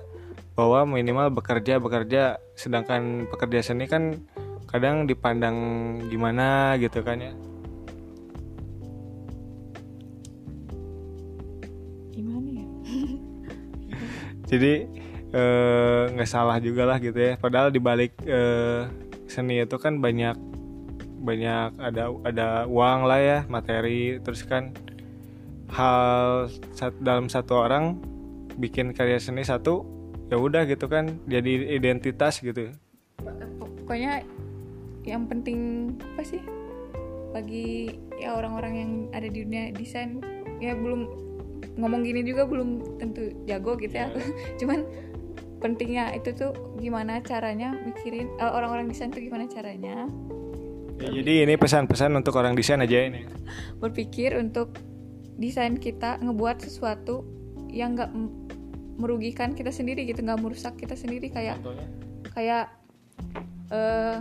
bahwa 0.54 0.88
minimal 0.88 1.34
bekerja 1.34 1.82
bekerja 1.82 2.39
sedangkan 2.56 3.28
pekerja 3.28 3.74
seni 3.74 3.89
kan 3.89 4.24
kadang 4.70 5.10
dipandang 5.10 5.58
gimana 6.08 6.78
gitu 6.80 7.02
kan 7.02 7.20
ya. 7.20 7.34
Gimana 12.14 12.50
ya? 12.50 12.68
Jadi 14.52 14.74
eh, 15.36 16.04
nggak 16.16 16.30
salah 16.30 16.62
juga 16.62 16.88
lah 16.88 16.98
gitu 17.02 17.18
ya. 17.18 17.36
Padahal 17.36 17.74
dibalik 17.74 18.16
eh, 18.24 18.88
seni 19.28 19.60
itu 19.60 19.76
kan 19.76 20.00
banyak 20.00 20.38
banyak 21.22 21.80
ada 21.80 22.11
ada 22.26 22.47
uang 22.68 22.99
lah 23.07 23.20
ya 23.20 23.39
materi. 23.47 24.20
Terus 24.20 24.43
kan 24.43 24.76
hal 25.72 26.47
sat- 26.76 26.99
dalam 27.01 27.32
satu 27.32 27.66
orang 27.66 27.99
bikin 28.55 28.95
karya 28.95 29.20
seni 29.20 29.43
satu 29.43 29.84
ya 30.32 30.39
udah 30.39 30.66
gitu 30.66 30.88
kan 30.88 31.20
jadi 31.28 31.78
identitas 31.78 32.41
gitu. 32.41 32.74
Pokoknya 33.84 34.26
yang 35.05 35.30
penting 35.30 35.93
apa 36.16 36.24
sih? 36.26 36.41
Bagi 37.36 37.91
ya 38.18 38.34
orang-orang 38.34 38.74
yang 38.74 38.91
ada 39.11 39.28
di 39.28 39.43
dunia 39.43 39.70
desain 39.76 40.24
ya 40.63 40.72
belum 40.72 41.11
ngomong 41.76 42.07
gini 42.07 42.24
juga 42.24 42.47
belum 42.47 42.97
tentu 42.97 43.36
jago 43.45 43.76
gitu 43.78 43.93
ya. 43.93 44.07
Cuman 44.59 44.88
pentingnya 45.59 46.13
itu 46.13 46.30
tuh 46.36 46.53
gimana 46.78 47.20
caranya 47.26 47.74
mikirin 47.74 48.30
eh, 48.38 48.51
orang-orang 48.51 48.86
desain 48.91 49.09
tuh 49.09 49.24
gimana 49.24 49.49
caranya 49.49 50.05
Ya, 50.96 51.12
jadi 51.12 51.43
ini 51.43 51.60
pesan-pesan 51.60 52.16
untuk 52.16 52.39
orang 52.39 52.56
desain 52.56 52.80
aja 52.80 53.04
ini. 53.04 53.28
Berpikir 53.84 54.39
untuk 54.39 54.80
desain 55.36 55.76
kita 55.76 56.24
ngebuat 56.24 56.64
sesuatu 56.64 57.28
yang 57.68 58.00
nggak 58.00 58.12
merugikan 58.96 59.52
kita 59.52 59.76
sendiri 59.76 60.08
gitu 60.08 60.24
nggak 60.24 60.39
merusak 60.39 60.80
kita 60.80 60.96
sendiri 60.96 61.28
kayak 61.28 61.60
contohnya? 61.60 61.88
kayak 62.32 62.66
eh 63.68 64.18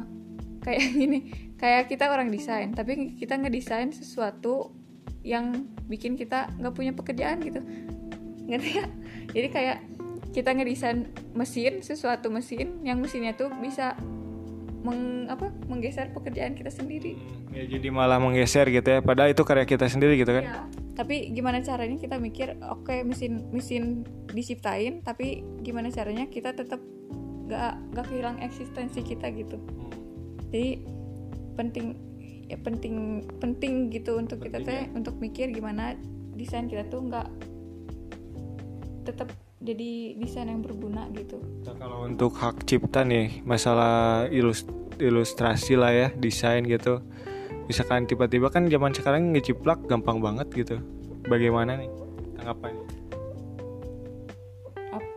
kayak 0.66 0.82
gini 0.98 1.18
kayak 1.54 1.86
kita 1.86 2.10
orang 2.10 2.34
desain 2.34 2.74
tapi 2.74 3.14
kita 3.14 3.38
ngedesain 3.38 3.94
sesuatu 3.94 4.74
yang 5.22 5.70
bikin 5.86 6.18
kita 6.18 6.50
nggak 6.58 6.74
punya 6.74 6.90
pekerjaan 6.90 7.38
gitu. 7.46 7.62
Ngerti 8.50 8.70
ya 8.74 8.86
jadi 9.30 9.48
kayak 9.54 9.78
kita 10.34 10.50
ngedesain 10.50 11.06
mesin 11.38 11.78
sesuatu 11.86 12.26
mesin 12.34 12.82
yang 12.82 12.98
mesinnya 12.98 13.38
tuh 13.38 13.54
bisa 13.62 13.94
meng, 14.84 15.26
apa 15.32 15.48
menggeser 15.66 16.12
pekerjaan 16.12 16.52
kita 16.52 16.68
sendiri. 16.68 17.16
Hmm, 17.16 17.56
ya 17.56 17.64
jadi 17.66 17.88
malah 17.88 18.20
menggeser 18.20 18.68
gitu 18.68 18.84
ya 18.84 19.00
padahal 19.00 19.32
itu 19.32 19.42
karya 19.42 19.64
kita 19.64 19.88
sendiri 19.88 20.20
gitu 20.20 20.30
kan. 20.30 20.44
Ya, 20.44 20.60
tapi 20.92 21.32
gimana 21.32 21.64
caranya 21.64 21.96
kita 21.96 22.20
mikir 22.20 22.60
oke 22.60 23.02
mesin 23.02 23.48
mesin 23.50 24.04
diciptain 24.30 25.00
tapi 25.00 25.42
gimana 25.64 25.88
caranya 25.88 26.28
kita 26.28 26.52
tetap 26.52 26.78
gak 27.48 27.80
gak 27.96 28.04
kehilang 28.12 28.38
eksistensi 28.44 29.00
kita 29.00 29.32
gitu. 29.32 29.56
Jadi 30.52 30.84
penting 31.56 31.96
ya 32.44 32.60
penting 32.60 33.24
penting 33.40 33.88
gitu 33.88 34.20
untuk 34.20 34.44
kita 34.44 34.60
teh 34.60 34.92
untuk 34.92 35.16
mikir 35.16 35.48
gimana 35.48 35.96
desain 36.36 36.68
kita 36.68 36.84
tuh 36.92 37.08
nggak 37.08 37.28
tetap 39.08 39.32
jadi 39.64 40.20
desain 40.20 40.44
yang 40.44 40.60
berguna 40.60 41.08
gitu. 41.16 41.40
Nah, 41.64 41.74
kalau 41.80 42.04
untuk 42.04 42.36
hak 42.36 42.68
cipta 42.68 43.00
nih 43.00 43.40
masalah 43.48 44.28
ilus- 44.28 44.68
ilustrasi 45.00 45.74
lah 45.80 45.90
ya 45.90 46.08
desain 46.12 46.60
gitu. 46.68 47.00
Misalkan 47.64 48.04
tiba-tiba 48.04 48.52
kan 48.52 48.68
zaman 48.68 48.92
sekarang 48.92 49.32
ngeciplak 49.32 49.80
gampang 49.88 50.20
banget 50.20 50.52
gitu. 50.52 50.76
Bagaimana 51.24 51.80
nih 51.80 51.88
tanggapannya? 52.36 52.84
Ap- 54.92 55.16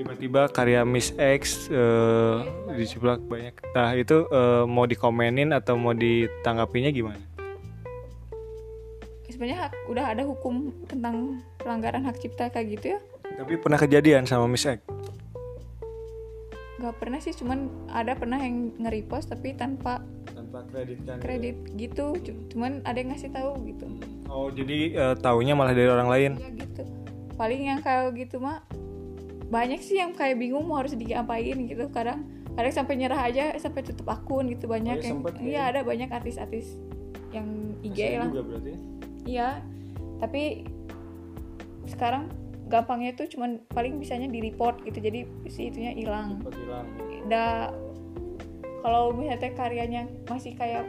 tiba-tiba 0.00 0.48
karya 0.48 0.80
Miss 0.88 1.12
X 1.20 1.68
eh, 1.68 2.36
diciplak 2.80 3.20
banyak. 3.28 3.52
Nah 3.76 3.92
itu 3.92 4.24
eh, 4.24 4.64
mau 4.64 4.88
dikomenin 4.88 5.52
atau 5.52 5.76
mau 5.76 5.92
ditanggapinya 5.92 6.88
gimana? 6.88 7.20
Sebenarnya 9.28 9.68
udah 9.92 10.04
ada 10.16 10.22
hukum 10.24 10.72
tentang 10.88 11.44
pelanggaran 11.62 12.02
hak 12.02 12.18
cipta 12.18 12.46
kayak 12.48 12.66
gitu 12.72 12.86
ya? 12.88 13.00
Tapi 13.32 13.56
pernah 13.56 13.78
kejadian 13.78 14.22
sama 14.24 14.44
Miss 14.44 14.62
X? 14.62 14.82
Nggak 16.76 16.94
pernah 16.98 17.18
sih 17.18 17.30
cuman 17.32 17.58
ada 17.88 18.12
pernah 18.12 18.36
yang 18.36 18.74
nge-repost 18.76 19.30
tapi 19.30 19.54
tanpa 19.54 20.02
tanpa 20.28 20.66
kredit 20.66 20.98
kan 21.06 21.16
kredit 21.16 21.56
gitu 21.72 22.18
Cu- 22.18 22.42
cuman 22.50 22.82
ada 22.82 22.98
yang 22.98 23.14
ngasih 23.14 23.30
tahu 23.30 23.54
gitu. 23.64 23.86
Oh 24.26 24.50
jadi 24.50 24.78
eh, 24.92 25.14
taunya 25.16 25.54
malah 25.54 25.70
dari 25.70 25.86
orang 25.86 26.10
lain? 26.10 26.30
Ya 26.36 26.50
gitu. 26.50 26.82
Paling 27.34 27.60
yang 27.64 27.80
kayak 27.80 28.18
gitu 28.18 28.36
mah 28.36 28.66
banyak 29.46 29.78
sih 29.78 29.96
yang 29.96 30.10
kayak 30.10 30.36
bingung 30.36 30.66
mau 30.66 30.82
harus 30.82 30.92
diapain 30.92 31.54
gitu. 31.54 31.86
Kadang 31.88 32.26
kadang 32.52 32.74
sampai 32.74 32.98
nyerah 32.98 33.20
aja 33.22 33.54
sampai 33.56 33.80
tutup 33.80 34.10
akun 34.10 34.50
gitu 34.50 34.66
banyak 34.66 34.92
Oh, 34.92 35.00
ya 35.00 35.06
yang 35.06 35.14
sempet 35.22 35.32
ya? 35.38 35.42
iya 35.46 35.62
ada 35.70 35.80
banyak 35.80 36.10
artis-artis 36.10 36.76
yang 37.30 37.46
IG 37.80 38.18
lah. 38.18 38.26
juga 38.26 38.42
berarti? 38.44 38.72
Iya. 39.24 39.48
Tapi 40.18 40.42
sekarang 41.92 42.32
gampangnya 42.66 43.12
tuh 43.12 43.28
cuman 43.28 43.60
paling 43.68 44.00
bisanya 44.00 44.26
di 44.26 44.40
report 44.40 44.80
gitu 44.82 44.96
jadi 44.96 45.22
si 45.46 45.68
itunya 45.68 45.92
hilang. 45.92 46.40
Udah 47.22 47.68
kalau 48.80 49.12
misalnya 49.12 49.52
karyanya 49.52 50.02
masih 50.26 50.52
kayak 50.52 50.88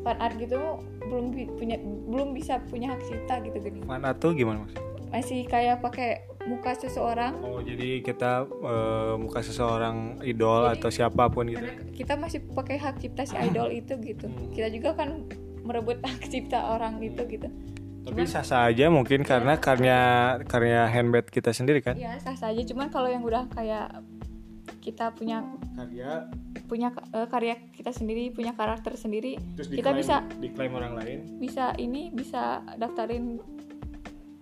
fan 0.00 0.16
art 0.16 0.34
gitu 0.34 0.56
belum 1.04 1.30
bi- 1.30 1.50
punya 1.50 1.76
belum 1.80 2.32
bisa 2.32 2.58
punya 2.64 2.90
hak 2.90 3.02
cipta 3.02 3.38
gitu 3.40 3.58
gini 3.60 3.80
mana 3.82 4.12
tuh 4.12 4.32
gimana 4.32 4.64
mas? 4.64 4.74
Masih 5.08 5.44
kayak 5.44 5.80
pakai 5.80 6.20
muka 6.44 6.72
seseorang. 6.74 7.40
Oh 7.40 7.60
jadi 7.60 8.00
kita 8.00 8.44
eh, 8.44 9.14
muka 9.16 9.40
seseorang 9.40 10.20
idol 10.22 10.64
Jadi- 10.64 10.74
atau 10.74 10.90
siapa 10.90 11.28
pun 11.28 11.48
gitu. 11.48 11.64
kita 11.94 12.12
masih 12.14 12.44
pakai 12.48 12.76
hak 12.76 12.96
cipta 12.98 13.24
si 13.24 13.36
idol 13.36 13.68
itu 13.70 13.96
gitu. 13.98 14.26
Hmm. 14.26 14.52
kita 14.52 14.68
juga 14.68 14.96
kan 14.96 15.24
merebut 15.64 16.00
hak 16.00 16.24
cipta 16.26 16.72
orang 16.72 16.96
itu 16.98 17.20
gitu 17.26 17.48
Tapi 18.08 18.24
sah 18.24 18.40
sah 18.40 18.62
aja 18.64 18.88
mungkin 18.88 19.20
karena 19.22 19.56
karya 19.56 20.00
karya 20.42 20.86
handmade 20.86 21.28
kita 21.28 21.50
sendiri 21.50 21.78
kan. 21.78 21.94
ya 21.94 22.16
sah 22.16 22.34
saja 22.34 22.60
cuman 22.62 22.88
kalau 22.88 23.06
yang 23.06 23.20
udah 23.20 23.46
kayak 23.48 24.00
kita 24.78 25.10
punya 25.10 25.44
Karya. 25.74 26.28
punya 26.64 26.88
eh, 27.10 27.26
karya 27.26 27.54
kita 27.70 27.90
sendiri 27.90 28.30
punya 28.30 28.52
karakter 28.52 28.94
sendiri 28.94 29.36
terus 29.52 29.68
kita 29.68 29.92
diklaim- 29.92 29.98
bisa 29.98 30.16
diklaim 30.38 30.72
orang 30.72 30.92
lain. 30.94 31.18
bisa 31.36 31.72
ini 31.76 32.08
bisa 32.08 32.42
daftarin 32.74 33.36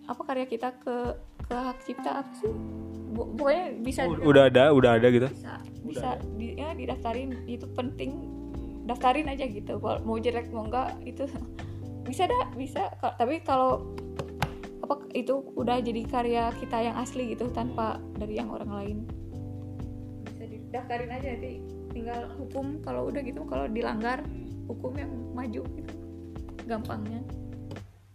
apa 0.04 0.22
karya 0.22 0.46
kita 0.46 0.70
ke 0.76 0.96
ke 1.42 1.54
hak 1.56 1.78
cipta 1.80 2.10
apa 2.16 2.32
sih? 2.36 2.50
Bu- 3.08 3.34
pokoknya 3.34 3.64
bisa 3.80 4.00
Oh, 4.04 4.18
udah 4.24 4.46
ada, 4.46 4.70
udah 4.70 4.90
ada 4.94 5.08
gitu. 5.08 5.26
bisa 5.28 5.54
bisa 5.80 6.08
di, 6.34 6.54
ya, 6.54 6.70
didaftarin. 6.72 7.46
Itu 7.46 7.66
penting. 7.72 8.18
Daftarin 8.82 9.26
aja 9.26 9.44
gitu. 9.44 9.78
Mau 9.78 10.14
jelek 10.16 10.50
mau 10.50 10.62
enggak 10.62 10.94
itu 11.02 11.22
bisa 12.06 12.30
dah 12.30 12.54
bisa. 12.54 12.88
Tapi 13.02 13.42
kalau 13.42 13.92
apa 14.86 15.02
itu 15.18 15.42
udah 15.58 15.82
jadi 15.82 16.02
karya 16.06 16.44
kita 16.62 16.78
yang 16.78 16.96
asli 16.96 17.34
gitu 17.34 17.50
tanpa 17.50 17.98
dari 18.14 18.38
yang 18.38 18.48
orang 18.48 18.70
lain. 18.70 18.98
Bisa 20.30 20.46
didaftarin 20.46 21.10
aja 21.10 21.28
nanti 21.34 21.60
tinggal 21.90 22.30
hukum. 22.38 22.78
Kalau 22.80 23.10
udah 23.10 23.20
gitu 23.26 23.42
kalau 23.44 23.66
dilanggar 23.66 24.22
hukum 24.70 24.94
yang 24.94 25.10
maju. 25.34 25.62
Gitu 25.66 26.06
gampangnya. 26.66 27.22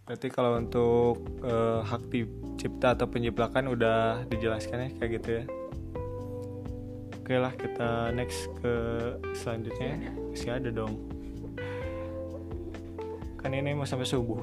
Berarti 0.04 0.28
kalau 0.28 0.60
untuk 0.60 1.24
eh, 1.40 1.80
hak 1.82 2.12
cipta 2.60 2.94
atau 2.94 3.08
penjiplakan 3.08 3.72
udah 3.72 4.28
dijelaskan 4.28 4.86
ya 4.86 4.90
kayak 5.00 5.10
gitu 5.18 5.28
ya. 5.40 5.44
Oke 7.22 7.34
lah 7.38 7.52
kita 7.56 8.12
next 8.12 8.50
ke 8.60 8.74
selanjutnya. 9.32 10.12
Masih 10.30 10.52
ada 10.52 10.68
dong. 10.68 11.11
Kan 13.42 13.52
ini 13.52 13.74
mau 13.74 13.84
sampai 13.84 14.06
subuh. 14.06 14.38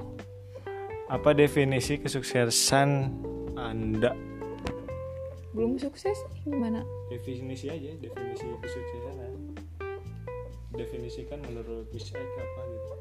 Apa 1.07 1.33
definisi 1.33 1.97
kesuksesan 1.97 2.89
Anda? 3.55 4.13
belum 5.49 5.81
sukses 5.81 6.13
gimana 6.45 6.85
Definisi 7.09 7.73
aja, 7.73 7.89
definisi 7.97 8.45
kesuksesan. 8.61 9.15
Anda. 9.17 9.61
Definisikan 10.77 11.41
menurut 11.41 11.89
Miss 11.89 12.05
Ike 12.05 12.21
apa 12.21 12.61
gitu. 12.69 12.93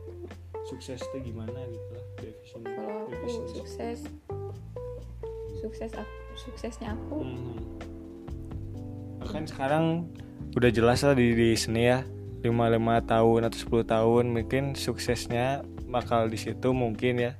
Sukses 0.64 0.96
itu 0.98 1.18
gimana 1.22 1.60
gitu 1.68 1.88
lah 1.92 2.04
definisi. 2.16 2.56
kalau 2.64 3.04
aku 3.04 3.12
definisi. 3.12 3.52
sukses 3.52 3.98
sukses 5.58 5.90
aku 5.92 6.14
suksesnya 6.34 6.88
aku 6.94 7.16
Hmm. 7.20 7.60
kan 9.28 9.44
sekarang 9.44 10.08
udah 10.56 10.70
jelas 10.72 11.04
lah 11.04 11.12
di, 11.12 11.36
di 11.36 11.52
seni 11.52 11.84
ya 11.84 12.00
5-5 12.40 12.48
tahun 13.04 13.40
atau 13.44 13.58
10 13.60 13.84
tahun 13.84 14.24
mungkin 14.32 14.72
suksesnya 14.72 15.62
bakal 15.88 16.28
di 16.28 16.38
situ 16.38 16.70
mungkin 16.76 17.18
ya. 17.18 17.32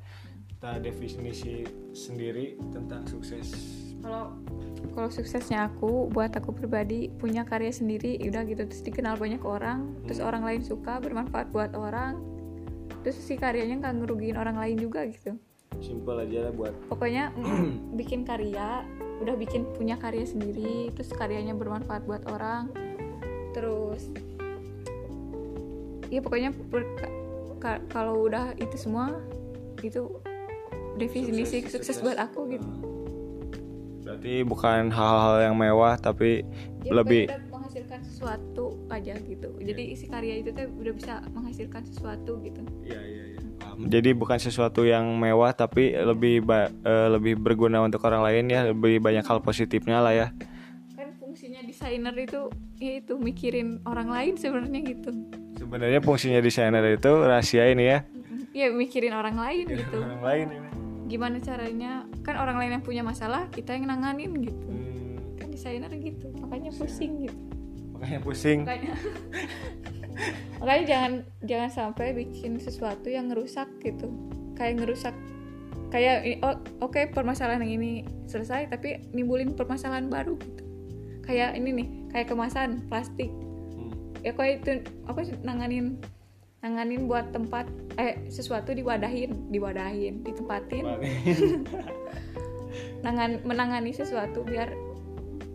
Kita 0.49 0.83
definisi 0.83 1.63
sendiri 1.95 2.59
tentang 2.73 3.07
sukses. 3.07 3.55
Kalau 4.03 4.35
kalau 4.97 5.11
suksesnya 5.13 5.71
aku 5.71 6.11
buat 6.11 6.35
aku 6.35 6.51
pribadi 6.51 7.13
punya 7.15 7.47
karya 7.47 7.71
sendiri 7.71 8.19
udah 8.27 8.43
gitu. 8.49 8.67
Terus 8.67 8.83
dikenal 8.83 9.21
banyak 9.21 9.45
orang 9.45 9.95
terus 10.09 10.19
orang 10.19 10.43
lain 10.43 10.65
suka 10.65 10.99
bermanfaat 10.99 11.53
buat 11.55 11.77
orang. 11.77 12.19
Terus 13.07 13.21
si 13.23 13.39
karyanya 13.39 13.79
nggak 13.79 13.95
ngerugiin 14.03 14.35
orang 14.35 14.59
lain 14.59 14.77
juga 14.81 15.07
gitu. 15.07 15.39
Simple 15.79 16.27
aja 16.27 16.51
lah 16.51 16.53
buat 16.57 16.75
pokoknya 16.91 17.31
mm, 17.39 17.95
bikin 17.95 18.27
karya 18.27 18.83
udah 19.23 19.35
bikin 19.35 19.67
punya 19.75 19.99
karya 19.99 20.27
sendiri 20.27 20.91
terus 20.95 21.13
karyanya 21.15 21.55
bermanfaat 21.55 22.03
buat 22.09 22.27
orang. 22.27 22.73
Terus 23.55 24.11
ya 26.09 26.25
pokoknya 26.25 26.51
kalau 27.91 28.27
udah 28.31 28.55
itu 28.57 28.77
semua 28.79 29.19
itu 29.83 30.09
definisi 30.99 31.63
sukses, 31.67 32.03
buat 32.03 32.19
aku 32.19 32.51
gitu. 32.51 32.69
Berarti 34.03 34.43
bukan 34.43 34.89
hal-hal 34.91 35.53
yang 35.53 35.55
mewah 35.55 35.95
tapi 36.01 36.43
Ya, 36.89 37.05
lebih 37.05 37.29
menghasilkan 37.53 38.01
sesuatu 38.01 38.81
aja 38.89 39.13
gitu. 39.21 39.53
Jadi 39.61 39.93
isi 39.93 40.09
karya 40.09 40.41
itu 40.41 40.57
tuh 40.57 40.73
udah 40.81 40.93
bisa 40.97 41.15
menghasilkan 41.37 41.85
sesuatu 41.85 42.41
gitu. 42.41 42.65
Iya 42.89 43.01
iya 43.05 43.25
iya. 43.37 43.41
Jadi 43.79 44.11
bukan 44.17 44.41
sesuatu 44.41 44.89
yang 44.89 45.05
mewah 45.21 45.53
tapi 45.53 45.93
lebih 45.93 46.49
ba- 46.49 46.73
eh, 46.73 47.09
lebih 47.13 47.37
berguna 47.37 47.85
untuk 47.85 48.01
orang 48.09 48.25
lain 48.25 48.49
ya, 48.49 48.73
lebih 48.73 49.05
banyak 49.05 49.27
hal 49.27 49.45
positifnya 49.45 50.01
lah 50.01 50.15
ya. 50.17 50.29
kan 50.99 51.15
fungsinya 51.15 51.63
desainer 51.63 52.11
itu 52.19 52.51
ya 52.83 52.99
itu 52.99 53.15
mikirin 53.15 53.79
orang 53.87 54.11
lain 54.11 54.35
sebenarnya 54.35 54.81
gitu 54.83 55.15
Sebenarnya 55.69 56.01
fungsinya 56.01 56.41
desainer 56.41 56.81
itu 56.89 57.13
rahasia 57.13 57.69
ini 57.69 57.85
ya. 57.87 57.99
ya 58.51 58.67
mikirin 58.69 59.13
orang 59.13 59.37
lain 59.37 59.69
gitu 59.69 60.01
Orang 60.01 60.25
lain 60.25 60.47
ini. 60.51 60.69
gimana 61.07 61.37
caranya 61.39 61.93
kan 62.21 62.35
orang 62.35 62.57
lain 62.57 62.71
yang 62.71 62.83
punya 62.83 63.01
masalah 63.01 63.47
kita 63.49 63.73
yang 63.73 63.85
nanganin 63.87 64.33
gitu 64.39 64.65
Hmm, 64.65 65.17
kan 65.37 65.49
desainer 65.49 65.93
gitu 65.93 66.33
makanya 66.39 66.69
pusing 66.71 67.23
gitu 67.23 67.39
makanya 67.93 68.19
pusing. 68.19 68.59
makanya 68.63 68.93
makanya 70.61 70.85
jangan 70.85 71.13
jangan 71.43 71.71
sampai 71.71 72.07
bikin 72.15 72.57
sesuatu 72.57 73.07
yang 73.07 73.29
ngerusak 73.29 73.69
gitu 73.79 74.09
kayak 74.53 74.81
ngerusak 74.81 75.15
kayak 75.89 76.41
oh, 76.41 76.57
oke 76.81 77.01
permasalahan 77.11 77.63
yang 77.63 77.79
ini 77.79 77.91
selesai 78.25 78.69
tapi 78.69 79.01
nimbulin 79.11 79.53
permasalahan 79.53 80.09
baru 80.09 80.37
gitu 80.37 80.65
kayak 81.23 81.53
ini 81.55 81.71
nih 81.75 81.89
kayak 82.11 82.27
kemasan 82.27 82.85
plastik. 82.89 83.29
Ya 84.29 84.37
kayak 84.37 84.55
itu 84.61 84.71
apa 85.09 85.21
sih 85.25 85.33
nanganin 85.41 85.97
nanganin 86.61 87.09
buat 87.09 87.33
tempat 87.33 87.65
eh 87.97 88.21
sesuatu 88.29 88.77
diwadahin 88.77 89.49
diwadahin 89.49 90.21
ditempatin. 90.21 90.85
Nangan 92.99 93.41
menangani 93.47 93.95
sesuatu 93.95 94.45
biar 94.45 94.75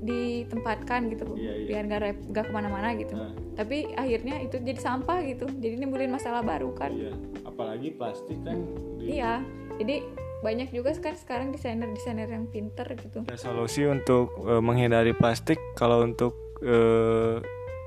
ditempatkan 0.04 1.08
gitu 1.08 1.24
Iya, 1.40 1.54
iya. 1.64 1.68
biar 1.70 1.84
nggak 1.88 2.02
rep- 2.02 2.26
nggak 2.34 2.46
ke 2.50 2.52
mana-mana 2.52 2.92
gitu. 2.98 3.16
Nah, 3.16 3.32
tapi 3.56 3.88
akhirnya 3.96 4.44
itu 4.44 4.60
jadi 4.60 4.80
sampah 4.80 5.24
gitu 5.24 5.48
jadi 5.60 5.80
nimbulin 5.80 6.12
masalah 6.12 6.44
baru 6.44 6.74
kan. 6.76 6.92
Iya. 6.92 7.14
Apalagi 7.48 7.96
plastik 7.96 8.40
kan. 8.44 8.58
Di- 9.00 9.20
iya 9.20 9.40
jadi 9.80 10.04
banyak 10.44 10.76
juga 10.76 10.92
kan 11.00 11.16
sekarang 11.16 11.56
desainer 11.56 11.88
desainer 11.92 12.28
yang 12.28 12.52
pinter 12.52 12.84
gitu. 13.00 13.24
Ada 13.28 13.40
solusi 13.40 13.88
untuk 13.88 14.34
eh, 14.44 14.60
menghindari 14.60 15.16
plastik 15.16 15.60
kalau 15.76 16.04
untuk 16.04 16.36
eh 16.64 17.40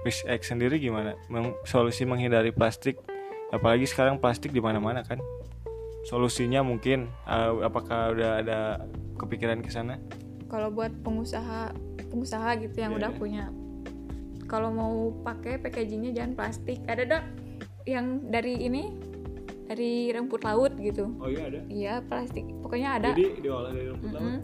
Miss 0.06 0.22
X 0.22 0.54
sendiri 0.54 0.78
gimana? 0.78 1.18
Solusi 1.66 2.06
menghindari 2.06 2.54
plastik 2.54 3.02
apalagi 3.50 3.90
sekarang 3.90 4.22
plastik 4.22 4.54
di 4.54 4.62
mana-mana 4.62 5.02
kan? 5.02 5.18
Solusinya 6.06 6.62
mungkin 6.62 7.10
eh, 7.26 7.50
apakah 7.66 8.14
udah 8.14 8.30
ada 8.38 8.58
kepikiran 9.18 9.58
ke 9.66 9.70
sana? 9.74 9.98
Kalau 10.46 10.70
buat 10.70 10.94
pengusaha 11.02 11.74
pengusaha 12.06 12.54
gitu 12.62 12.78
yang 12.78 12.94
Iya, 12.94 12.98
udah 13.02 13.10
iya. 13.10 13.18
punya. 13.18 13.44
Kalau 14.46 14.70
mau 14.70 15.10
pakai 15.26 15.58
packagingnya 15.58 16.14
jangan 16.14 16.32
plastik. 16.38 16.78
Ada 16.86 17.02
dong 17.02 17.24
yang 17.82 18.30
dari 18.30 18.62
ini 18.62 18.94
dari 19.66 20.14
rumput 20.14 20.46
laut 20.46 20.78
gitu. 20.78 21.10
Oh 21.18 21.26
iya 21.26 21.50
ada? 21.50 21.58
Iya 21.66 21.94
plastik. 22.06 22.46
Pokoknya 22.62 23.02
ada. 23.02 23.10
Jadi 23.10 23.42
diolah 23.42 23.74
dari 23.74 23.90
rumput 23.90 24.10
laut? 24.14 24.22
Mm-mm. 24.22 24.38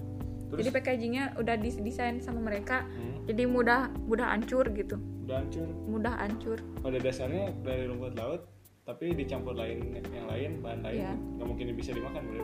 Terus? 0.53 0.61
Jadi 0.61 0.69
packagingnya 0.71 1.25
udah 1.41 1.55
didesain 1.57 2.21
sama 2.21 2.45
mereka 2.45 2.85
hmm, 2.85 3.25
jadi 3.25 3.43
mudah 3.49 3.81
mudah 4.05 4.29
hancur 4.29 4.69
gitu. 4.71 5.01
Udah 5.25 5.41
hancur? 5.41 5.67
Mudah 5.89 6.15
hancur. 6.21 6.59
Pada 6.79 6.99
dasarnya 7.01 7.57
dari 7.65 7.89
rumput 7.89 8.13
laut 8.15 8.45
tapi 8.83 9.15
dicampur 9.15 9.55
lain 9.55 9.97
yang 10.11 10.27
lain 10.27 10.51
bahan 10.61 10.83
lain 10.83 10.99
Iya. 11.01 11.13
nggak 11.15 11.47
mungkin 11.47 11.65
bisa 11.73 11.95
dimakan 11.95 12.23
bro 12.27 12.43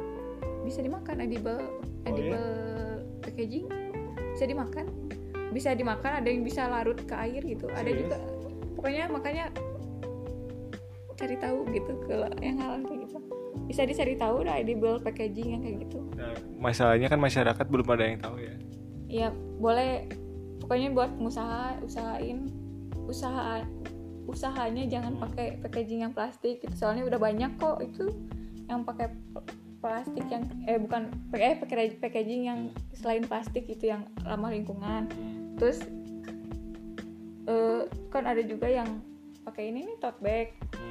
bisa 0.63 0.79
dimakan 0.81 1.17
edible 1.19 1.59
Oh, 1.59 2.09
edible 2.09 2.49
packaging 3.21 3.67
bisa 4.33 4.45
dimakan. 4.47 4.87
Bisa 5.49 5.73
dimakan 5.75 6.13
ada 6.23 6.29
yang 6.29 6.45
bisa 6.45 6.69
larut 6.69 6.97
ke 7.03 7.15
air 7.17 7.43
gitu. 7.43 7.67
Ada 7.69 7.85
Serius? 7.85 8.01
juga 8.07 8.17
pokoknya 8.73 9.05
makanya 9.11 9.45
cari 11.19 11.35
tahu 11.35 11.67
gitu 11.75 11.93
kalau 12.07 12.31
yang 12.39 12.57
hal 12.63 12.79
kayak 12.87 13.11
gitu 13.11 13.19
bisa 13.69 13.85
dicari 13.85 14.17
tahu 14.17 14.45
dah 14.45 14.57
edible 14.61 15.01
packaging 15.01 15.59
yang 15.59 15.63
kayak 15.65 15.77
gitu. 15.89 16.01
Nah, 16.17 16.35
masalahnya 16.57 17.09
kan 17.13 17.21
masyarakat 17.21 17.67
belum 17.69 17.89
ada 17.93 18.05
yang 18.05 18.19
tahu 18.21 18.37
ya. 18.41 18.55
Ya 19.09 19.29
boleh. 19.61 20.09
Pokoknya 20.65 20.89
buat 20.93 21.11
pengusaha 21.17 21.81
usahain. 21.85 22.49
Usaha 23.09 23.65
usahanya 24.29 24.85
jangan 24.85 25.17
pakai 25.17 25.57
packaging 25.65 26.05
yang 26.05 26.13
plastik 26.13 26.61
gitu. 26.61 26.75
Soalnya 26.77 27.09
udah 27.09 27.17
banyak 27.17 27.57
kok 27.57 27.81
itu 27.81 28.13
yang 28.69 28.85
pakai 28.85 29.09
plastik 29.81 30.29
yang 30.29 30.45
eh 30.69 30.77
bukan 30.77 31.09
eh 31.33 31.57
packaging 31.97 32.43
yang 32.45 32.61
selain 32.93 33.25
plastik 33.25 33.65
itu 33.65 33.89
yang 33.89 34.05
ramah 34.29 34.53
lingkungan. 34.53 35.09
Terus 35.57 35.81
eh, 37.49 37.89
kan 38.13 38.29
ada 38.29 38.45
juga 38.45 38.69
yang 38.69 39.01
pakai 39.49 39.73
ini 39.73 39.89
nih 39.89 39.97
tote 39.97 40.21
bag. 40.21 40.53
Hmm. 40.77 40.88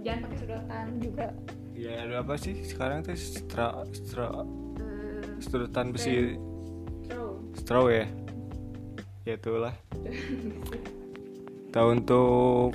Jangan 0.00 0.20
pakai 0.24 0.38
sedotan 0.38 0.86
juga. 0.98 1.26
Ya 1.72 2.02
ada 2.02 2.20
apa 2.20 2.34
sih 2.34 2.58
sekarang 2.62 3.02
tuh? 3.02 3.14
Stra 3.14 3.86
stra 3.90 4.28
Eh, 4.78 5.22
sedotan 5.38 5.90
besi. 5.90 6.34
Straw. 7.04 7.28
straw 7.54 7.84
ya? 7.86 8.06
Ya 9.22 9.34
itulah. 9.34 9.74
Tahu 11.68 11.88
untuk 11.92 12.72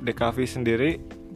DKV 0.00 0.36
sendiri 0.44 0.90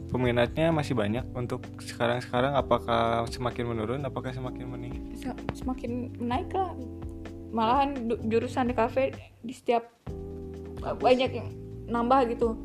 peminatnya 0.09 0.69
masih 0.69 0.93
banyak. 0.93 1.23
Untuk 1.31 1.63
sekarang-sekarang 1.79 2.53
apakah 2.53 3.25
semakin 3.25 3.65
menurun 3.65 4.01
apakah 4.03 4.29
semakin 4.29 4.67
meninggi 4.67 5.01
Se- 5.17 5.39
semakin 5.55 6.13
naik 6.19 6.51
lah. 6.51 6.75
Malahan 7.49 7.93
jurusan 8.23 8.67
di 8.67 8.75
kafe 8.75 9.13
di 9.39 9.53
setiap 9.53 9.85
uh, 10.81 10.93
banyak 10.93 11.31
yang 11.31 11.49
nambah 11.85 12.25
gitu 12.27 12.57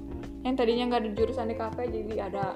yang 0.46 0.54
tadinya 0.54 0.84
nggak 0.94 1.00
ada 1.02 1.10
jurusan 1.14 1.50
di 1.50 1.56
kafe 1.58 1.82
jadi 1.90 2.30
ada. 2.30 2.54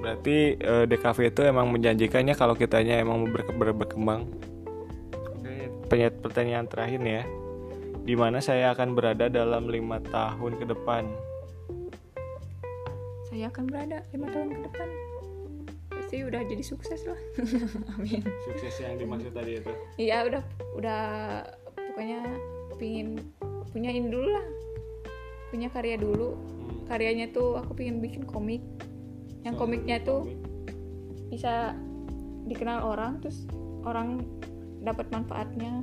Berarti 0.00 0.56
eh, 0.56 0.84
DKV 0.88 1.18
itu 1.28 1.40
emang 1.44 1.68
menjanjikannya 1.68 2.32
kalau 2.32 2.56
kitanya 2.56 3.04
emang 3.04 3.24
mau 3.24 3.28
ber- 3.28 3.52
ber- 3.52 3.76
berkembang? 3.84 4.24
Oke. 5.12 5.68
Pertanyaan, 5.84 6.14
pertanyaan 6.24 6.66
terakhir 6.66 6.98
nih 7.04 7.14
ya. 7.20 7.24
Di 8.00 8.14
mana 8.16 8.40
saya 8.40 8.72
akan 8.72 8.96
berada 8.96 9.28
dalam 9.28 9.68
lima 9.68 10.00
tahun 10.08 10.56
ke 10.56 10.64
depan? 10.72 11.04
Saya 13.28 13.52
akan 13.52 13.68
berada 13.68 14.00
lima 14.16 14.26
tahun 14.32 14.56
ke 14.56 14.60
depan. 14.72 14.88
Pasti 15.92 16.16
udah 16.24 16.42
jadi 16.48 16.64
sukses 16.64 17.04
lah. 17.04 17.20
Amin. 17.94 18.24
Sukses 18.48 18.72
yang 18.80 18.96
dimaksud 18.96 19.36
tadi 19.36 19.60
itu? 19.60 19.72
Iya 20.00 20.32
udah 20.32 20.42
udah 20.80 21.02
pokoknya 21.76 22.24
pingin 22.80 23.20
punya 23.70 23.92
ini 23.92 24.08
dulu 24.08 24.32
lah 24.32 24.46
punya 25.50 25.68
karya 25.68 25.96
dulu. 25.96 26.34
Hmm. 26.34 26.86
karyanya 26.86 27.30
tuh 27.30 27.54
aku 27.54 27.74
pingin 27.74 27.98
bikin 27.98 28.22
komik. 28.22 28.62
Yang 29.42 29.54
komiknya 29.56 29.96
tuh 30.00 30.26
komik. 30.26 30.38
bisa 31.28 31.74
dikenal 32.44 32.82
orang 32.84 33.18
terus 33.18 33.46
orang 33.82 34.26
dapat 34.80 35.06
manfaatnya 35.10 35.82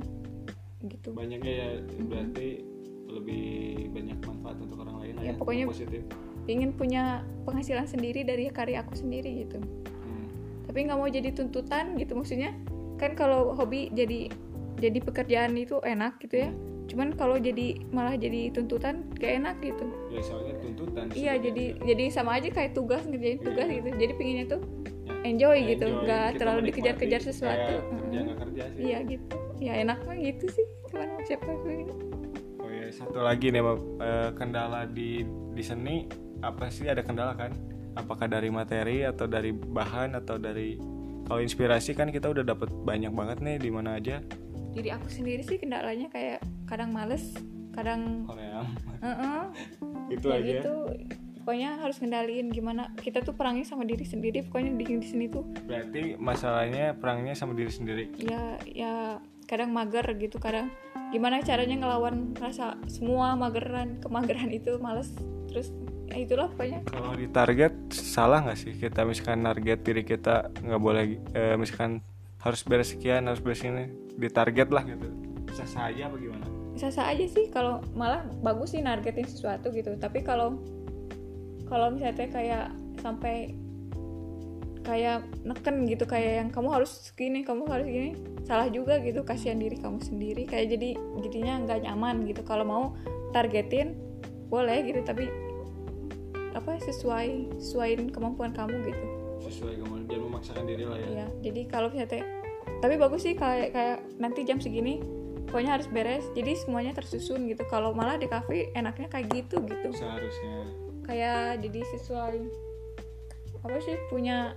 gitu. 0.84 1.12
Banyaknya 1.12 1.52
ya 1.52 1.68
berarti 1.98 2.60
lebih 3.08 3.46
banyak 3.90 4.18
manfaat 4.20 4.56
untuk 4.60 4.78
orang 4.78 4.96
lain 5.00 5.14
Ya, 5.18 5.22
ya, 5.24 5.34
pokoknya- 5.34 5.66
positif. 5.66 6.02
ingin 6.44 6.72
punya 6.72 7.24
penghasilan 7.44 7.84
sendiri 7.84 8.20
dari 8.22 8.48
karya 8.48 8.80
aku 8.80 8.92
sendiri 8.94 9.44
gitu. 9.44 9.60
Hmm. 9.60 10.28
tapi 10.64 10.84
nggak 10.84 10.96
mau 10.96 11.08
jadi 11.08 11.28
tuntutan 11.30 11.96
gitu 11.96 12.12
maksudnya 12.12 12.52
kan 12.96 13.12
kalau 13.12 13.52
hobi 13.52 13.88
jadi 13.90 14.28
jadi 14.76 14.98
pekerjaan 15.02 15.52
itu 15.56 15.76
enak 15.78 16.16
gitu 16.18 16.44
ya 16.44 16.50
cuman 16.88 17.12
kalau 17.12 17.36
jadi 17.36 17.76
malah 17.88 18.16
jadi 18.16 18.48
tuntutan 18.50 19.04
gak 19.14 19.32
enak 19.38 19.56
gitu. 19.60 19.84
Ya 20.08 20.20
soalnya 20.20 20.54
tuntutan 20.58 21.04
iya 21.12 21.36
jadi 21.36 21.76
jadi 21.78 22.04
sama 22.08 22.40
aja 22.40 22.48
kayak 22.48 22.72
tugas 22.72 23.04
ngerjain 23.04 23.38
tugas 23.38 23.68
Iya. 23.68 23.76
gitu. 23.78 23.88
Jadi 23.94 24.12
pinginnya 24.16 24.46
tuh 24.48 24.62
Ya, 25.08 25.14
enjoy 25.24 25.58
gitu 25.66 25.84
enjoy. 25.84 26.04
nggak 26.04 26.26
Kita 26.26 26.38
terlalu 26.38 26.60
dikejar-kejar 26.68 27.20
sesuatu. 27.22 27.56
Kayak 27.58 27.82
Mm-mm. 27.82 27.98
kerja 27.98 28.18
nggak 28.18 28.38
kerja 28.40 28.62
sih. 28.68 28.80
Iya 28.82 28.98
gitu. 29.04 29.34
Ya 29.58 29.72
enak 29.78 29.98
mah 30.04 30.16
gitu 30.16 30.46
sih. 30.48 30.66
Cuman 30.88 31.08
siapa 31.22 31.48
sih 31.58 31.76
oh 32.58 32.70
ya 32.70 32.86
satu 32.88 33.18
lagi 33.20 33.46
nih. 33.48 33.62
Eh, 34.00 34.30
kendala 34.32 34.80
di 34.84 35.24
di 35.52 35.62
seni 35.62 35.96
apa 36.40 36.68
sih? 36.68 36.86
Ada 36.86 37.02
kendala 37.02 37.32
kan? 37.34 37.52
Apakah 37.94 38.30
dari 38.30 38.48
materi 38.48 39.02
atau 39.02 39.26
dari 39.26 39.50
bahan 39.50 40.14
atau 40.14 40.38
dari 40.38 40.78
kalau 41.24 41.40
inspirasi 41.42 41.92
kan 41.92 42.08
kita 42.08 42.30
udah 42.30 42.44
dapat 42.46 42.72
banyak 42.72 43.12
banget 43.12 43.38
nih 43.42 43.56
di 43.58 43.68
mana 43.68 44.00
aja 44.00 44.22
diri 44.78 44.90
aku 44.94 45.10
sendiri 45.10 45.42
sih 45.42 45.58
kendalanya 45.58 46.06
kayak 46.08 46.38
kadang 46.70 46.94
males 46.94 47.34
kadang 47.74 48.26
Korea 48.30 48.62
Heeh. 49.02 49.42
itu 50.14 50.26
ya 50.30 50.38
aja. 50.38 50.46
gitu 50.46 50.74
pokoknya 51.48 51.80
harus 51.80 51.96
kendaliin 51.96 52.52
gimana 52.52 52.92
kita 53.00 53.24
tuh 53.24 53.32
perangnya 53.32 53.64
sama 53.64 53.88
diri 53.88 54.04
sendiri 54.04 54.44
pokoknya 54.44 54.76
di, 54.76 55.00
di 55.00 55.06
sini 55.08 55.32
tuh. 55.32 55.48
Berarti 55.64 56.20
masalahnya 56.20 56.92
perangnya 56.92 57.32
sama 57.32 57.56
diri 57.56 57.72
sendiri. 57.72 58.04
Ya 58.20 58.60
ya 58.68 59.16
kadang 59.48 59.72
mager 59.72 60.04
gitu 60.20 60.36
kadang 60.36 60.68
gimana 61.08 61.40
caranya 61.40 61.80
ngelawan 61.80 62.36
rasa 62.36 62.76
semua 62.84 63.32
mageran 63.32 63.96
kemageran 64.04 64.52
itu 64.52 64.76
males. 64.76 65.08
Terus 65.48 65.72
ya 66.12 66.20
itulah 66.20 66.52
pokoknya. 66.52 66.84
Kalau 66.84 67.16
di 67.16 67.32
target 67.32 67.72
salah 67.96 68.44
nggak 68.44 68.58
sih 68.60 68.76
kita? 68.76 69.08
Misalkan 69.08 69.40
target 69.40 69.80
diri 69.80 70.04
kita 70.04 70.52
nggak 70.52 70.82
boleh 70.84 71.16
eh, 71.32 71.56
misalkan 71.56 72.04
harus 72.38 72.62
beres 72.62 72.94
sekian 72.94 73.26
harus 73.26 73.42
beres 73.42 73.62
ini. 73.66 73.90
Di 74.18 74.30
target 74.30 74.70
lah 74.70 74.82
gitu. 74.86 75.08
Bisa 75.46 75.64
saja 75.66 76.10
apa 76.10 76.16
gimana? 76.18 76.46
Bisa 76.74 76.90
aja 76.94 77.26
sih 77.26 77.50
kalau 77.50 77.82
malah 77.98 78.22
bagus 78.42 78.74
sih 78.74 78.82
nargetin 78.82 79.26
sesuatu 79.26 79.74
gitu. 79.74 79.94
Tapi 79.98 80.22
kalau 80.22 80.62
kalau 81.66 81.90
misalnya 81.92 82.30
kayak 82.30 82.66
sampai 83.02 83.54
kayak 84.86 85.26
neken 85.44 85.84
gitu 85.84 86.08
kayak 86.08 86.40
yang 86.40 86.48
kamu 86.48 86.80
harus 86.80 87.12
gini 87.12 87.44
kamu 87.44 87.68
harus 87.68 87.84
gini 87.84 88.16
salah 88.48 88.72
juga 88.72 88.96
gitu 89.04 89.20
kasihan 89.26 89.58
diri 89.58 89.76
kamu 89.76 89.98
sendiri. 90.00 90.42
Kayak 90.46 90.78
jadi 90.78 90.90
jadinya 91.26 91.54
nggak 91.66 91.78
nyaman 91.86 92.26
gitu. 92.30 92.42
Kalau 92.46 92.64
mau 92.64 92.84
targetin 93.34 93.98
boleh 94.48 94.80
gitu 94.88 95.04
tapi 95.04 95.28
apa 96.56 96.80
sesuai 96.80 97.60
sesuaiin 97.60 98.08
kemampuan 98.08 98.50
kamu 98.56 98.88
gitu 98.88 99.17
sesuai 99.50 99.74
kamu 99.82 99.94
jangan 100.08 100.24
memaksakan 100.30 100.64
diri 100.68 100.84
lah 100.84 100.98
ya. 101.00 101.08
Ya 101.24 101.26
jadi 101.42 101.60
kalau 101.68 101.88
misalnya 101.90 102.24
tapi 102.78 102.94
bagus 102.94 103.26
sih 103.26 103.34
kayak 103.34 103.74
kayak 103.74 103.98
nanti 104.22 104.46
jam 104.46 104.62
segini 104.62 105.02
pokoknya 105.48 105.80
harus 105.80 105.88
beres 105.88 106.24
jadi 106.36 106.52
semuanya 106.54 106.92
tersusun 106.94 107.48
gitu. 107.48 107.64
Kalau 107.66 107.96
malah 107.96 108.20
di 108.20 108.28
kafe 108.28 108.70
enaknya 108.76 109.08
kayak 109.08 109.32
gitu 109.32 109.64
gitu. 109.64 109.88
Seharusnya. 109.96 110.68
Kayak 111.08 111.64
jadi 111.64 111.80
sesuai 111.96 112.36
apa 113.64 113.78
sih 113.82 113.96
punya 114.12 114.54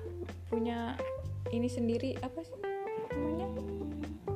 punya 0.52 0.94
ini 1.50 1.68
sendiri 1.72 2.20
apa 2.22 2.44
sih 2.44 2.56
namanya? 3.16 3.48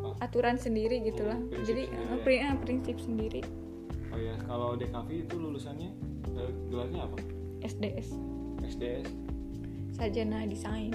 Oh, 0.02 0.16
aturan 0.24 0.56
sendiri 0.56 1.04
gitulah 1.04 1.38
Prinsip 1.52 1.76
jadi 1.76 1.84
sendiri 1.92 2.34
eh, 2.34 2.40
ya. 2.40 2.48
eh, 2.50 2.58
prinsip 2.64 2.98
sendiri. 3.04 3.42
Oh 4.16 4.20
ya 4.20 4.36
kalau 4.48 4.80
DKV 4.80 5.28
itu 5.28 5.36
lulusannya 5.36 5.92
eh, 6.40 6.52
gelarnya 6.72 7.04
apa? 7.04 7.18
SDS 7.66 8.16
SDS 8.64 9.35
sarjana 9.96 10.44
desain. 10.44 10.92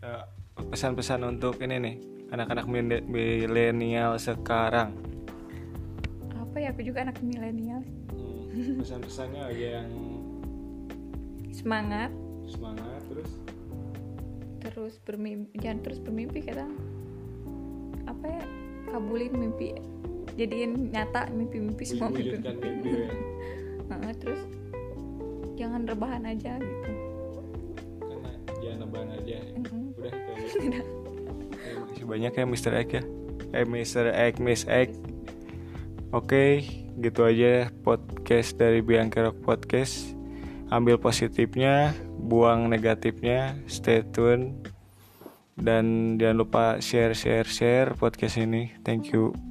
Eh, 0.00 0.24
pesan-pesan 0.56 1.20
untuk 1.28 1.60
ini 1.60 1.76
nih 1.76 1.94
anak-anak 2.32 2.64
mile- 2.64 3.04
milenial 3.04 4.16
sekarang? 4.16 4.96
Apa 6.40 6.56
ya 6.56 6.72
aku 6.72 6.80
juga 6.80 7.04
anak 7.04 7.20
milenial. 7.20 7.84
Hmm, 8.10 8.80
pesan-pesannya 8.80 9.44
yang 9.52 9.88
semangat. 11.52 12.10
Semangat 12.48 13.00
terus? 13.12 13.30
Terus 14.64 14.94
bermimpi 15.04 15.54
jangan 15.60 15.78
terus 15.84 16.00
bermimpi 16.00 16.40
kita 16.42 16.64
apa 18.08 18.24
ya 18.26 18.42
kabulin 18.90 19.32
mimpi 19.36 19.76
jadiin 20.34 20.90
nyata 20.90 21.28
mimpi-mimpi 21.28 21.84
semua. 21.84 22.08
Mimpi 22.08 22.40
mimpi 22.40 22.88
ya. 22.88 23.10
Terus 24.20 24.42
jangan 25.60 25.84
rebahan 25.84 26.24
aja 26.24 26.56
gitu 26.56 26.92
karena 28.00 28.32
jangan 28.64 28.78
lebaran 28.88 29.10
aja 29.20 29.36
ya. 29.36 29.52
Udah 29.60 30.12
itu 30.16 30.30
aja 30.32 30.56
Udah. 30.64 30.84
Terima 31.60 31.84
kasih 31.92 32.04
banyak 32.08 32.32
ya 32.32 32.44
Mr. 32.48 32.72
X 32.80 32.88
ya 32.96 33.02
eh 33.50 33.66
Mr. 33.66 34.06
X 34.14 34.32
Miss 34.40 34.62
X 34.64 34.88
Oke 36.10 36.64
gitu 36.98 37.20
aja 37.22 37.70
podcast 37.86 38.58
dari 38.58 38.82
Bianca 38.82 39.30
Rock 39.30 39.38
Podcast 39.44 40.16
Ambil 40.70 40.98
positifnya 40.98 41.94
Buang 42.18 42.70
negatifnya 42.70 43.58
Stay 43.66 44.02
tune 44.10 44.58
Dan 45.54 46.16
jangan 46.18 46.36
lupa 46.40 46.64
share 46.82 47.14
share 47.14 47.46
share 47.46 47.94
podcast 47.94 48.40
ini 48.40 48.74
Thank 48.82 49.14
you 49.14 49.49